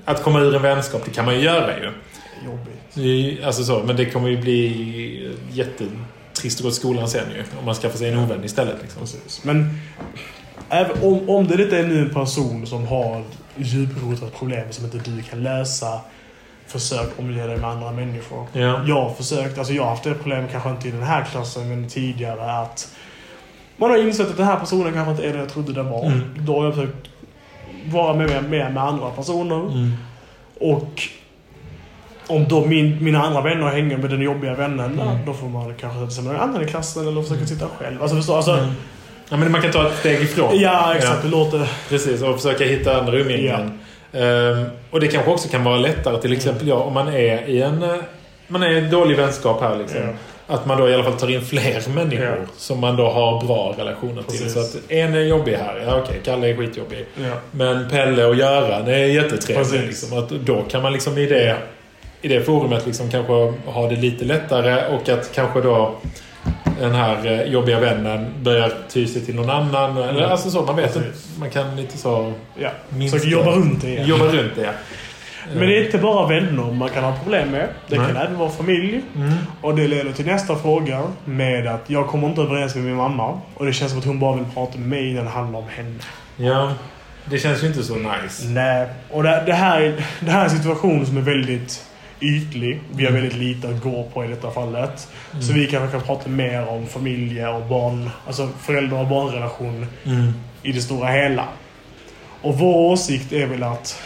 Att 0.04 0.22
komma 0.22 0.40
ur 0.40 0.54
en 0.54 0.62
vänskap, 0.62 1.02
det 1.04 1.10
kan 1.10 1.24
man 1.24 1.34
ju 1.34 1.40
göra 1.40 1.78
ju. 1.78 1.90
Jobbigt. 2.46 3.44
Alltså 3.44 3.64
så, 3.64 3.82
men 3.86 3.96
det 3.96 4.04
kommer 4.04 4.28
ju 4.28 4.36
bli 4.36 5.32
jättetrist 5.52 6.58
att 6.58 6.62
gå 6.62 6.70
till 6.70 6.78
skolan 6.78 7.08
sen 7.08 7.24
ju. 7.36 7.44
Om 7.58 7.64
man 7.64 7.74
skaffar 7.74 7.98
sig 7.98 8.08
en 8.08 8.18
ovän 8.18 8.44
istället. 8.44 8.76
Liksom. 8.82 9.00
Precis. 9.00 9.44
Men 9.44 9.80
även 10.70 11.02
om, 11.02 11.30
om 11.30 11.46
det 11.46 11.62
inte 11.62 11.78
är 11.78 11.86
nu 11.86 12.02
en 12.02 12.14
person 12.14 12.66
som 12.66 12.86
har 12.86 13.22
djuprotat 13.56 14.38
problem 14.38 14.66
som 14.70 14.84
inte 14.84 14.98
du 14.98 15.22
kan 15.22 15.42
lösa 15.42 16.00
försök 16.66 17.18
omge 17.18 17.46
dig 17.46 17.56
med 17.56 17.70
andra 17.70 17.92
människor. 17.92 18.46
Ja. 18.52 18.82
Jag 18.86 19.02
har 19.02 19.10
försökt, 19.10 19.58
alltså 19.58 19.72
jag 19.72 19.82
har 19.82 19.90
haft 19.90 20.04
det 20.04 20.14
problemet 20.14 20.52
kanske 20.52 20.70
inte 20.70 20.88
i 20.88 20.90
den 20.90 21.02
här 21.02 21.24
klassen 21.24 21.68
men 21.68 21.88
tidigare 21.88 22.52
att 22.52 22.96
man 23.76 23.90
har 23.90 23.98
insett 23.98 24.30
att 24.30 24.36
den 24.36 24.46
här 24.46 24.60
personen 24.60 24.92
kanske 24.92 25.10
inte 25.10 25.26
är 25.26 25.32
det 25.32 25.38
jag 25.38 25.48
trodde 25.48 25.72
den 25.72 25.90
var. 25.90 26.04
Mm. 26.04 26.20
Då 26.38 26.58
har 26.58 26.64
jag 26.64 26.74
försökt 26.74 27.08
vara 27.86 28.14
med, 28.14 28.28
med, 28.50 28.72
med 28.72 28.78
andra 28.78 29.10
personer. 29.10 29.60
Mm. 29.60 29.92
Och 30.60 31.02
om 32.26 32.48
då 32.48 32.66
min, 32.66 33.04
mina 33.04 33.22
andra 33.22 33.40
vänner 33.40 33.66
hänger 33.66 33.96
med 33.96 34.10
den 34.10 34.22
jobbiga 34.22 34.54
vännen, 34.54 35.00
mm. 35.00 35.26
då 35.26 35.34
får 35.34 35.48
man 35.48 35.74
kanske 35.74 35.98
sätta 35.98 36.10
sig 36.10 36.24
med 36.24 36.32
någon 36.32 36.42
annan 36.42 36.62
i 36.62 36.66
klassen 36.66 37.08
eller 37.08 37.22
försöka 37.22 37.46
sitta 37.46 37.66
själv. 37.78 38.02
Alltså 38.02 38.16
förstå, 38.16 38.34
alltså, 38.36 38.52
mm. 38.52 38.74
Ja, 39.28 39.36
men 39.36 39.52
man 39.52 39.62
kan 39.62 39.72
ta 39.72 39.86
ett 39.88 39.98
steg 39.98 40.22
ifrån. 40.22 40.58
Ja, 40.58 40.94
exakt. 40.94 41.24
Ja. 41.24 41.30
Låter... 41.30 41.68
Precis, 41.88 42.22
och 42.22 42.36
försöka 42.36 42.64
hitta 42.64 43.00
andra 43.00 43.18
umgängen. 43.18 43.78
Ja. 44.12 44.20
Um, 44.20 44.66
och 44.90 45.00
det 45.00 45.08
kanske 45.08 45.30
också 45.30 45.48
kan 45.48 45.64
vara 45.64 45.76
lättare, 45.76 46.20
till 46.20 46.32
exempel 46.32 46.68
jag, 46.68 46.86
om 46.86 46.92
man 46.92 47.08
är 47.08 47.48
i 47.48 47.62
en, 47.62 47.82
eh, 47.82 47.96
man 48.48 48.62
är 48.62 48.70
i 48.70 48.78
en 48.78 48.90
dålig 48.90 49.16
vänskap 49.16 49.60
här 49.60 49.76
liksom. 49.76 50.00
Ja. 50.00 50.54
Att 50.54 50.66
man 50.66 50.78
då 50.78 50.88
i 50.88 50.94
alla 50.94 51.04
fall 51.04 51.12
tar 51.12 51.30
in 51.30 51.42
fler 51.42 51.88
människor 51.94 52.46
som 52.56 52.80
man 52.80 52.96
då 52.96 53.08
har 53.08 53.46
bra 53.46 53.74
relationer 53.78 54.22
till. 54.22 54.38
Precis. 54.38 54.52
Så 54.52 54.60
att 54.60 54.90
en 54.90 55.14
är 55.14 55.20
jobbig 55.20 55.54
här, 55.54 55.82
ja 55.86 56.00
okej, 56.02 56.20
Kalle 56.24 56.50
är 56.50 56.56
skitjobbig. 56.56 57.06
Men 57.50 57.88
Pelle 57.88 58.24
och 58.24 58.34
Göran 58.34 58.88
är 58.88 59.04
jättetrevliga. 59.06 59.82
Liksom. 59.82 60.18
Att 60.18 60.28
då 60.28 60.62
kan 60.62 60.82
man 60.82 60.92
liksom 60.92 61.18
i 61.18 61.26
det, 61.26 61.56
i 62.22 62.28
det 62.28 62.40
forumet 62.40 62.86
liksom 62.86 63.10
kanske 63.10 63.32
ha 63.66 63.88
det 63.88 63.96
lite 63.96 64.24
lättare 64.24 64.96
och 64.96 65.08
att 65.08 65.32
kanske 65.34 65.60
då 65.60 65.94
den 66.80 66.94
här 66.94 67.26
eh, 67.26 67.42
jobbiga 67.42 67.80
vännen 67.80 68.34
börjar 68.42 68.72
ty 68.88 69.06
sig 69.06 69.24
till 69.24 69.34
någon 69.34 69.50
annan. 69.50 69.96
Eller, 69.96 70.10
mm. 70.10 70.30
Alltså 70.30 70.50
så, 70.50 70.62
man 70.62 70.76
vet 70.76 70.96
inte. 70.96 71.12
Man 71.38 71.50
kan 71.50 71.76
lite 71.76 71.98
så... 71.98 72.32
Ja, 72.58 72.70
minska. 72.88 73.18
så 73.18 73.28
jobba 73.28 73.50
runt 73.50 73.82
det. 73.82 73.94
Jobba 73.94 74.24
runt 74.24 74.54
det, 74.54 74.62
ja. 74.62 74.72
Men 75.54 75.68
det 75.68 75.78
är 75.78 75.84
inte 75.84 75.98
bara 75.98 76.28
vänner 76.28 76.72
man 76.72 76.88
kan 76.88 77.04
ha 77.04 77.16
problem 77.22 77.50
med. 77.50 77.68
Det 77.88 77.98
Nej. 77.98 78.06
kan 78.06 78.16
även 78.16 78.38
vara 78.38 78.50
familj. 78.50 79.02
Mm. 79.16 79.32
Och 79.60 79.76
det 79.76 79.88
leder 79.88 80.12
till 80.12 80.26
nästa 80.26 80.56
fråga 80.56 81.02
med 81.24 81.66
att 81.66 81.90
jag 81.90 82.06
kommer 82.06 82.28
inte 82.28 82.40
överens 82.40 82.74
med 82.74 82.84
min 82.84 82.96
mamma. 82.96 83.40
Och 83.54 83.66
det 83.66 83.72
känns 83.72 83.90
som 83.90 83.98
att 83.98 84.06
hon 84.06 84.20
bara 84.20 84.36
vill 84.36 84.44
prata 84.54 84.78
med 84.78 84.88
mig 84.88 85.14
när 85.14 85.22
det 85.22 85.30
handlar 85.30 85.58
om 85.58 85.68
henne. 85.68 85.98
Ja, 86.36 86.72
det 87.24 87.38
känns 87.38 87.62
ju 87.62 87.66
inte 87.66 87.82
så 87.82 87.94
nice. 87.94 88.46
Nej, 88.46 88.86
och 89.10 89.22
det, 89.22 89.42
det 89.46 89.52
här, 89.52 90.04
det 90.20 90.30
här 90.30 90.40
är 90.40 90.44
en 90.44 90.50
situation 90.50 91.06
som 91.06 91.16
är 91.16 91.20
väldigt 91.20 91.84
ytlig. 92.20 92.80
Vi 92.94 93.04
har 93.04 93.10
mm. 93.10 93.22
väldigt 93.22 93.38
lite 93.38 93.68
att 93.68 93.82
gå 93.82 94.08
på 94.14 94.24
i 94.24 94.28
detta 94.28 94.50
fallet. 94.50 95.08
Mm. 95.32 95.42
Så 95.42 95.52
vi 95.52 95.66
kanske 95.66 95.98
kan 95.98 96.06
prata 96.06 96.28
mer 96.28 96.68
om 96.68 96.86
familje 96.86 97.48
och 97.48 97.66
barn, 97.66 98.10
alltså 98.26 98.48
föräldrar 98.62 99.00
och 99.00 99.06
barnrelation 99.06 99.86
mm. 100.04 100.32
i 100.62 100.72
det 100.72 100.80
stora 100.80 101.08
hela. 101.08 101.44
Och 102.42 102.58
vår 102.58 102.92
åsikt 102.92 103.32
är 103.32 103.46
väl 103.46 103.62
att... 103.62 104.02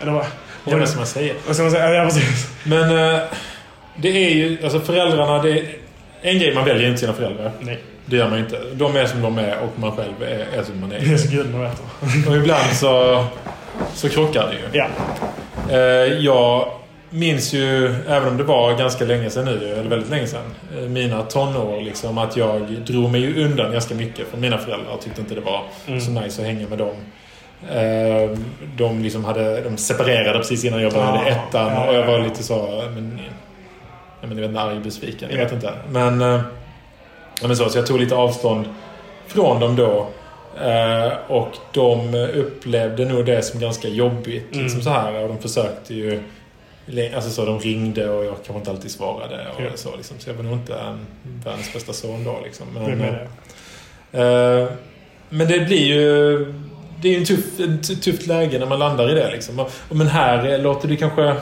Eller 0.00 0.12
vad? 0.12 0.26
Ja, 0.64 0.76
vad 0.78 0.88
ska 0.88 0.98
man 0.98 1.06
säga? 1.06 1.34
Vad 1.46 1.56
ska 1.56 1.62
man 1.62 1.72
säga? 1.72 1.94
Ja, 1.94 2.04
precis. 2.04 2.50
Men 2.64 3.14
äh, 3.14 3.20
det 3.96 4.08
är 4.08 4.34
ju, 4.34 4.58
alltså 4.64 4.80
föräldrarna, 4.80 5.42
det 5.42 5.50
är 5.50 5.64
en 6.22 6.38
grej 6.38 6.54
man 6.54 6.64
väljer 6.64 6.88
inte 6.88 7.00
sina 7.00 7.12
föräldrar. 7.12 7.52
Nej. 7.60 7.82
Det 8.06 8.16
gör 8.16 8.30
man 8.30 8.38
inte. 8.38 8.60
De 8.74 8.96
är 8.96 9.06
som 9.06 9.22
de 9.22 9.38
är 9.38 9.58
och 9.58 9.78
man 9.78 9.96
själv 9.96 10.22
är, 10.22 10.58
är 10.58 10.62
som 10.62 10.80
man 10.80 10.92
är. 10.92 11.00
Det 11.00 11.12
är 11.12 11.16
så 11.16 11.30
gudarna 11.30 11.58
vet. 11.58 11.82
Och 12.28 12.36
ibland 12.36 12.72
så, 12.72 13.24
så 13.94 14.08
krockar 14.08 14.48
det 14.48 14.54
ju. 14.54 14.78
Ja. 14.78 14.88
Äh, 15.70 15.78
jag 16.24 16.68
minns 17.10 17.52
ju, 17.52 17.86
även 18.08 18.28
om 18.28 18.36
det 18.36 18.44
var 18.44 18.74
ganska 18.74 19.04
länge 19.04 19.30
sedan 19.30 19.44
nu, 19.44 19.72
eller 19.72 19.90
väldigt 19.90 20.10
länge 20.10 20.26
sedan, 20.26 20.54
eh, 20.78 20.82
mina 20.82 21.22
tonår 21.22 21.80
liksom, 21.80 22.18
att 22.18 22.36
jag 22.36 22.62
drog 22.86 23.10
mig 23.10 23.20
ju 23.20 23.44
undan 23.44 23.72
ganska 23.72 23.94
mycket 23.94 24.28
från 24.28 24.40
mina 24.40 24.58
föräldrar. 24.58 24.90
Jag 24.90 25.00
tyckte 25.00 25.20
inte 25.20 25.34
det 25.34 25.40
var 25.40 25.62
mm. 25.86 26.00
så 26.00 26.10
nice 26.10 26.42
att 26.42 26.48
hänga 26.48 26.68
med 26.68 26.78
dem. 26.78 26.94
Eh, 27.70 28.38
de, 28.76 29.02
liksom 29.02 29.24
hade, 29.24 29.60
de 29.60 29.76
separerade 29.76 30.38
precis 30.38 30.64
innan 30.64 30.82
jag 30.82 30.92
började 30.92 31.18
ja, 31.18 31.26
ettan 31.26 31.72
ja, 31.72 31.88
och 31.88 31.94
jag 31.94 32.06
var 32.06 32.18
lite 32.18 32.42
så, 32.42 32.84
men, 32.94 33.20
jag, 34.20 34.28
vet 34.28 34.48
inte, 34.48 34.60
arg 34.60 34.80
besviken. 34.80 35.28
Jag 35.30 35.38
vet 35.38 35.52
inte. 35.52 35.72
Men, 35.90 36.22
eh, 36.22 36.40
men 37.42 37.56
så, 37.56 37.68
så 37.68 37.78
jag 37.78 37.86
tog 37.86 38.00
lite 38.00 38.14
avstånd 38.14 38.64
från 39.26 39.60
dem 39.60 39.76
då. 39.76 40.08
Och 41.28 41.48
de 41.72 42.14
upplevde 42.14 43.04
nog 43.04 43.26
det 43.26 43.42
som 43.42 43.60
ganska 43.60 43.88
jobbigt. 43.88 44.52
Mm. 44.52 44.64
Liksom 44.64 44.82
så 44.82 44.90
här, 44.90 45.22
och 45.22 45.28
de 45.28 45.38
försökte 45.38 45.94
ju 45.94 46.22
Alltså 47.14 47.30
så 47.30 47.44
de 47.44 47.58
ringde 47.58 48.10
och 48.10 48.24
jag 48.24 48.34
kanske 48.34 48.54
inte 48.54 48.70
alltid 48.70 48.90
svarade. 48.90 49.46
Och 49.56 49.62
ja. 49.62 49.70
så, 49.74 49.96
liksom. 49.96 50.16
så 50.18 50.30
jag 50.30 50.34
var 50.34 50.42
nog 50.42 50.52
inte 50.52 50.74
en 50.74 51.06
världens 51.44 51.72
bästa 51.72 51.92
son 51.92 52.24
då. 52.24 52.40
Liksom. 52.44 52.66
Men, 52.74 52.98
det 52.98 53.28
äh, 54.22 54.68
men 55.28 55.48
det 55.48 55.60
blir 55.60 55.86
ju... 55.86 56.54
Det 57.00 57.08
är 57.08 57.12
ju 57.12 57.18
en 57.18 57.24
tuff, 57.24 57.60
ett 57.60 58.02
tufft 58.02 58.26
läge 58.26 58.58
när 58.58 58.66
man 58.66 58.78
landar 58.78 59.10
i 59.10 59.14
det. 59.14 59.30
Liksom. 59.30 59.58
Och, 59.60 59.96
men 59.96 60.06
här 60.06 60.58
låter 60.58 60.88
det 60.88 60.96
kanske... 60.96 61.36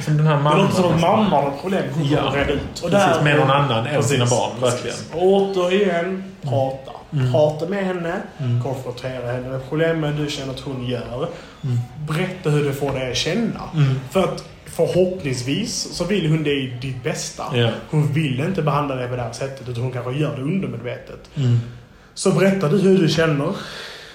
Som 0.00 0.16
den 0.16 0.26
här 0.26 0.36
mamman. 0.36 0.56
Det 0.56 0.62
låter 0.62 0.82
som 0.82 0.94
att 0.94 1.00
mamman 1.00 1.26
har 1.26 1.52
problem 1.60 1.84
ja, 2.12 2.32
reda 2.34 2.52
ut. 2.52 2.80
Och 2.82 2.90
precis, 2.90 3.22
med 3.22 3.38
någon 3.38 3.50
annan 3.50 3.86
än 3.86 4.02
sina 4.02 4.26
barn. 4.26 4.50
Verkligen. 4.60 4.96
Återigen, 5.14 6.24
prata. 6.42 6.92
Mm. 7.12 7.32
Prata 7.32 7.66
med 7.66 7.84
henne, 7.84 8.22
mm. 8.38 8.62
konfrontera 8.62 9.32
henne 9.32 9.48
med 9.48 9.68
problemen 9.68 10.24
du 10.24 10.30
känner 10.30 10.52
att 10.52 10.60
hon 10.60 10.86
gör. 10.86 11.28
Mm. 11.64 11.78
Berätta 12.08 12.50
hur 12.50 12.64
det 12.64 12.72
får 12.72 12.92
dig 12.92 13.10
att 13.10 13.16
känna. 13.16 13.60
Mm. 13.74 14.00
För 14.10 14.24
att 14.24 14.44
förhoppningsvis 14.86 15.88
så 15.92 16.04
vill 16.04 16.30
hon 16.30 16.42
dig 16.42 16.78
ditt 16.82 17.04
bästa. 17.04 17.56
Yeah. 17.56 17.72
Hon 17.90 18.12
vill 18.12 18.40
inte 18.40 18.62
behandla 18.62 18.94
dig 18.94 19.08
på 19.08 19.16
det 19.16 19.22
här 19.22 19.32
sättet 19.32 19.68
utan 19.68 19.82
hon 19.82 19.92
kanske 19.92 20.12
gör 20.12 20.36
det 20.36 20.42
undermedvetet. 20.42 21.30
Mm. 21.34 21.58
Så 22.14 22.32
berättar 22.32 22.68
du 22.68 22.78
hur 22.78 22.98
du 22.98 23.08
känner 23.08 23.52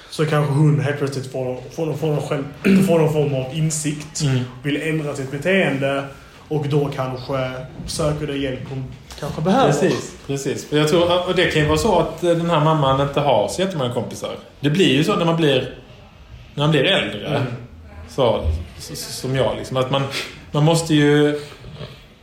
så 0.10 0.26
kanske 0.26 0.54
hon 0.54 0.80
helt 0.80 0.98
plötsligt 0.98 1.32
får, 1.32 1.58
får, 1.72 1.94
får, 1.94 2.08
någon, 2.08 2.22
själv, 2.22 2.44
får 2.88 3.00
någon 3.00 3.14
form 3.14 3.34
av 3.34 3.46
insikt. 3.54 4.22
Mm. 4.22 4.40
Vill 4.64 4.82
ändra 4.82 5.16
sitt 5.16 5.32
beteende 5.32 6.04
och 6.48 6.68
då 6.70 6.90
kanske 6.96 7.52
söker 7.88 8.28
det 8.28 8.38
hjälp 8.38 8.70
hon 8.70 8.84
kanske 9.20 9.42
behöver. 9.42 9.68
Precis, 9.68 10.16
precis. 10.28 10.68
Jag 10.72 10.88
tror, 10.88 11.28
och 11.28 11.36
det 11.36 11.52
kan 11.52 11.62
ju 11.62 11.68
vara 11.68 11.78
så 11.78 12.00
att 12.00 12.22
den 12.22 12.50
här 12.50 12.64
mamman 12.64 13.02
inte 13.02 13.20
har 13.20 13.48
så 13.48 13.62
jättemånga 13.62 13.94
kompisar. 13.94 14.36
Det 14.60 14.70
blir 14.70 14.94
ju 14.94 15.04
så 15.04 15.16
när 15.16 15.26
man 15.26 15.38
blir, 15.38 15.74
när 16.54 16.64
man 16.64 16.72
blir 16.72 16.84
äldre. 16.84 17.28
Mm. 17.28 17.44
Så, 18.10 18.52
så, 18.80 18.96
som 18.96 19.36
jag 19.36 19.56
liksom. 19.58 19.78
Att 19.78 19.92
man, 19.92 20.04
man 20.56 20.64
måste 20.64 20.96
ju... 20.96 21.30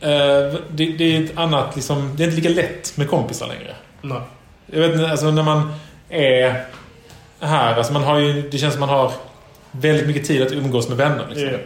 Eh, 0.01 0.59
det, 0.69 0.85
det, 0.97 1.15
är 1.15 1.23
ett 1.23 1.37
annat 1.37 1.75
liksom, 1.75 2.13
Det 2.17 2.23
är 2.23 2.25
inte 2.25 2.41
lika 2.41 2.49
lätt 2.49 2.97
med 2.97 3.09
kompisar 3.09 3.47
längre. 3.47 3.75
Nej. 4.01 4.21
Jag 4.65 4.79
vet 4.79 4.91
inte, 4.91 5.11
alltså 5.11 5.31
när 5.31 5.43
man 5.43 5.73
är 6.09 6.65
här. 7.39 7.75
Alltså 7.75 7.93
man 7.93 8.03
har 8.03 8.19
ju, 8.19 8.49
det 8.49 8.57
känns 8.57 8.73
som 8.73 8.79
man 8.79 8.89
har 8.89 9.11
väldigt 9.71 10.07
mycket 10.07 10.27
tid 10.27 10.41
att 10.41 10.51
umgås 10.51 10.89
med 10.89 10.97
vänner. 10.97 11.25
Liksom. 11.29 11.47
Yeah. 11.47 11.59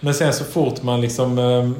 Men 0.00 0.14
sen 0.14 0.32
så 0.32 0.44
fort 0.44 0.82
man 0.82 1.00
liksom... 1.00 1.38
Eh, 1.38 1.70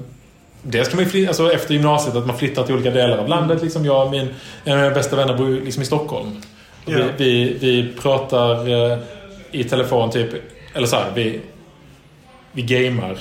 dels 0.62 0.88
kan 0.88 0.96
man 0.96 1.05
ju 1.05 1.11
flytta, 1.11 1.29
alltså 1.29 1.53
efter 1.53 1.75
gymnasiet 1.75 2.16
att 2.16 2.27
man 2.27 2.38
flyttar 2.38 2.62
till 2.62 2.75
olika 2.75 2.90
delar 2.90 3.18
av 3.18 3.29
landet. 3.29 3.62
Liksom 3.62 3.85
jag 3.85 4.05
och 4.05 4.11
min, 4.11 4.29
en 4.64 4.72
av 4.72 4.79
mina 4.79 4.94
bästa 4.94 5.16
vänner 5.16 5.35
bor 5.35 5.49
liksom 5.64 5.83
i 5.83 5.87
Stockholm. 5.87 6.42
Yeah. 6.87 7.07
Vi, 7.16 7.44
vi, 7.44 7.59
vi, 7.61 7.92
pratar 8.03 8.68
eh, 8.68 8.99
i 9.51 9.64
telefon 9.64 10.11
typ... 10.11 10.29
Eller 10.75 10.87
så 10.87 10.96
här, 10.96 11.11
vi 11.14 11.40
vi 12.56 12.62
gamer. 12.62 13.18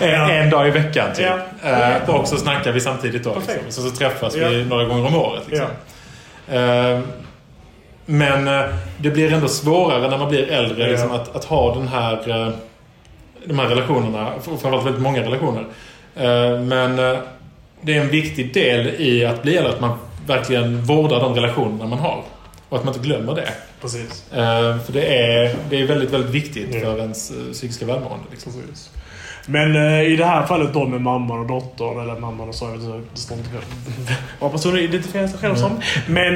en, 0.00 0.30
en 0.30 0.50
dag 0.50 0.68
i 0.68 0.70
veckan 0.70 1.14
typ. 1.14 1.26
Ja. 1.62 2.00
Uh, 2.08 2.10
och 2.10 2.28
så 2.28 2.36
snackar 2.36 2.72
vi 2.72 2.80
samtidigt 2.80 3.24
då. 3.24 3.34
Liksom. 3.34 3.54
Så, 3.68 3.82
så 3.82 3.96
träffas 3.96 4.36
ja. 4.36 4.48
vi 4.48 4.64
några 4.64 4.84
gånger 4.84 5.06
om 5.06 5.14
året. 5.14 5.42
Liksom. 5.46 5.66
Ja. 6.46 6.94
Uh, 6.94 7.00
men 8.06 8.48
uh, 8.48 8.74
det 8.98 9.10
blir 9.10 9.32
ändå 9.32 9.48
svårare 9.48 10.10
när 10.10 10.18
man 10.18 10.28
blir 10.28 10.50
äldre 10.50 10.90
liksom, 10.90 11.10
att, 11.10 11.36
att 11.36 11.44
ha 11.44 11.74
den 11.74 11.88
här, 11.88 12.52
de 13.44 13.58
här 13.58 13.68
relationerna. 13.68 14.32
Framförallt 14.42 14.86
väldigt 14.86 15.02
många 15.02 15.22
relationer. 15.22 15.64
men 16.60 16.96
det 17.80 17.96
är 17.96 18.00
en 18.00 18.08
viktig 18.08 18.54
del 18.54 18.86
i 18.98 19.26
att 19.26 19.42
bli 19.42 19.56
äldre 19.56 19.72
att 19.72 19.80
man 19.80 19.98
verkligen 20.26 20.82
vårdar 20.82 21.20
de 21.20 21.34
relationerna 21.34 21.86
man 21.86 21.98
har. 21.98 22.22
Och 22.68 22.78
att 22.78 22.84
man 22.84 22.94
inte 22.94 23.06
glömmer 23.06 23.34
det. 23.34 23.52
Precis. 23.80 24.24
Uh, 24.32 24.78
för 24.78 24.92
det 24.92 25.06
är, 25.06 25.56
det 25.70 25.80
är 25.80 25.86
väldigt, 25.86 26.10
väldigt 26.10 26.30
viktigt 26.30 26.70
mm. 26.70 26.80
för 26.80 26.98
ens 26.98 27.30
uh, 27.30 27.52
psykiska 27.52 27.86
välmående. 27.86 28.26
Liksom. 28.30 28.52
Men 29.46 29.76
eh, 29.76 30.02
i 30.02 30.16
det 30.16 30.24
här 30.24 30.46
fallet 30.46 30.72
då 30.74 30.86
med 30.86 31.00
mamman 31.00 31.40
och 31.40 31.46
dottern, 31.46 32.00
eller 32.00 32.20
mamman 32.20 32.48
och 32.48 32.54
så, 32.54 32.66
det 33.14 33.20
står 33.20 33.38
inte 33.38 33.50
vad 34.38 34.52
personen 34.52 34.78
identifierar 34.78 35.26
sig 35.26 35.38
själv 35.38 35.54
som. 35.54 35.70
Mm. 35.70 35.80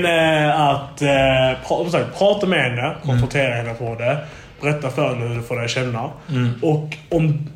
Men 0.02 0.04
eh, 0.04 0.60
att 0.60 1.02
eh, 1.02 1.68
pra, 1.68 1.90
sagt, 1.90 2.18
prata 2.18 2.46
med 2.46 2.62
henne, 2.62 2.94
konfrontera 3.04 3.54
mm. 3.54 3.66
henne 3.66 3.78
på 3.78 4.02
det. 4.02 4.18
Berätta 4.60 4.90
för 4.90 5.14
henne 5.14 5.28
hur 5.28 5.34
du 5.34 5.42
får 5.42 5.56
dig 5.56 5.68
känna. 5.68 6.10
Mm. 6.30 6.50
Och 6.62 6.96
om, 7.08 7.48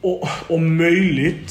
och, 0.00 0.28
om 0.48 0.76
möjligt 0.76 1.50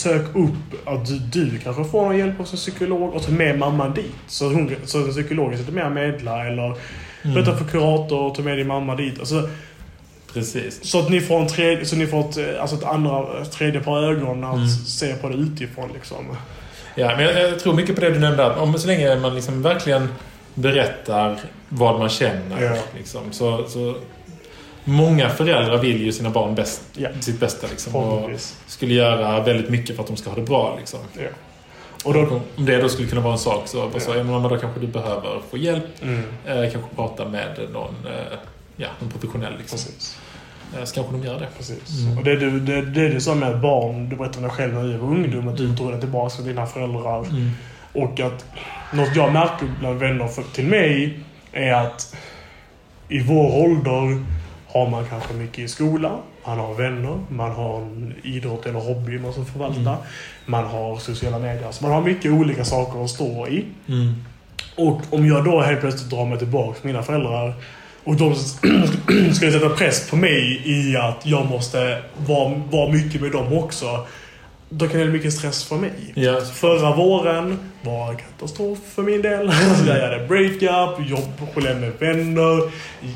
sök 0.00 0.36
upp 0.36 0.88
att 0.88 1.32
du, 1.32 1.58
kanske 1.58 1.84
får 1.84 2.02
någon 2.02 2.18
hjälp 2.18 2.38
hos 2.38 2.52
en 2.52 2.56
psykolog 2.56 3.14
och 3.14 3.22
ta 3.22 3.30
med 3.30 3.58
mamman 3.58 3.94
dit. 3.94 4.14
Så, 4.26 4.44
hon, 4.44 4.76
så 4.84 4.98
en 4.98 5.10
psykolog 5.10 5.56
sitter 5.56 5.72
med 5.72 5.86
och 5.86 5.92
medlar 5.92 6.46
eller 6.46 6.66
mm. 6.66 7.34
berätta 7.34 7.56
för 7.56 7.64
kurator 7.64 8.20
och 8.20 8.34
ta 8.34 8.42
med 8.42 8.58
din 8.58 8.66
mamma 8.66 8.96
dit. 8.96 9.18
Alltså, 9.18 9.48
Precis. 10.32 10.84
Så 10.84 10.98
att 10.98 11.10
ni 11.10 11.20
får, 11.20 11.40
en 11.40 11.48
tredje, 11.48 11.84
så 11.84 11.96
ni 11.96 12.06
får 12.06 12.20
ett, 12.20 12.58
alltså 12.60 12.76
ett 12.76 12.84
andra, 12.84 13.44
tredje 13.44 13.80
par 13.80 14.02
ögon 14.02 14.44
att 14.44 14.54
mm. 14.54 14.68
se 14.68 15.14
på 15.14 15.28
det 15.28 15.34
utifrån. 15.34 15.90
Liksom. 15.94 16.36
Ja, 16.94 17.16
men 17.16 17.24
jag, 17.24 17.42
jag, 17.42 17.60
tror 17.60 17.74
mycket 17.74 17.94
på 17.94 18.00
det 18.00 18.10
du 18.10 18.18
nämnde. 18.18 18.46
Att 18.46 18.58
om 18.58 18.78
så 18.78 18.86
länge 18.86 19.16
man 19.16 19.34
liksom 19.34 19.62
verkligen 19.62 20.08
berättar 20.54 21.38
vad 21.68 21.98
man 21.98 22.08
känner. 22.08 22.62
Ja. 22.62 22.76
Liksom, 22.96 23.20
så, 23.30 23.64
så 23.68 23.94
Många 24.84 25.28
föräldrar 25.28 25.78
vill 25.78 26.02
ju 26.02 26.12
sina 26.12 26.30
barn 26.30 26.54
bäst, 26.54 26.82
ja. 26.96 27.08
sitt 27.20 27.40
bästa. 27.40 27.66
Liksom, 27.70 27.96
och 27.96 28.30
skulle 28.66 28.94
göra 28.94 29.40
väldigt 29.40 29.70
mycket 29.70 29.96
för 29.96 30.02
att 30.02 30.08
de 30.08 30.16
ska 30.16 30.30
ha 30.30 30.36
det 30.36 30.42
bra. 30.42 30.76
Liksom. 30.78 31.00
Ja. 31.16 31.28
Och 32.04 32.14
då, 32.14 32.40
om 32.56 32.66
det 32.66 32.82
då 32.82 32.88
skulle 32.88 33.08
kunna 33.08 33.20
vara 33.20 33.32
en 33.32 33.38
sak 33.38 33.68
så, 33.68 33.90
ja. 33.94 34.00
så 34.00 34.10
ja, 34.16 34.48
då 34.48 34.56
kanske 34.56 34.80
du 34.80 34.86
behöver 34.86 35.40
få 35.50 35.56
hjälp. 35.56 36.02
Mm. 36.02 36.22
Eh, 36.46 36.70
kanske 36.72 36.94
prata 36.96 37.28
med 37.28 37.68
någon, 37.72 37.94
eh, 38.06 38.38
ja, 38.76 38.88
någon 39.00 39.10
professionell. 39.10 39.52
Liksom. 39.58 39.78
Precis. 39.78 40.18
Eh, 40.78 40.84
så 40.84 40.94
kanske 40.94 41.12
de 41.12 41.24
gör 41.24 41.40
det. 41.40 41.48
Precis. 41.56 42.00
Mm. 42.00 42.18
Och 42.18 42.24
det, 42.24 42.36
du, 42.36 42.60
det, 42.60 42.82
det 42.82 43.00
är 43.00 43.08
det 43.08 43.20
som 43.20 43.38
med 43.38 43.60
barn, 43.60 44.08
du 44.08 44.16
berättade 44.16 44.46
dig 44.46 44.50
själv 44.56 44.74
när 44.74 44.82
du 44.82 44.96
var 44.96 45.08
ungdom, 45.08 45.48
att 45.48 45.56
du 45.56 45.64
mm. 45.64 45.76
drog 45.76 45.90
dig 45.90 46.00
tillbaka 46.00 46.36
till 46.36 46.44
dina 46.44 46.66
föräldrar. 46.66 47.24
Mm. 47.24 47.50
Och 47.92 48.20
att 48.20 48.44
något 48.92 49.16
jag 49.16 49.32
märker 49.32 49.72
bland 49.80 49.98
vänner 49.98 50.28
för, 50.28 50.42
till 50.42 50.66
mig 50.66 51.20
är 51.52 51.72
att 51.72 52.16
i 53.08 53.22
vår 53.22 53.64
ålder 53.64 54.24
har 54.72 54.90
man 54.90 55.04
kanske 55.08 55.34
mycket 55.34 55.58
i 55.58 55.68
skolan, 55.68 56.18
man 56.46 56.58
har 56.58 56.74
vänner, 56.74 57.18
man 57.28 57.50
har 57.50 57.76
en 57.80 58.14
idrott 58.22 58.66
eller 58.66 58.80
hobby 58.80 59.18
man 59.18 59.32
ska 59.32 59.44
förvalta. 59.44 59.80
Mm. 59.80 59.94
Man 60.46 60.64
har 60.64 60.96
sociala 60.98 61.38
medier. 61.38 61.70
Så 61.70 61.84
man 61.84 61.92
har 61.92 62.02
mycket 62.02 62.32
olika 62.32 62.64
saker 62.64 63.04
att 63.04 63.10
stå 63.10 63.46
i. 63.46 63.64
Mm. 63.88 64.14
Och 64.76 65.00
om 65.10 65.26
jag 65.26 65.44
då 65.44 65.60
helt 65.60 65.80
plötsligt 65.80 66.10
drar 66.10 66.24
mig 66.24 66.38
tillbaka 66.38 66.80
till 66.80 66.86
mina 66.86 67.02
föräldrar 67.02 67.54
och 68.04 68.16
de 68.16 68.34
skulle 69.34 69.52
sätta 69.52 69.68
press 69.68 70.10
på 70.10 70.16
mig 70.16 70.62
i 70.64 70.96
att 70.96 71.26
jag 71.26 71.46
måste 71.46 72.02
vara, 72.26 72.54
vara 72.70 72.92
mycket 72.92 73.20
med 73.20 73.32
dem 73.32 73.52
också. 73.52 74.06
Då 74.72 74.88
kan 74.88 75.00
det 75.00 75.06
bli 75.06 75.12
mycket 75.12 75.32
stress 75.32 75.64
för 75.64 75.76
mig. 75.76 75.92
Ja. 76.14 76.40
Förra 76.40 76.96
våren 76.96 77.58
var 77.82 78.14
katastrof 78.14 78.78
för 78.94 79.02
min 79.02 79.22
del. 79.22 79.48
Alltså 79.70 79.86
jag 79.86 80.10
hade 80.10 80.26
breakup, 80.26 81.08
jobbproblem 81.08 81.80
med 81.80 81.92
vänner, 81.98 82.70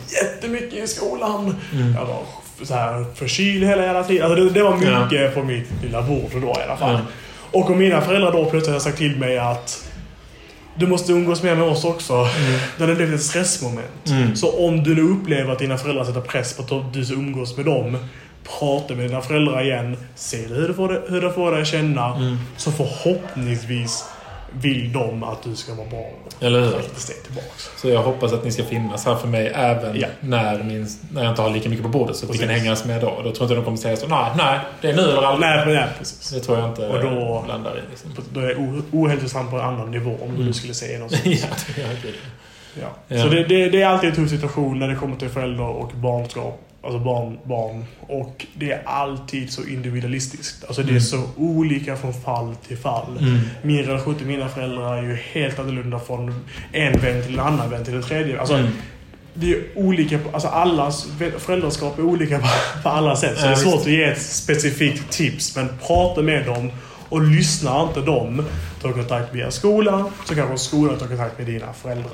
jättemycket 0.09 0.85
i 0.85 0.87
skolan. 0.87 1.57
Mm. 1.73 1.95
Jag 1.95 2.07
var 2.07 2.23
så 2.63 2.75
här 2.75 3.05
förkyld 3.15 3.65
hela 3.65 3.83
jävla 3.83 4.05
tiden. 4.05 4.27
Alltså 4.27 4.45
det, 4.45 4.51
det 4.51 4.63
var 4.63 4.77
mycket 4.77 5.21
ja. 5.21 5.31
på 5.35 5.43
mitt 5.43 5.69
lilla 5.83 6.03
bord 6.03 6.31
då 6.33 6.55
i 6.61 6.63
alla 6.63 6.77
fall. 6.77 6.93
Ja. 6.93 7.01
Och 7.61 7.71
om 7.71 7.79
mina 7.79 8.01
föräldrar 8.01 8.33
då 8.33 8.45
plötsligt 8.45 8.67
hade 8.67 8.81
sagt 8.81 8.99
till 8.99 9.17
mig 9.17 9.39
att 9.39 9.91
du 10.75 10.87
måste 10.87 11.13
umgås 11.13 11.43
mer 11.43 11.55
med 11.55 11.65
oss 11.65 11.85
också. 11.85 12.13
Mm. 12.13 12.61
Då 12.77 12.83
hade 12.83 12.93
det 12.93 12.97
blivit 12.97 13.15
ett 13.15 13.27
stressmoment. 13.27 14.07
Mm. 14.07 14.37
Så 14.37 14.67
om 14.67 14.83
du 14.83 14.95
nu 14.95 15.03
upplever 15.03 15.53
att 15.53 15.59
dina 15.59 15.79
föräldrar 15.79 16.05
sätter 16.05 16.21
press 16.21 16.57
på 16.57 16.63
att 16.63 16.93
du 16.93 17.05
ska 17.05 17.15
umgås 17.15 17.57
med 17.57 17.67
dem 17.67 17.99
prata 18.59 18.95
med 18.95 19.09
dina 19.09 19.21
föräldrar 19.21 19.63
igen. 19.63 19.97
Se 20.15 20.47
hur 20.47 20.69
du 20.69 20.75
får 20.75 20.89
det, 20.89 21.03
hur 21.09 21.21
du 21.21 21.33
får 21.33 21.53
dig 21.53 21.65
känna. 21.65 22.17
Mm. 22.17 22.39
Så 22.57 22.73
förhoppningsvis 22.73 24.05
vill 24.61 24.93
de 24.93 25.23
att 25.23 25.43
du 25.43 25.57
ska 25.57 25.75
vara 25.75 25.89
bra. 25.89 26.11
Eller 26.41 26.61
hur? 26.61 26.71
Tillbaks. 27.25 27.71
Så 27.77 27.89
jag 27.89 28.03
hoppas 28.03 28.33
att 28.33 28.45
ni 28.45 28.53
ska 28.53 28.65
finnas 28.65 29.07
här 29.07 29.15
för 29.15 29.29
mig 29.29 29.53
även 29.55 30.01
ja. 30.01 30.07
när, 30.21 30.63
min, 30.63 30.89
när 31.13 31.23
jag 31.23 31.33
inte 31.33 31.43
har 31.43 31.51
lika 31.51 31.69
mycket 31.69 31.85
på 31.85 31.89
bordet. 31.89 32.17
Så 32.17 32.27
att 32.27 32.35
vi 32.35 32.39
kan 32.39 32.49
hängas 32.49 32.85
med 32.85 33.01
då. 33.01 33.07
Då 33.07 33.15
tror 33.15 33.25
jag 33.25 33.45
inte 33.45 33.55
de 33.55 33.65
kommer 33.65 33.77
säga 33.77 33.97
så. 33.97 34.07
Nej, 34.09 34.31
nej, 34.37 34.59
det 34.81 34.91
är 34.91 34.97
nu 34.97 35.03
eller 35.03 35.23
aldrig. 35.23 35.51
Nej, 35.51 35.75
nej, 35.75 35.89
precis. 35.99 36.31
Det 36.31 36.41
tror 36.41 36.59
jag 36.59 36.69
inte 36.69 36.87
och 36.87 37.03
då, 37.03 37.45
landar 37.49 37.79
i. 37.79 37.81
Liksom. 37.91 38.11
Då 38.33 38.41
är 38.41 38.57
ohälsosamt 38.93 39.51
på 39.51 39.57
en 39.57 39.65
annan 39.65 39.91
nivå 39.91 40.17
om 40.23 40.31
mm. 40.31 40.47
du 40.47 40.53
skulle 40.53 40.75
säga 40.75 40.99
något 40.99 41.11
sånt. 41.23 41.27
ja, 41.27 41.85
det 42.03 42.09
är 42.09 42.15
ja. 43.09 43.23
Så 43.23 43.29
det, 43.29 43.45
det, 43.45 43.69
det, 43.69 43.83
är 43.83 43.87
alltid 43.87 44.11
en 44.11 44.17
tuff 44.17 44.31
situation 44.31 44.79
när 44.79 44.89
det 44.89 44.95
kommer 44.95 45.17
till 45.17 45.29
föräldrar 45.29 45.69
och 45.69 45.93
barnskap 45.95 46.61
alltså 46.85 46.99
barn, 46.99 47.39
barn. 47.45 47.85
Och 48.01 48.47
det 48.55 48.73
är 48.73 48.83
alltid 48.85 49.53
så 49.53 49.65
individualistiskt. 49.65 50.65
Alltså 50.65 50.83
det 50.83 50.89
är 50.89 50.91
mm. 50.91 51.01
så 51.01 51.23
olika 51.37 51.97
från 51.97 52.15
fall 52.15 52.55
till 52.69 52.79
fall. 52.79 53.19
Mm. 53.21 53.41
Min 53.63 53.83
relation 53.83 54.15
till 54.15 54.27
mina 54.27 54.49
föräldrar 54.49 54.97
är 54.97 55.03
ju 55.03 55.15
helt 55.15 55.59
annorlunda 55.59 55.99
från 55.99 56.45
en 56.73 57.01
vän 57.01 57.23
till 57.23 57.35
en 57.35 57.41
annan 57.41 57.71
vän 57.71 57.85
till 57.85 57.95
en 57.95 58.03
tredje. 58.03 58.41
Alltså, 58.41 58.55
mm. 58.55 58.73
Det 59.35 59.51
är 59.51 59.63
olika, 59.75 60.19
alltså 60.33 60.49
allas 60.49 61.07
föräldraskap 61.39 61.99
är 61.99 62.03
olika 62.03 62.39
på, 62.39 62.47
på 62.83 62.89
alla 62.89 63.17
sätt. 63.17 63.39
Så 63.39 63.47
det 63.47 63.53
är 63.53 63.57
svårt 63.57 63.81
att 63.81 63.87
ge 63.87 64.05
ett 64.05 64.23
specifikt 64.23 65.11
tips. 65.11 65.57
Men 65.57 65.69
prata 65.87 66.23
med 66.23 66.47
dem 66.47 66.71
och 67.09 67.23
lyssna 67.23 67.83
inte 67.83 68.01
dem. 68.01 68.45
Ta 68.83 68.93
kontakt 68.93 69.35
via 69.35 69.51
skolan, 69.51 70.11
så 70.25 70.35
kanske 70.35 70.59
skolan 70.59 70.99
tar 70.99 71.07
kontakt 71.07 71.39
med 71.39 71.47
dina 71.47 71.73
föräldrar. 71.73 72.13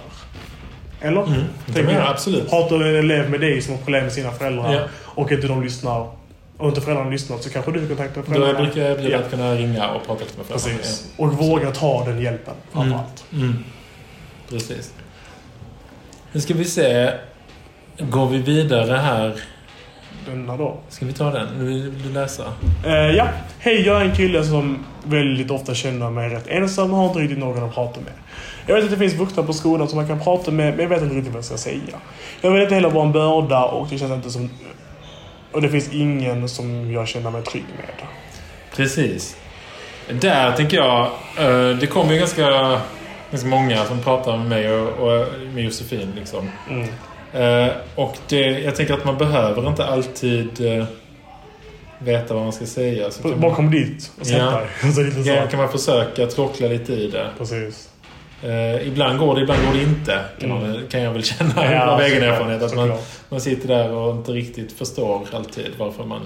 Eller? 1.00 1.22
Mm. 1.22 1.44
Tänker 1.74 1.92
jag. 1.92 2.06
Absolut. 2.06 2.50
Pratar 2.50 2.80
en 2.80 2.96
elev 2.96 3.30
med 3.30 3.40
dig 3.40 3.62
som 3.62 3.74
har 3.74 3.82
problem 3.82 4.04
med 4.04 4.12
sina 4.12 4.30
föräldrar 4.30 4.74
ja. 4.74 4.80
och 4.94 5.32
inte 5.32 5.46
de 5.46 5.62
lyssnar 5.62 6.10
och 6.56 6.68
inte 6.68 6.80
föräldrarna 6.80 7.10
lyssnar 7.10 7.38
så 7.38 7.50
kanske 7.50 7.72
du 7.72 7.88
kontaktar 7.88 8.22
föräldrarna. 8.22 8.58
Då 8.58 8.64
brukar 8.64 8.82
jag 8.82 8.98
bli 8.98 9.12
ja. 9.12 9.18
att 9.18 9.30
kunna 9.30 9.54
ringa 9.54 9.90
och 9.90 10.06
prata 10.06 10.24
med 10.36 10.46
föräldrarna. 10.46 10.78
Precis. 10.78 11.12
Och 11.16 11.32
våga 11.32 11.70
ta 11.70 12.04
den 12.04 12.20
hjälpen 12.22 12.54
framförallt. 12.72 13.24
Mm. 13.32 13.44
Mm. 13.44 13.64
Precis. 14.48 14.94
Nu 16.32 16.40
ska 16.40 16.54
vi 16.54 16.64
se. 16.64 17.12
Går 17.98 18.28
vi 18.28 18.38
vidare 18.38 18.96
här? 18.96 19.34
Denna 20.26 20.56
då. 20.56 20.78
Ska 20.88 21.06
vi 21.06 21.12
ta 21.12 21.30
den? 21.30 21.66
Vill 21.66 22.02
du 22.02 22.12
läsa? 22.12 22.44
Uh, 22.86 22.92
ja. 22.92 23.28
Hej, 23.58 23.86
jag 23.86 24.00
är 24.00 24.04
en 24.04 24.16
kille 24.16 24.44
som 24.44 24.84
väldigt 25.04 25.50
ofta 25.50 25.74
känner 25.74 26.10
mig 26.10 26.28
rätt 26.28 26.46
ensam 26.46 26.92
och 26.92 26.98
har 26.98 27.06
inte 27.06 27.18
riktigt 27.18 27.38
någon 27.38 27.64
att 27.64 27.74
prata 27.74 28.00
med. 28.00 28.12
Jag 28.66 28.74
vet 28.74 28.84
att 28.84 28.90
det 28.90 28.96
finns 28.96 29.14
vuxna 29.14 29.42
på 29.42 29.52
skolan 29.52 29.88
som 29.88 29.96
man 29.96 30.08
kan 30.08 30.20
prata 30.20 30.50
med, 30.50 30.70
men 30.70 30.80
jag 30.80 30.88
vet 30.88 31.02
inte 31.02 31.14
riktigt 31.14 31.32
vad 31.32 31.38
jag 31.38 31.44
ska 31.44 31.56
säga. 31.56 31.98
Jag 32.40 32.50
vill 32.50 32.62
inte 32.62 32.74
heller 32.74 32.90
vara 32.90 33.06
en 33.06 33.12
börda 33.12 33.64
och 33.64 33.86
det 33.90 33.98
känns 33.98 34.12
inte 34.12 34.30
som... 34.30 34.50
Och 35.52 35.62
det 35.62 35.68
finns 35.68 35.92
ingen 35.92 36.48
som 36.48 36.92
jag 36.92 37.08
känner 37.08 37.30
mig 37.30 37.42
trygg 37.42 37.64
med. 37.76 38.06
Precis. 38.76 39.36
Där 40.20 40.52
tänker 40.52 40.76
jag... 40.76 41.06
Eh, 41.38 41.76
det 41.76 41.86
kommer 41.86 42.12
ju 42.12 42.18
ganska, 42.18 42.80
ganska 43.30 43.48
många 43.48 43.84
som 43.84 43.98
pratar 44.00 44.36
med 44.36 44.48
mig 44.48 44.72
och, 44.72 45.26
med 45.54 45.64
Josefin. 45.64 46.12
Liksom. 46.16 46.50
Mm. 46.70 46.88
Eh, 47.32 47.68
och 47.94 48.16
det, 48.28 48.40
jag 48.40 48.76
tänker 48.76 48.94
att 48.94 49.04
man 49.04 49.18
behöver 49.18 49.68
inte 49.68 49.86
alltid 49.86 50.78
eh, 50.78 50.84
veta 51.98 52.34
vad 52.34 52.42
man 52.42 52.52
ska 52.52 52.66
säga. 52.66 53.10
Så 53.10 53.28
Bara 53.28 53.54
kom 53.54 53.70
dit 53.70 54.10
och 54.20 54.26
sätt 54.26 54.36
ja. 54.38 54.62
dig. 55.02 55.12
Ja, 55.34 55.46
kan 55.46 55.60
man 55.60 55.68
försöka 55.68 56.26
tråckla 56.26 56.68
lite 56.68 56.92
i 56.92 57.10
det. 57.10 57.30
Precis. 57.38 57.88
Eh, 58.42 58.88
ibland 58.88 59.18
går 59.18 59.34
det, 59.34 59.40
ibland 59.40 59.60
går 59.66 59.72
det 59.72 59.82
inte. 59.82 60.20
Kan, 60.40 60.50
mm. 60.50 60.70
man, 60.70 60.86
kan 60.90 61.00
jag 61.00 61.12
väl 61.12 61.24
känna 61.24 61.72
ja, 61.72 61.84
av 61.90 62.00
egen 62.00 62.22
erfarenhet. 62.22 62.62
Att 62.62 62.74
man, 62.74 62.92
man 63.28 63.40
sitter 63.40 63.68
där 63.68 63.90
och 63.90 64.16
inte 64.16 64.32
riktigt 64.32 64.72
förstår 64.72 65.26
alltid 65.32 65.66
varför 65.78 66.04
man 66.04 66.20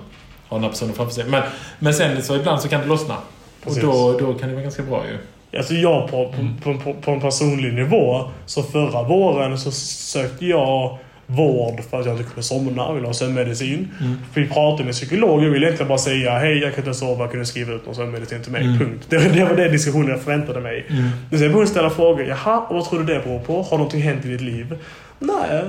har 0.48 0.56
den 0.56 0.64
här 0.64 0.70
personen 0.70 0.94
framför 0.94 1.14
sig. 1.14 1.24
Men, 1.24 1.42
men 1.78 1.94
sen 1.94 2.22
så 2.22 2.36
ibland 2.36 2.60
så 2.60 2.68
kan 2.68 2.80
det 2.80 2.86
lossna. 2.86 3.16
Precis. 3.64 3.84
Och 3.84 3.90
då, 3.90 4.18
då 4.18 4.34
kan 4.34 4.48
det 4.48 4.54
vara 4.54 4.62
ganska 4.62 4.82
bra 4.82 5.04
ju. 5.06 5.18
Alltså 5.56 5.74
jag 5.74 6.10
på, 6.10 6.34
på, 6.62 6.78
på, 6.78 6.94
på 6.94 7.10
en 7.10 7.20
personlig 7.20 7.74
nivå. 7.74 8.30
Så 8.46 8.62
förra 8.62 9.02
våren 9.02 9.58
så 9.58 9.70
sökte 9.70 10.46
jag 10.46 10.98
vård 11.26 11.80
för 11.90 12.00
att 12.00 12.06
jag 12.06 12.14
inte 12.14 12.24
kunde 12.24 12.42
somna. 12.42 12.82
Jag 12.82 12.94
ville 12.94 13.06
ha 13.06 13.14
sömnmedicin. 13.14 13.90
Mm. 14.00 14.16
Vi 14.34 14.48
pratade 14.48 14.84
med 14.84 14.94
psykolog. 14.94 15.44
Jag 15.44 15.50
ville 15.50 15.66
egentligen 15.66 15.88
bara 15.88 15.98
säga 15.98 16.38
hej, 16.38 16.58
jag 16.58 16.74
kan 16.74 16.84
inte 16.84 16.98
sova. 16.98 17.28
Kan 17.28 17.40
du 17.40 17.46
skriva 17.46 17.72
ut 17.72 17.86
någon 17.86 17.94
sömnmedicin 17.94 18.42
till 18.42 18.52
mig? 18.52 18.64
Mm. 18.64 18.78
Punkt. 18.78 19.06
Det, 19.08 19.18
det, 19.18 19.44
var 19.44 19.56
den 19.56 19.72
diskussionen 19.72 20.08
jag 20.08 20.22
förväntade 20.22 20.60
mig. 20.60 20.86
Mm. 20.88 21.02
Men 21.30 21.38
sen 21.38 21.48
började 21.48 21.60
jag 21.60 21.68
ställa 21.68 21.90
frågor. 21.90 22.26
Jaha, 22.26 22.58
och 22.68 22.74
vad 22.74 22.84
tror 22.84 22.98
du 22.98 23.14
det 23.14 23.20
beror 23.24 23.38
på? 23.38 23.62
Har 23.62 23.78
någonting 23.78 24.02
hänt 24.02 24.24
i 24.24 24.28
ditt 24.28 24.40
liv? 24.40 24.78
Nej, 25.18 25.62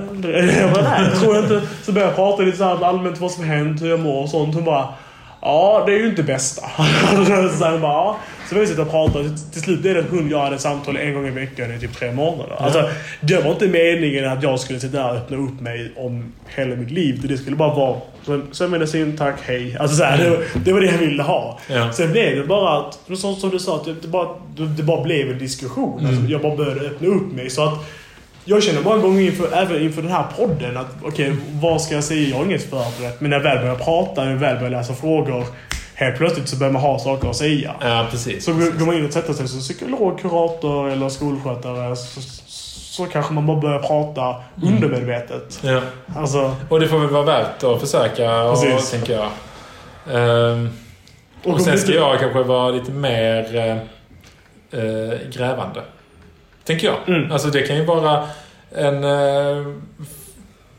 jag 0.60 0.72
bara, 0.74 0.82
nej, 0.82 1.10
tror 1.20 1.34
jag 1.34 1.44
inte. 1.44 1.62
Så 1.82 1.92
började 1.92 2.10
jag 2.10 2.16
prata 2.16 2.42
lite 2.42 2.58
så 2.58 2.64
här 2.64 2.84
allmänt 2.84 3.20
vad 3.20 3.30
som 3.30 3.44
hänt, 3.44 3.82
hur 3.82 3.90
jag 3.90 4.00
mår 4.00 4.22
och 4.22 4.28
sånt. 4.28 4.54
Hon 4.54 4.64
bara 4.64 4.88
Ja, 5.40 5.82
det 5.86 5.92
är 5.92 5.98
ju 5.98 6.06
inte 6.06 6.22
bästa. 6.22 6.62
så 7.58 7.64
här, 7.64 7.78
bara, 7.78 7.92
ja. 7.92 8.18
Så 8.48 8.54
vi 8.54 8.66
sitter 8.66 8.82
och 8.82 8.90
pratar. 8.90 9.52
Till 9.52 9.62
slut 9.62 9.80
blev 9.80 9.94
det 9.94 10.00
att 10.00 10.10
hon 10.10 10.30
jag 10.30 10.40
hade 10.40 10.58
samtal 10.58 10.96
en 10.96 11.14
gång 11.14 11.26
i 11.26 11.30
veckan 11.30 11.74
i 11.74 11.80
typ 11.80 11.96
tre 11.96 12.12
månader. 12.12 12.56
Alltså, 12.58 12.88
det 13.20 13.44
var 13.44 13.50
inte 13.50 13.68
meningen 13.68 14.24
att 14.28 14.42
jag 14.42 14.60
skulle 14.60 14.80
sitta 14.80 14.96
där 14.96 15.10
och 15.10 15.16
öppna 15.16 15.36
upp 15.36 15.60
mig 15.60 15.92
om 15.96 16.32
hela 16.46 16.76
mitt 16.76 16.90
liv. 16.90 17.26
Det 17.28 17.38
skulle 17.38 17.56
bara 17.56 17.74
vara 17.74 18.00
sömnmedicin, 18.52 19.16
tack, 19.16 19.34
hej. 19.42 19.76
Alltså, 19.80 19.96
så 19.96 20.04
här, 20.04 20.18
det, 20.18 20.60
det, 20.64 20.72
var 20.72 20.80
det 20.80 20.86
jag 20.86 20.98
ville 20.98 21.22
ha. 21.22 21.58
Ja. 21.68 21.92
Sen 21.92 22.12
blev 22.12 22.36
det 22.36 22.44
bara 22.44 22.78
att, 22.78 23.18
som, 23.18 23.34
som 23.34 23.50
du 23.50 23.58
sa, 23.58 23.84
det, 24.02 24.08
bara, 24.08 24.28
det 24.76 24.82
bara 24.82 25.02
blev 25.02 25.30
en 25.30 25.38
diskussion. 25.38 25.92
Alltså, 25.92 26.08
mm. 26.08 26.18
Alltså, 26.18 26.32
jag 26.32 26.42
bara 26.42 26.56
började 26.56 26.80
öppna 26.80 27.08
upp 27.08 27.32
mig. 27.32 27.50
Så 27.50 27.64
att 27.64 27.86
Jag 28.48 28.62
känner 28.62 28.82
många 28.82 28.98
gånger 28.98 29.22
inför, 29.22 29.52
även 29.52 29.82
inför 29.82 30.02
den 30.02 30.10
här 30.10 30.24
podden 30.36 30.76
att 30.76 30.86
okej, 31.02 31.30
okay, 31.30 31.42
vad 31.60 31.82
ska 31.82 31.94
jag 31.94 32.04
säga? 32.04 32.28
Jag 32.28 32.36
har 32.36 32.44
inget 32.44 32.70
förberett. 32.70 33.20
Men 33.20 33.30
när 33.30 33.36
jag 33.36 33.44
väl 33.44 33.58
börjar 33.58 33.74
prata, 33.74 34.24
när 34.24 34.30
jag 34.30 34.38
väl 34.38 34.56
börjar 34.56 34.70
läsa 34.70 34.94
frågor. 34.94 35.44
Helt 35.94 36.16
plötsligt 36.16 36.48
så 36.48 36.56
börjar 36.56 36.72
man 36.72 36.82
ha 36.82 36.98
saker 36.98 37.28
att 37.28 37.36
säga. 37.36 37.74
Ja, 37.80 38.06
precis. 38.10 38.44
Så 38.44 38.54
precis. 38.54 38.78
går 38.78 38.86
man 38.86 38.94
in 38.94 39.06
och 39.06 39.12
sätter 39.12 39.32
sig 39.32 39.48
som 39.48 39.60
psykolog, 39.60 40.20
kurator 40.20 40.90
eller 40.90 41.08
skolskötare 41.08 41.96
så, 41.96 42.20
så 42.96 43.06
kanske 43.06 43.34
man 43.34 43.46
bara 43.46 43.60
börjar 43.60 43.78
prata 43.78 44.22
mm. 44.62 44.74
undermedvetet. 44.74 45.60
Ja. 45.62 45.80
Alltså, 46.16 46.56
och 46.68 46.80
det 46.80 46.88
får 46.88 46.98
väl 46.98 47.08
vara 47.08 47.24
värt 47.24 47.64
att 47.64 47.80
försöka, 47.80 48.44
och, 48.44 48.58
tänker 48.90 49.12
jag. 49.12 49.30
Um, 50.52 50.70
och, 51.44 51.54
och 51.54 51.60
sen 51.60 51.78
ska 51.78 51.92
jag 51.92 52.20
kanske 52.20 52.42
vara 52.42 52.70
lite 52.70 52.92
mer 52.92 53.56
eh, 53.56 53.76
eh, 54.80 55.18
grävande. 55.32 55.80
Tänker 56.66 56.86
jag. 56.86 56.96
Mm. 57.16 57.32
Alltså 57.32 57.48
det 57.48 57.62
kan 57.62 57.76
ju 57.76 57.84
vara 57.84 58.28
en, 58.70 59.04
eh, 59.04 59.66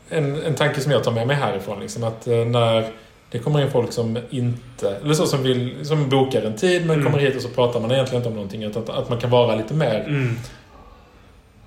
en, 0.08 0.42
en 0.42 0.54
tanke 0.54 0.80
som 0.80 0.92
jag 0.92 1.04
tar 1.04 1.12
med 1.12 1.26
mig 1.26 1.36
härifrån. 1.36 1.80
Liksom, 1.80 2.04
att 2.04 2.26
eh, 2.26 2.36
när 2.36 2.90
det 3.30 3.38
kommer 3.38 3.62
in 3.62 3.70
folk 3.70 3.92
som 3.92 4.18
inte, 4.30 4.96
eller 5.04 5.14
så 5.14 5.26
som 5.26 5.42
vill, 5.42 5.86
som 5.86 6.08
bokar 6.08 6.42
en 6.42 6.56
tid 6.56 6.86
men 6.86 6.90
mm. 6.90 7.04
kommer 7.04 7.18
hit 7.18 7.36
och 7.36 7.42
så 7.42 7.48
pratar 7.48 7.80
man 7.80 7.90
egentligen 7.90 8.20
inte 8.20 8.28
om 8.28 8.34
någonting. 8.34 8.62
Utan 8.62 8.82
att, 8.82 8.88
att 8.88 9.08
man 9.08 9.18
kan 9.18 9.30
vara 9.30 9.54
lite 9.54 9.74
mer 9.74 10.04
mm. 10.08 10.38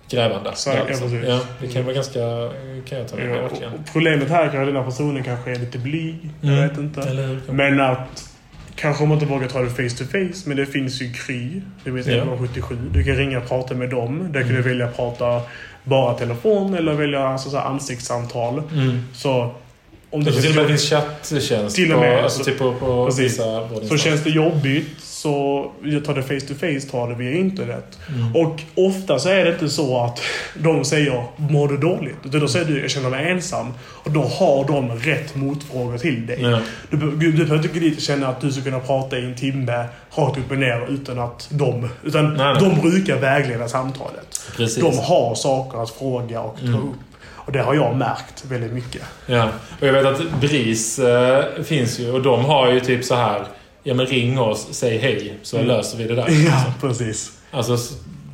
grävande. 0.09 0.51
Så, 0.53 0.71
alltså. 0.71 1.05
ja, 1.05 1.39
det 1.61 1.67
kan 1.67 1.83
vara 1.83 1.95
ganska, 1.95 2.19
kan 2.89 2.97
jag 2.97 3.07
ta 3.07 3.15
med 3.15 3.29
mig 3.29 3.41
verkligen. 3.41 3.71
Problemet 3.93 4.29
här 4.29 4.43
är 4.43 4.59
att 4.59 4.67
den 4.67 4.75
här 4.75 4.83
personen 4.83 5.23
kanske 5.23 5.51
är 5.51 5.55
lite 5.55 5.77
blyg. 5.77 6.29
Jag 6.41 6.53
mm. 6.53 6.67
vet 6.67 6.77
inte. 6.77 7.39
Men 7.51 7.79
att 7.79 8.30
Kanske 8.81 9.03
man 9.03 9.13
inte 9.13 9.25
vågar 9.25 9.47
ta 9.47 9.61
det 9.61 9.69
face 9.69 9.97
to 9.97 10.03
face, 10.03 10.49
men 10.49 10.57
det 10.57 10.65
finns 10.65 11.01
ju 11.01 11.13
Kry. 11.13 11.61
Det 11.83 11.91
vet 11.91 12.07
ja. 12.07 12.37
77. 12.39 12.77
Du 12.93 13.03
kan 13.03 13.15
ringa 13.15 13.37
och 13.37 13.47
prata 13.47 13.73
med 13.73 13.89
dem. 13.89 14.27
Där 14.31 14.41
kan 14.41 14.49
mm. 14.49 14.61
du 14.61 14.69
välja 14.69 14.85
att 14.85 14.95
prata 14.95 15.41
bara 15.83 16.13
telefon 16.13 16.73
eller 16.73 16.93
välja 16.93 17.27
alltså, 17.27 17.49
så 17.49 17.57
ansiktssamtal. 17.57 18.63
Mm. 18.73 18.99
Så 19.13 19.55
om 20.09 20.23
det, 20.23 20.31
det 20.31 20.41
till 20.41 20.49
och 20.49 20.55
med 20.55 20.67
finns 20.67 20.89
chatttjänst 20.89 21.75
till 21.75 21.93
och 21.93 21.99
med, 21.99 22.17
på, 22.17 22.23
alltså, 22.23 22.43
typ 22.43 22.57
på, 22.57 22.73
på 22.73 23.09
vissa 23.17 23.69
Så 23.89 23.97
känns 23.97 24.23
det 24.23 24.29
jobbigt 24.29 25.03
så 25.21 25.71
jag 25.83 26.05
tar 26.05 26.13
det 26.13 26.23
face 26.23 26.47
to 26.47 26.53
face, 26.53 26.91
tar 26.91 27.09
det 27.09 27.15
via 27.15 27.31
internet. 27.31 27.99
Mm. 28.09 28.35
Och 28.35 28.61
ofta 28.75 29.19
så 29.19 29.29
är 29.29 29.45
det 29.45 29.51
inte 29.51 29.69
så 29.69 30.03
att 30.03 30.21
de 30.55 30.85
säger 30.85 31.23
mår 31.35 31.67
du 31.67 31.77
dåligt? 31.77 32.17
Utan 32.25 32.39
då 32.39 32.47
säger 32.47 32.65
du 32.65 32.81
jag 32.81 32.91
känner 32.91 33.09
mig 33.09 33.31
ensam. 33.31 33.73
Och 33.81 34.11
då 34.11 34.21
har 34.21 34.67
de 34.67 34.91
rätt 34.91 35.35
motfrågor 35.35 35.97
till 35.97 36.27
dig. 36.27 36.41
Ja. 36.41 36.59
Du, 36.89 36.97
du, 36.97 37.31
behöver 37.31 37.55
inte 37.55 37.67
gå 37.67 37.79
dit 37.79 37.97
och 37.97 38.01
känna 38.01 38.27
att 38.27 38.41
du 38.41 38.51
ska 38.51 38.61
kunna 38.61 38.79
prata 38.79 39.17
i 39.17 39.25
en 39.25 39.35
timme 39.35 39.85
rakt 40.11 40.37
upp 40.37 40.51
och 40.51 40.57
ner 40.57 40.85
utan 40.89 41.19
att 41.19 41.47
de... 41.51 41.89
Utan 42.03 42.33
nej, 42.33 42.53
nej. 42.53 42.63
de 42.63 42.89
brukar 42.89 43.17
vägleda 43.17 43.67
samtalet. 43.67 44.51
Precis. 44.55 44.83
De 44.83 44.97
har 44.97 45.35
saker 45.35 45.83
att 45.83 45.89
fråga 45.89 46.41
och 46.41 46.57
ta 46.59 46.65
mm. 46.65 46.79
upp. 46.79 46.99
Och 47.23 47.51
det 47.51 47.59
har 47.61 47.75
jag 47.75 47.95
märkt 47.95 48.45
väldigt 48.45 48.73
mycket. 48.73 49.01
Ja, 49.25 49.49
och 49.79 49.87
jag 49.87 49.93
vet 49.93 50.05
att 50.05 50.39
BRIS 50.41 50.99
äh, 50.99 51.43
finns 51.63 51.99
ju 51.99 52.11
och 52.11 52.21
de 52.21 52.45
har 52.45 52.71
ju 52.71 52.79
typ 52.79 53.05
så 53.05 53.15
här 53.15 53.45
Ja 53.83 53.93
men 53.93 54.05
ring 54.05 54.39
oss, 54.39 54.67
säg 54.71 54.97
hej 54.97 55.33
så 55.41 55.57
mm. 55.57 55.67
löser 55.67 55.97
vi 55.97 56.03
det 56.03 56.15
där. 56.15 56.27
Ja, 56.45 56.73
precis. 56.81 57.39
Alltså 57.51 57.77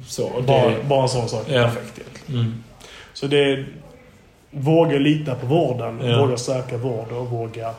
så. 0.07 0.31
Det... 0.37 0.43
Bara, 0.47 0.83
bara 0.83 1.03
en 1.03 1.09
sån 1.09 1.29
sak 1.29 1.45
ja. 1.49 1.63
perfekt 1.63 1.99
egentligen. 1.99 2.41
Mm. 2.41 2.63
Så 3.13 3.27
det 3.27 3.43
är... 3.43 3.67
Våga 4.51 4.97
lita 4.97 5.35
på 5.35 5.45
vården, 5.45 5.99
ja. 6.03 6.21
våga 6.21 6.37
söka 6.37 6.77
vård 6.77 7.11
och 7.11 7.29
våga 7.29 7.73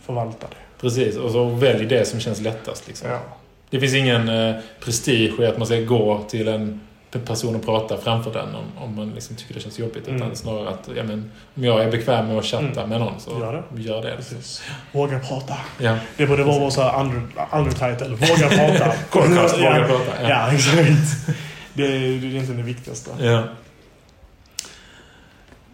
förvalta 0.00 0.46
det. 0.50 0.80
Precis, 0.80 1.16
och 1.16 1.30
så 1.30 1.44
välj 1.44 1.86
det 1.86 2.04
som 2.04 2.20
känns 2.20 2.40
lättast. 2.40 2.88
Liksom. 2.88 3.10
Ja. 3.10 3.20
Det 3.70 3.80
finns 3.80 3.94
ingen 3.94 4.28
eh, 4.28 4.54
prestige 4.80 5.40
i 5.40 5.46
att 5.46 5.58
man 5.58 5.66
ska 5.66 5.80
gå 5.80 6.24
till 6.28 6.48
en 6.48 6.80
person 7.18 7.56
att 7.56 7.64
prata 7.64 7.98
framför 7.98 8.32
den 8.32 8.54
om, 8.54 8.84
om 8.84 8.96
man 8.96 9.10
liksom 9.10 9.36
tycker 9.36 9.54
det 9.54 9.60
känns 9.60 9.78
jobbigt. 9.78 10.08
Mm. 10.08 10.16
Utan 10.16 10.36
snarare 10.36 10.68
att 10.68 10.88
ja, 10.96 11.02
men, 11.02 11.30
om 11.54 11.64
jag 11.64 11.82
är 11.84 11.90
bekväm 11.90 12.26
med 12.26 12.38
att 12.38 12.44
chatta 12.44 12.64
mm. 12.64 12.88
med 12.88 13.00
någon 13.00 13.20
så 13.20 13.30
gör 13.30 13.52
det. 13.52 13.82
Gör 13.82 14.02
det 14.02 14.16
Precis. 14.16 14.62
Våga 14.92 15.18
prata. 15.18 15.56
Ja. 15.78 15.96
Det 16.16 16.26
borde 16.26 16.44
vara 16.44 16.58
vår 16.58 17.00
under, 17.00 17.22
undertitle. 17.52 18.08
Våga 18.08 18.48
prata. 18.48 18.92
Podcast, 19.10 19.58
våga 19.58 19.86
prata. 19.86 20.22
Ja, 20.22 20.28
ja 20.28 20.52
exakt. 20.52 21.36
Det 21.74 21.86
är, 21.86 21.90
det 21.90 21.96
är 21.96 22.24
egentligen 22.24 22.56
det 22.56 22.62
viktigaste. 22.66 23.10
Ja. 23.20 23.42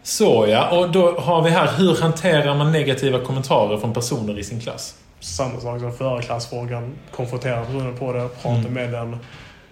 Så 0.03 0.47
ja, 0.49 0.78
och 0.78 0.91
då 0.91 1.20
har 1.20 1.43
vi 1.43 1.51
här, 1.51 1.68
hur 1.76 2.01
hanterar 2.01 2.55
man 2.55 2.72
negativa 2.72 3.18
kommentarer 3.18 3.78
från 3.78 3.93
personer 3.93 4.38
i 4.38 4.45
sin 4.45 4.61
klass? 4.61 4.95
Samma 5.20 5.61
sak 5.61 5.80
som 5.80 5.93
förra 5.93 6.22
klassfrågan. 6.22 6.93
Konfrontera 7.11 7.64
personen 7.64 7.97
på 7.97 8.12
det, 8.12 8.28
prata 8.43 8.59
mm. 8.59 8.72
med 8.72 8.93
den 8.93 9.16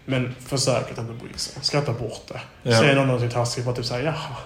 men 0.08 0.34
försök 0.46 0.90
att 0.92 0.98
inte 0.98 1.12
bry 1.12 1.32
sig. 1.36 1.62
Skratta 1.62 1.92
bort 1.92 2.22
det. 2.28 2.40
Ja. 2.70 2.78
Säger 2.78 2.94
någon 2.94 3.06
någonting 3.06 3.30
taskigt 3.30 3.64
bara 3.64 3.74
typ 3.74 3.84
såhär 3.84 4.02
jaha. 4.02 4.36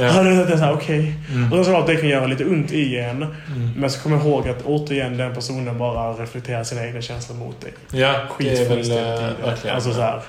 Ja. 0.00 0.22
det 0.22 0.52
är 0.52 0.56
såhär 0.56 0.72
okej. 0.72 0.98
Okay. 0.98 1.34
Mm. 1.34 1.52
Och 1.52 1.58
då 1.58 1.64
såklart 1.64 1.86
det 1.86 1.96
kan 1.96 2.08
göra 2.08 2.26
lite 2.26 2.44
ont 2.44 2.72
i 2.72 2.98
en. 2.98 3.22
Mm. 3.22 3.32
Men 3.76 3.90
så 3.90 4.00
kom 4.00 4.14
ihåg 4.14 4.48
att 4.48 4.62
återigen 4.64 5.16
den 5.16 5.34
personen 5.34 5.78
bara 5.78 6.12
reflekterar 6.12 6.64
sina 6.64 6.86
egna 6.86 7.00
känslor 7.00 7.36
mot 7.36 7.60
dig. 7.60 7.72
Ja, 7.92 8.14
Skit 8.30 8.48
det 8.50 8.64
är 8.64 8.68
väl 8.68 8.90
äh, 8.90 9.46
verkligen. 9.46 9.74
Alltså 9.74 9.92
såhär. 9.92 10.22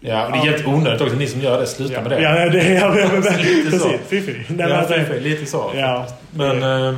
Ja, 0.00 0.26
och 0.26 0.32
det 0.32 0.38
är 0.38 0.42
helt 0.42 0.66
onödigt 0.66 1.00
också. 1.00 1.16
Ni 1.16 1.26
som 1.26 1.40
gör 1.40 1.60
det, 1.60 1.66
sluta 1.66 1.92
ja. 1.92 2.00
med 2.00 2.10
det. 2.10 2.22
Ja, 2.22 2.48
det 2.48 2.60
är... 2.60 2.74
Ja, 2.74 2.88
men, 2.94 3.20
men, 3.20 3.42
lite 3.42 3.78
så. 3.78 3.90
Fiffi. 4.08 4.44
Ja, 4.58 4.84
fiffi. 4.88 5.20
Lite 5.20 5.46
så. 5.46 5.72
Ja. 5.74 6.06
Men 6.30 6.62
äh, 6.62 6.94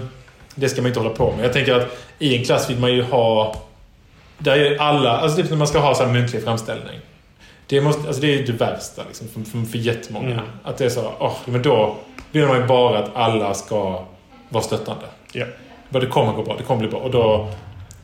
det 0.55 0.69
ska 0.69 0.83
man 0.83 0.89
inte 0.89 1.01
hålla 1.01 1.15
på 1.15 1.33
med. 1.37 1.45
Jag 1.45 1.53
tänker 1.53 1.75
att 1.75 1.97
i 2.19 2.37
en 2.37 2.45
klass 2.45 2.71
vill 2.71 2.79
man 2.79 2.93
ju 2.93 3.03
ha... 3.03 3.57
Där 4.41 4.57
är 4.57 4.79
alla... 4.81 5.19
Alltså 5.19 5.37
typ 5.37 5.51
när 5.51 5.57
man 5.57 5.67
ska 5.67 5.79
ha 5.79 5.95
så 5.95 6.05
här 6.05 6.13
muntlig 6.13 6.45
framställning. 6.45 7.01
Det, 7.67 7.81
måste, 7.81 8.07
alltså 8.07 8.23
det 8.23 8.39
är 8.39 8.47
det 8.47 8.53
värsta 8.53 9.03
liksom, 9.07 9.29
för, 9.29 9.41
för, 9.41 9.67
för 9.67 9.79
jättemånga. 9.79 10.33
Mm. 10.33 10.45
Att 10.65 10.79
det 10.79 10.85
är 10.85 10.89
så, 10.89 11.01
oh, 11.01 11.37
men 11.45 11.63
då 11.63 11.97
vill 12.33 12.47
man 12.47 12.57
ju 12.57 12.67
bara 12.67 12.99
att 12.99 13.17
alla 13.17 13.55
ska 13.55 14.05
vara 14.49 14.65
stöttande. 14.65 15.07
Yeah. 15.35 15.49
Det 15.91 16.07
kommer 16.07 16.33
gå 16.33 16.43
bra, 16.43 16.57
det 16.57 16.63
kommer 16.63 16.81
bli 16.81 16.89
bra. 16.89 17.01
Och 17.01 17.11
då, 17.11 17.49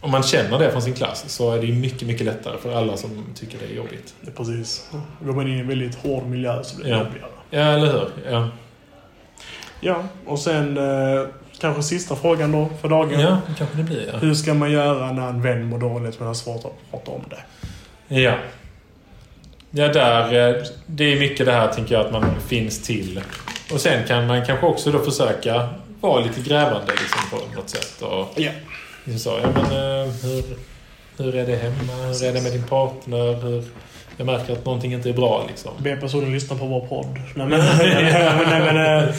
om 0.00 0.10
man 0.10 0.22
känner 0.22 0.58
det 0.58 0.70
från 0.70 0.82
sin 0.82 0.94
klass 0.94 1.24
så 1.28 1.52
är 1.52 1.62
det 1.62 1.72
mycket, 1.72 2.08
mycket 2.08 2.26
lättare 2.26 2.58
för 2.58 2.76
alla 2.76 2.96
som 2.96 3.24
tycker 3.34 3.58
det 3.58 3.72
är 3.72 3.76
jobbigt. 3.76 4.14
Ja, 4.20 4.30
precis. 4.36 4.90
Går 5.20 5.32
man 5.32 5.48
in 5.48 5.56
i 5.56 5.60
en 5.60 5.68
väldigt 5.68 5.94
hård 5.94 6.24
miljö 6.24 6.62
så 6.62 6.76
blir 6.76 6.86
det 6.86 6.90
ja. 6.90 6.98
jobbigare. 6.98 7.30
Ja, 7.50 7.60
eller 7.60 7.92
hur? 7.92 8.08
Ja, 8.30 8.48
ja 9.80 10.02
och 10.26 10.38
sen 10.38 10.76
eh, 10.76 11.26
kanske 11.60 11.82
sista 11.82 12.16
frågan 12.16 12.52
då 12.52 12.68
för 12.80 12.88
dagen. 12.88 13.20
Ja, 13.20 13.40
kanske 13.58 13.76
det 13.76 13.82
blir. 13.82 14.10
Ja. 14.12 14.18
Hur 14.18 14.34
ska 14.34 14.54
man 14.54 14.72
göra 14.72 15.12
när 15.12 15.28
en 15.28 15.42
vän 15.42 15.64
mår 15.64 15.78
dåligt 15.78 16.18
men 16.18 16.26
har 16.26 16.34
svårt 16.34 16.64
att 16.64 16.90
prata 16.90 17.10
om 17.10 17.24
det? 17.30 17.42
Ja. 18.20 18.34
Ja, 19.70 19.88
där, 19.88 20.48
eh, 20.48 20.62
det 20.86 21.12
är 21.12 21.20
mycket 21.20 21.46
det 21.46 21.52
här 21.52 21.72
tänker 21.72 21.94
jag 21.94 22.06
att 22.06 22.12
man 22.12 22.40
finns 22.40 22.82
till. 22.82 23.20
Och 23.72 23.80
sen 23.80 24.06
kan 24.06 24.26
man 24.26 24.46
kanske 24.46 24.66
också 24.66 24.92
då 24.92 24.98
försöka 24.98 25.68
vara 26.00 26.20
lite 26.20 26.40
grävande 26.40 26.92
liksom, 26.92 27.30
på 27.30 27.56
något 27.56 27.70
sätt. 27.70 28.02
Och, 28.02 28.40
ja. 28.40 28.50
Liksom 29.04 29.32
så, 29.32 29.38
ja, 29.42 29.48
men, 29.54 29.64
eh, 29.64 30.12
hur, 30.12 30.44
hur 31.16 31.34
är 31.34 31.46
det 31.46 31.56
hemma? 31.56 31.92
Hur 31.92 32.24
är 32.24 32.32
det 32.32 32.42
med 32.42 32.52
din 32.52 32.62
partner? 32.62 33.42
Hur, 33.42 33.64
jag 34.16 34.26
märker 34.26 34.52
att 34.52 34.64
någonting 34.64 34.92
inte 34.92 35.08
är 35.08 35.12
bra. 35.12 35.44
Liksom. 35.48 35.72
Be 35.78 35.96
personen 35.96 36.32
lyssna 36.32 36.56
på 36.56 36.66
vår 36.66 36.86
podd. 36.86 37.06
Nej, 37.34 37.46
men, 37.46 37.50
nej, 37.50 38.72
men, 38.74 39.12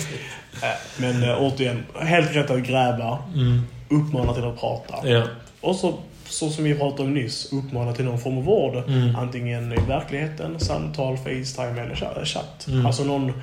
men 0.98 1.30
äh, 1.30 1.42
återigen, 1.42 1.84
helt 2.00 2.36
rätt 2.36 2.52
att 2.52 2.64
gräva. 2.64 3.18
Mm. 3.36 3.62
Uppmana 3.90 4.34
till 4.34 4.44
att 4.44 4.60
prata. 4.60 5.08
Ja. 5.08 5.24
Och 5.62 5.76
så 5.76 5.94
så 6.30 6.50
som 6.50 6.64
vi 6.64 6.76
pratade 6.76 7.04
om 7.04 7.14
nyss, 7.14 7.54
uppmana 7.54 7.94
till 7.94 8.06
någon 8.06 8.20
form 8.20 8.38
av 8.38 8.44
vård. 8.44 8.76
Mm. 8.76 9.16
Antingen 9.16 9.74
i 9.74 9.76
verkligheten, 9.88 10.60
samtal, 10.60 11.18
Facetime 11.18 11.82
eller 11.82 12.26
chatt. 12.26 12.68
Mm. 12.68 12.86
Alltså 12.86 13.04
någon... 13.04 13.34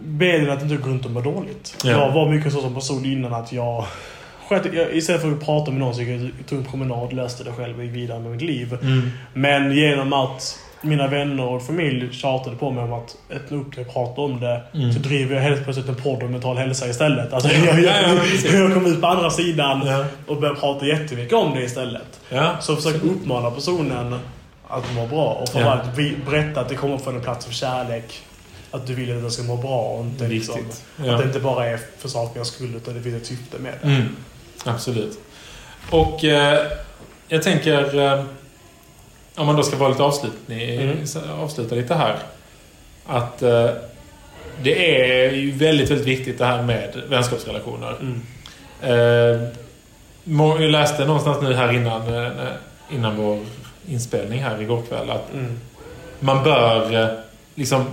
Be 0.00 0.38
den 0.38 0.50
att 0.50 0.62
inte 0.62 0.76
gå 0.76 0.88
runt 0.88 1.04
och 1.04 1.10
må 1.10 1.20
dåligt. 1.20 1.76
Ja. 1.84 1.90
Jag 1.90 2.12
var 2.12 2.28
mycket 2.28 2.52
så 2.52 2.60
som 2.60 2.74
person 2.74 3.04
innan 3.04 3.34
att 3.34 3.52
jag... 3.52 3.84
Istället 4.92 5.22
för 5.22 5.32
att 5.32 5.44
prata 5.44 5.70
med 5.70 5.80
någon 5.80 5.94
så 5.94 6.02
gick 6.02 6.20
jag 6.20 6.46
tog 6.48 6.58
en 6.58 6.64
promenad, 6.64 7.12
löste 7.12 7.44
det 7.44 7.52
själv 7.52 7.78
och 7.78 7.84
gick 7.84 7.94
vidare 7.94 8.20
med 8.20 8.30
mitt 8.30 8.42
liv. 8.42 8.78
Mm. 8.82 9.10
Men 9.32 9.72
genom 9.72 10.12
att 10.12 10.58
mina 10.84 11.06
vänner 11.08 11.44
och 11.44 11.66
familj 11.66 12.12
tjatade 12.12 12.56
på 12.56 12.70
mig 12.70 12.84
om 12.84 12.92
att 12.92 13.16
öppna 13.30 13.56
upp 13.56 13.76
det 13.76 13.80
och 13.80 13.92
prata 13.92 14.20
om 14.20 14.40
det. 14.40 14.62
Mm. 14.74 14.92
Så 14.92 14.98
driver 14.98 15.34
jag 15.34 15.42
helt 15.42 15.64
plötsligt 15.64 15.88
en 15.88 15.94
podd 15.94 16.22
om 16.22 16.30
mental 16.32 16.56
hälsa 16.56 16.88
istället. 16.88 17.32
Alltså, 17.32 17.48
jag, 17.48 17.80
jag, 17.80 18.18
jag 18.44 18.74
kom 18.74 18.86
ut 18.86 19.00
på 19.00 19.06
andra 19.06 19.30
sidan 19.30 19.86
ja. 19.86 20.04
och 20.26 20.40
började 20.40 20.60
prata 20.60 20.86
jättemycket 20.86 21.34
om 21.34 21.54
det 21.54 21.62
istället. 21.62 22.20
Ja. 22.28 22.56
Så 22.60 22.76
försök 22.76 23.02
uppmana 23.02 23.50
personen 23.50 24.18
att 24.68 24.94
må 24.94 25.06
bra. 25.06 25.32
Och 25.32 25.48
framförallt 25.48 25.98
ja. 25.98 26.30
berätta 26.30 26.60
att 26.60 26.68
det 26.68 26.74
kommer 26.74 26.98
från 26.98 27.16
en 27.16 27.22
plats 27.22 27.46
av 27.46 27.50
kärlek. 27.50 28.22
Att 28.70 28.86
du 28.86 28.94
vill 28.94 29.16
att 29.16 29.22
den 29.22 29.30
ska 29.30 29.42
må 29.42 29.56
bra 29.56 29.80
och 29.80 30.04
inte 30.04 30.28
liksom, 30.28 30.60
Att 30.98 31.18
det 31.18 31.24
inte 31.24 31.40
bara 31.40 31.66
är 31.66 31.80
för 31.98 32.08
sakens 32.08 32.48
skull 32.48 32.74
utan 32.76 32.94
det 32.94 33.02
finns 33.02 33.22
ett 33.22 33.26
syfte 33.26 33.58
med 33.58 33.72
det. 33.82 33.88
Mm. 33.88 34.16
Absolut. 34.64 35.18
Och 35.90 36.24
eh, 36.24 36.66
jag 37.28 37.42
tänker... 37.42 37.98
Eh, 37.98 38.24
om 39.36 39.46
man 39.46 39.56
då 39.56 39.62
ska 39.62 39.76
vara 39.76 39.88
lite 39.88 40.02
avslutning, 40.02 40.80
mm. 40.80 40.98
avsluta 41.40 41.74
lite 41.74 41.94
här. 41.94 42.18
Att 43.06 43.42
eh, 43.42 43.70
det 44.62 45.00
är 45.00 45.32
ju 45.32 45.50
väldigt, 45.50 45.90
väldigt 45.90 46.06
viktigt 46.06 46.38
det 46.38 46.44
här 46.44 46.62
med 46.62 47.02
vänskapsrelationer. 47.08 47.96
Mm. 48.00 48.20
Eh, 48.82 49.48
jag 50.60 50.70
läste 50.70 51.04
någonstans 51.04 51.42
nu 51.42 51.54
här 51.54 51.72
innan, 51.72 52.14
eh, 52.14 52.30
innan 52.90 53.16
vår 53.16 53.40
inspelning 53.88 54.42
här 54.42 54.62
igår 54.62 54.82
kväll 54.88 55.10
att 55.10 55.32
mm. 55.32 55.60
man 56.20 56.44
bör 56.44 57.02
eh, 57.02 57.08
liksom 57.54 57.84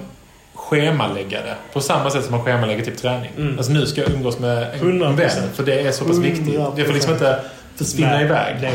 schemalägga 0.54 1.41
det. 1.41 1.56
På 1.74 1.82
samma 1.82 2.10
sätt 2.10 2.24
som 2.24 2.32
man 2.32 2.41
schemalägger 2.45 2.86
typ 2.86 2.97
träning. 2.97 3.32
Mm. 3.38 3.58
Alltså 3.58 3.72
nu 3.72 3.86
ska 3.86 4.02
jag 4.02 4.10
umgås 4.12 4.39
med 4.39 4.68
en, 4.82 5.02
en 5.04 5.16
vän. 5.16 5.30
För 5.54 5.64
det 5.64 5.80
är 5.82 5.91
så 5.91 6.06
pass 6.06 6.18
viktigt. 6.18 6.60
Det 6.76 6.86
får 6.86 6.93
liksom 6.93 7.14
inte 7.14 7.39
försvinna 7.76 8.12
Nej, 8.12 8.26
iväg. 8.26 8.56
nej. 8.62 8.74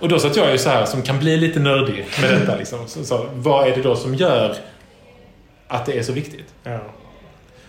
Och 0.00 0.08
då 0.08 0.18
satt 0.18 0.36
jag 0.36 0.52
ju 0.52 0.58
så 0.58 0.68
här 0.70 0.84
som 0.84 1.02
kan 1.02 1.18
bli 1.18 1.36
lite 1.36 1.60
nördig 1.60 2.06
med 2.22 2.30
detta. 2.40 2.56
Liksom. 2.56 2.78
Så, 2.88 3.04
så, 3.04 3.26
vad 3.34 3.68
är 3.68 3.76
det 3.76 3.82
då 3.82 3.96
som 3.96 4.14
gör 4.14 4.56
att 5.68 5.86
det 5.86 5.98
är 5.98 6.02
så 6.02 6.12
viktigt? 6.12 6.46
Ja. 6.64 6.78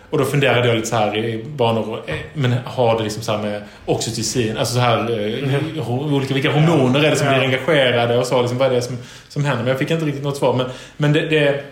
Och 0.09 0.17
då 0.17 0.25
funderade 0.25 0.67
jag 0.67 0.75
lite 0.75 0.87
så 0.87 0.95
här 0.95 1.17
i 1.17 1.43
banor. 1.43 2.01
eh, 2.07 2.15
Men 2.33 2.53
har 2.65 2.97
det 2.97 3.03
liksom 3.03 3.23
så 3.23 3.31
här 3.31 3.39
med 3.39 3.63
oxytocin, 3.85 4.57
alltså 4.57 4.73
så 4.73 4.79
här 4.79 4.97
eh, 4.97 5.83
ho- 5.83 6.13
olika, 6.13 6.33
vilka 6.33 6.51
hormoner 6.51 7.03
är 7.03 7.09
det 7.09 7.15
som 7.15 7.27
Ja. 7.27 7.33
blir 7.33 7.43
engagerade 7.43 8.17
och 8.17 8.25
så. 8.25 8.41
Liksom, 8.41 8.57
vad 8.57 8.67
är 8.67 8.75
det 8.75 8.81
som, 8.81 8.97
som 9.27 9.45
händer? 9.45 9.63
Men 9.63 9.67
jag 9.69 9.79
fick 9.79 9.91
inte 9.91 10.05
riktigt 10.05 10.23
något 10.23 10.37
svar. 10.37 10.53
Men, 10.53 10.65
men 10.97 11.13
det, 11.13 11.21
det, 11.21 11.63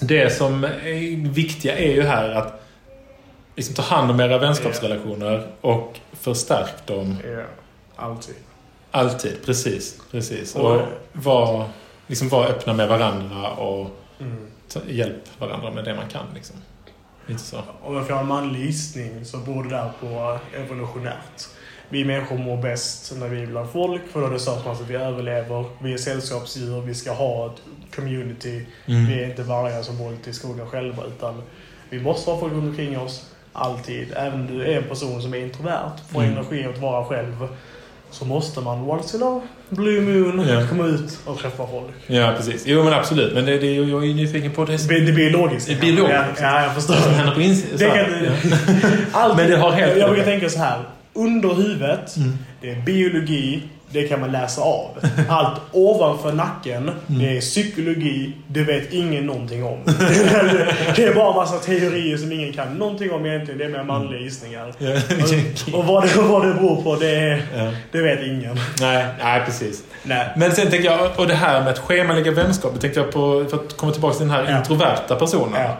det 0.00 0.30
som 0.36 0.64
är 0.64 1.28
viktiga 1.30 1.78
är 1.78 1.92
ju 1.94 2.02
här 2.02 2.28
att 2.30 2.62
liksom 3.56 3.74
ta 3.74 3.82
hand 3.82 4.10
om 4.10 4.20
era 4.20 4.38
vänskapsrelationer 4.38 5.46
och 5.60 5.98
förstärk 6.12 6.86
dem 6.86 7.16
ja. 7.24 7.42
Alltid. 7.96 8.34
alltid. 8.90 9.44
Precis, 9.46 9.98
precis. 10.10 10.56
Och- 10.56 10.72
Och 10.76 10.82
var, 11.12 11.64
liksom 12.06 12.28
var 12.28 12.46
öppna 12.46 12.72
med 12.72 12.88
varandra 12.88 13.50
och 13.50 13.90
Mm. 14.20 14.46
hjälp 14.88 15.22
varandra 15.38 15.70
med 15.70 15.84
det 15.84 15.94
man 15.94 16.08
kan. 16.08 16.24
Liksom. 16.34 16.56
Inte 17.28 17.42
så. 17.42 17.58
Om 17.82 17.96
jag 17.96 18.06
får 18.06 18.14
en 18.14 18.26
manlig 18.26 18.60
gissning 18.60 19.24
så 19.24 19.38
beror 19.38 19.64
det 19.64 19.70
där 19.70 19.90
på 20.00 20.38
evolutionärt. 20.56 21.48
Vi 21.88 22.04
människor 22.04 22.38
mår 22.38 22.56
bäst 22.56 23.12
när 23.16 23.28
vi 23.28 23.42
är 23.42 23.46
bland 23.46 23.70
folk, 23.70 24.02
för 24.12 24.20
då 24.20 24.26
är 24.26 24.30
det 24.30 24.38
så 24.38 24.50
att 24.50 24.80
vi 24.88 24.94
överlever. 24.94 25.64
Vi 25.82 25.92
är 25.92 25.98
sällskapsdjur, 25.98 26.80
vi 26.80 26.94
ska 26.94 27.12
ha 27.12 27.46
ett 27.46 27.62
community. 27.96 28.60
Mm. 28.86 29.06
Vi 29.06 29.22
är 29.22 29.26
inte 29.26 29.42
vargar 29.42 29.82
som 29.82 29.98
går 29.98 30.12
ut 30.12 30.28
i 30.28 30.32
skogen 30.32 30.66
själva, 30.66 31.02
utan 31.16 31.42
vi 31.90 32.00
måste 32.00 32.30
ha 32.30 32.40
folk 32.40 32.52
runt 32.52 32.64
omkring 32.70 32.98
oss. 32.98 33.24
Alltid. 33.52 34.08
Även 34.16 34.40
om 34.40 34.46
du 34.46 34.62
är 34.64 34.76
en 34.76 34.82
person 34.84 35.22
som 35.22 35.34
är 35.34 35.38
introvert, 35.38 35.90
får 36.12 36.20
Mm. 36.22 36.32
energi 36.32 36.64
att 36.74 36.78
vara 36.78 37.04
själv, 37.04 37.48
så 38.10 38.24
måste 38.24 38.60
man 38.60 38.90
once 38.90 39.16
in 39.16 39.22
a 39.22 39.40
blue 39.68 40.00
moon 40.00 40.46
Ja. 40.48 40.66
komma 40.68 40.86
ut 40.86 41.18
och 41.24 41.38
träffa 41.38 41.66
folk. 41.66 41.92
Ja, 42.06 42.34
precis. 42.36 42.62
Jo, 42.66 42.84
men 42.84 42.92
absolut. 42.92 43.34
Men 43.34 43.44
det, 43.44 43.58
det, 43.58 43.74
jag 43.74 44.02
är 44.02 44.06
ju 44.06 44.14
nyfiken 44.14 44.50
på 44.52 44.64
det 44.64 44.72
Det 44.72 44.78
som 44.78 44.88
det 45.06 45.12
biologiskt. 45.12 45.68
Ja, 45.68 45.76
ja, 46.40 46.62
jag 46.62 46.74
förstår. 46.74 46.94
händer 46.94 47.34
på 47.34 47.40
insidan. 47.40 47.90
Alltid. 49.12 49.36
Men 49.36 49.50
det 49.50 49.56
har 49.56 49.70
helt- 49.72 49.96
Jag 49.98 50.10
brukar 50.10 50.24
tänka 50.24 50.48
så 50.48 50.58
här. 50.58 50.82
Under 51.12 51.54
huvudet, 51.54 52.16
Mm. 52.16 52.38
det 52.60 52.70
är 52.70 52.80
biologi, 52.82 53.62
det 53.90 54.08
kan 54.08 54.20
man 54.20 54.32
läsa 54.32 54.60
av. 54.62 54.88
Allt 55.28 55.60
ovanför 55.72 56.32
nacken, 56.32 56.82
Mm. 56.82 56.94
det 57.22 57.36
är 57.36 57.40
psykologi, 57.40 58.32
det 58.48 58.62
vet 58.62 58.92
ingen 58.92 59.26
någonting 59.26 59.64
om. 59.64 59.78
det 60.96 61.04
är 61.04 61.14
bara 61.14 61.34
massa 61.36 61.58
teorier 61.58 62.16
som 62.16 62.32
ingen 62.32 62.52
kan 62.52 62.74
någonting 62.74 63.12
om 63.12 63.26
egentligen. 63.26 63.58
Det 63.58 63.64
är 63.64 63.68
mer 63.68 63.82
manliga 63.82 64.20
gissningar. 64.20 64.68
Och, 65.72 65.78
och 65.78 65.84
vad, 65.84 66.02
det, 66.02 66.20
vad 66.22 66.46
det 66.46 66.54
beror 66.54 66.82
på, 66.82 66.96
det, 66.96 67.42
det 67.92 68.02
vet 68.02 68.22
ingen. 68.26 68.56
Nej, 68.80 69.06
nej, 69.22 69.42
precis. 69.46 69.82
Nej. 70.02 70.28
Men 70.36 70.52
sen 70.52 70.70
tänker 70.70 70.90
jag, 70.90 71.10
och 71.20 71.26
det 71.26 71.34
här 71.34 71.60
med 71.60 71.68
att 71.72 71.78
schemalägga 71.78 72.32
vänskap, 72.32 72.74
det 72.74 72.80
tänkte 72.80 73.00
jag 73.00 73.12
på, 73.12 73.44
för 73.50 73.56
att 73.56 73.76
komma 73.76 73.92
tillbaka 73.92 74.14
till 74.16 74.26
den 74.26 74.36
här 74.36 74.46
Ja. 74.50 74.58
introverta 74.58 75.16
personen. 75.16 75.62
Ja. 75.62 75.76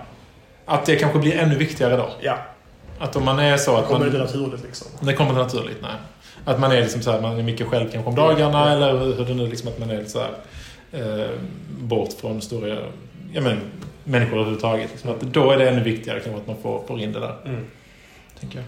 Att 0.66 0.86
det 0.86 0.96
kanske 0.96 1.18
blir 1.18 1.36
ännu 1.38 1.54
viktigare 1.54 1.96
då. 1.96 2.08
Ja. 2.20 2.38
Att 2.98 3.16
om 3.16 3.24
man 3.24 3.38
är 3.38 3.56
så 3.56 3.76
att 3.76 3.84
Kommer 3.86 3.98
man... 3.98 4.08
inte 4.08 4.18
naturligt 4.18 4.62
liksom. 4.64 4.86
Det 5.00 5.12
kommer 5.12 5.30
inte 5.30 5.42
naturligt, 5.42 5.78
nej. 5.82 5.90
Att 6.48 6.60
man 6.60 6.72
är 6.72 6.80
liksom 6.80 7.02
så 7.02 7.10
här, 7.10 7.20
man 7.20 7.38
är 7.38 7.42
mycket 7.42 7.66
själv 7.66 7.90
kanske 7.92 8.08
om 8.08 8.14
dagarna 8.14 8.72
eller 8.72 8.98
hur 8.98 9.24
det 9.24 9.34
nu 9.34 9.46
liksom 9.46 9.68
att 9.68 9.78
man 9.78 9.90
är 9.90 10.04
så 10.04 10.18
här, 10.20 10.30
eh, 10.92 11.30
bort 11.78 12.12
från 12.12 12.42
stora 12.42 12.76
ja, 13.32 13.40
men, 13.40 13.58
människor 14.04 14.34
överhuvudtaget. 14.36 14.90
Liksom. 14.92 15.10
Att 15.10 15.20
då 15.20 15.50
är 15.50 15.58
det 15.58 15.68
ännu 15.68 15.82
viktigare 15.82 16.20
kanske 16.20 16.40
att 16.40 16.46
man 16.46 16.56
får, 16.62 16.82
får 16.86 17.00
in 17.00 17.12
det 17.12 17.20
där, 17.20 17.34
Mm. 17.44 17.64
tänker 18.40 18.58
jag. 18.58 18.66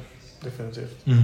Definitivt. 0.53 1.07
Mm. 1.07 1.22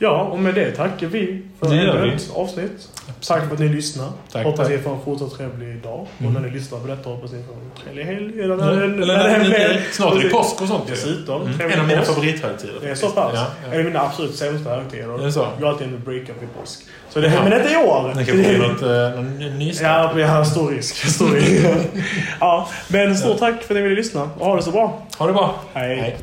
Ja, 0.00 0.20
och 0.22 0.38
med 0.38 0.54
det 0.54 0.70
tackar 0.70 1.06
vi 1.06 1.42
för 1.60 2.06
ett 2.14 2.30
avsnitt. 2.34 2.88
Tack 3.26 3.46
för 3.46 3.52
att 3.54 3.58
ni 3.58 3.68
lyssnar. 3.68 4.06
Tack, 4.32 4.44
hoppas 4.44 4.60
tack. 4.66 4.76
ni 4.76 4.82
får 4.82 4.90
en 4.90 5.00
fortsatt 5.04 5.36
trevlig 5.36 5.82
dag. 5.82 6.06
Mm. 6.18 6.36
Och 6.36 6.42
när 6.42 6.48
ni 6.48 6.54
lyssnar 6.58 6.78
på 6.78 6.86
detta 6.86 7.10
hoppas 7.10 7.32
ni 7.32 7.42
får 7.42 7.54
en 7.54 7.70
trevlig 7.84 8.04
helg. 8.04 8.42
Eller 8.42 8.56
Ja, 8.58 8.70
eller 8.70 8.86
när, 9.06 9.16
när- 9.16 9.38
när, 9.48 9.80
Snart 9.92 10.14
är 10.14 10.18
det 10.22 10.28
påsk 10.28 10.62
och 10.62 10.68
sånt. 10.68 10.84
Dessutom. 10.86 11.42
Mm. 11.42 11.70
En 11.72 11.80
av 11.80 11.86
mina 11.86 12.02
favorithögtider. 12.02 12.74
Det 12.82 12.90
är 12.90 12.94
så 12.94 13.08
pass? 13.10 13.30
Ja, 13.34 13.46
En 13.66 13.72
av 13.72 13.78
ja. 13.78 13.84
mina 13.84 14.00
absolut 14.00 14.34
sämsta 14.34 14.70
högtider. 14.70 15.18
Är 15.20 15.24
det 15.24 15.32
så? 15.32 15.40
Jag 15.40 15.60
går 15.60 15.68
alltid 15.68 15.88
med 15.88 16.00
break-up 16.00 16.36
vid 16.42 16.48
påsk. 16.60 16.80
Så 17.10 17.20
det, 17.20 17.26
Ja. 17.28 17.44
Men 17.44 17.52
inte 17.60 17.72
i 17.72 17.76
år. 17.76 18.08
Det 18.08 18.14
kanske 18.14 18.32
blir 18.32 18.58
något, 18.58 18.82
eh, 18.82 19.20
någon 19.20 19.58
nystart. 19.58 20.16
Ja, 20.16 20.26
har 20.26 20.44
stor 20.44 20.70
risk. 20.70 20.96
Stor 21.14 21.30
risk. 21.30 21.66
ja, 22.40 22.68
men 22.88 23.16
stort 23.16 23.38
tack 23.38 23.62
för 23.62 23.74
att 23.74 23.76
ni 23.76 23.82
ville 23.82 23.94
lyssna. 23.96 24.30
Och 24.38 24.46
ha 24.46 24.56
det 24.56 24.62
så 24.62 24.70
bra. 24.70 25.02
Ha 25.18 25.26
det 25.26 25.32
bra. 25.32 25.54
Hej. 25.74 25.96
Hej. 25.96 26.16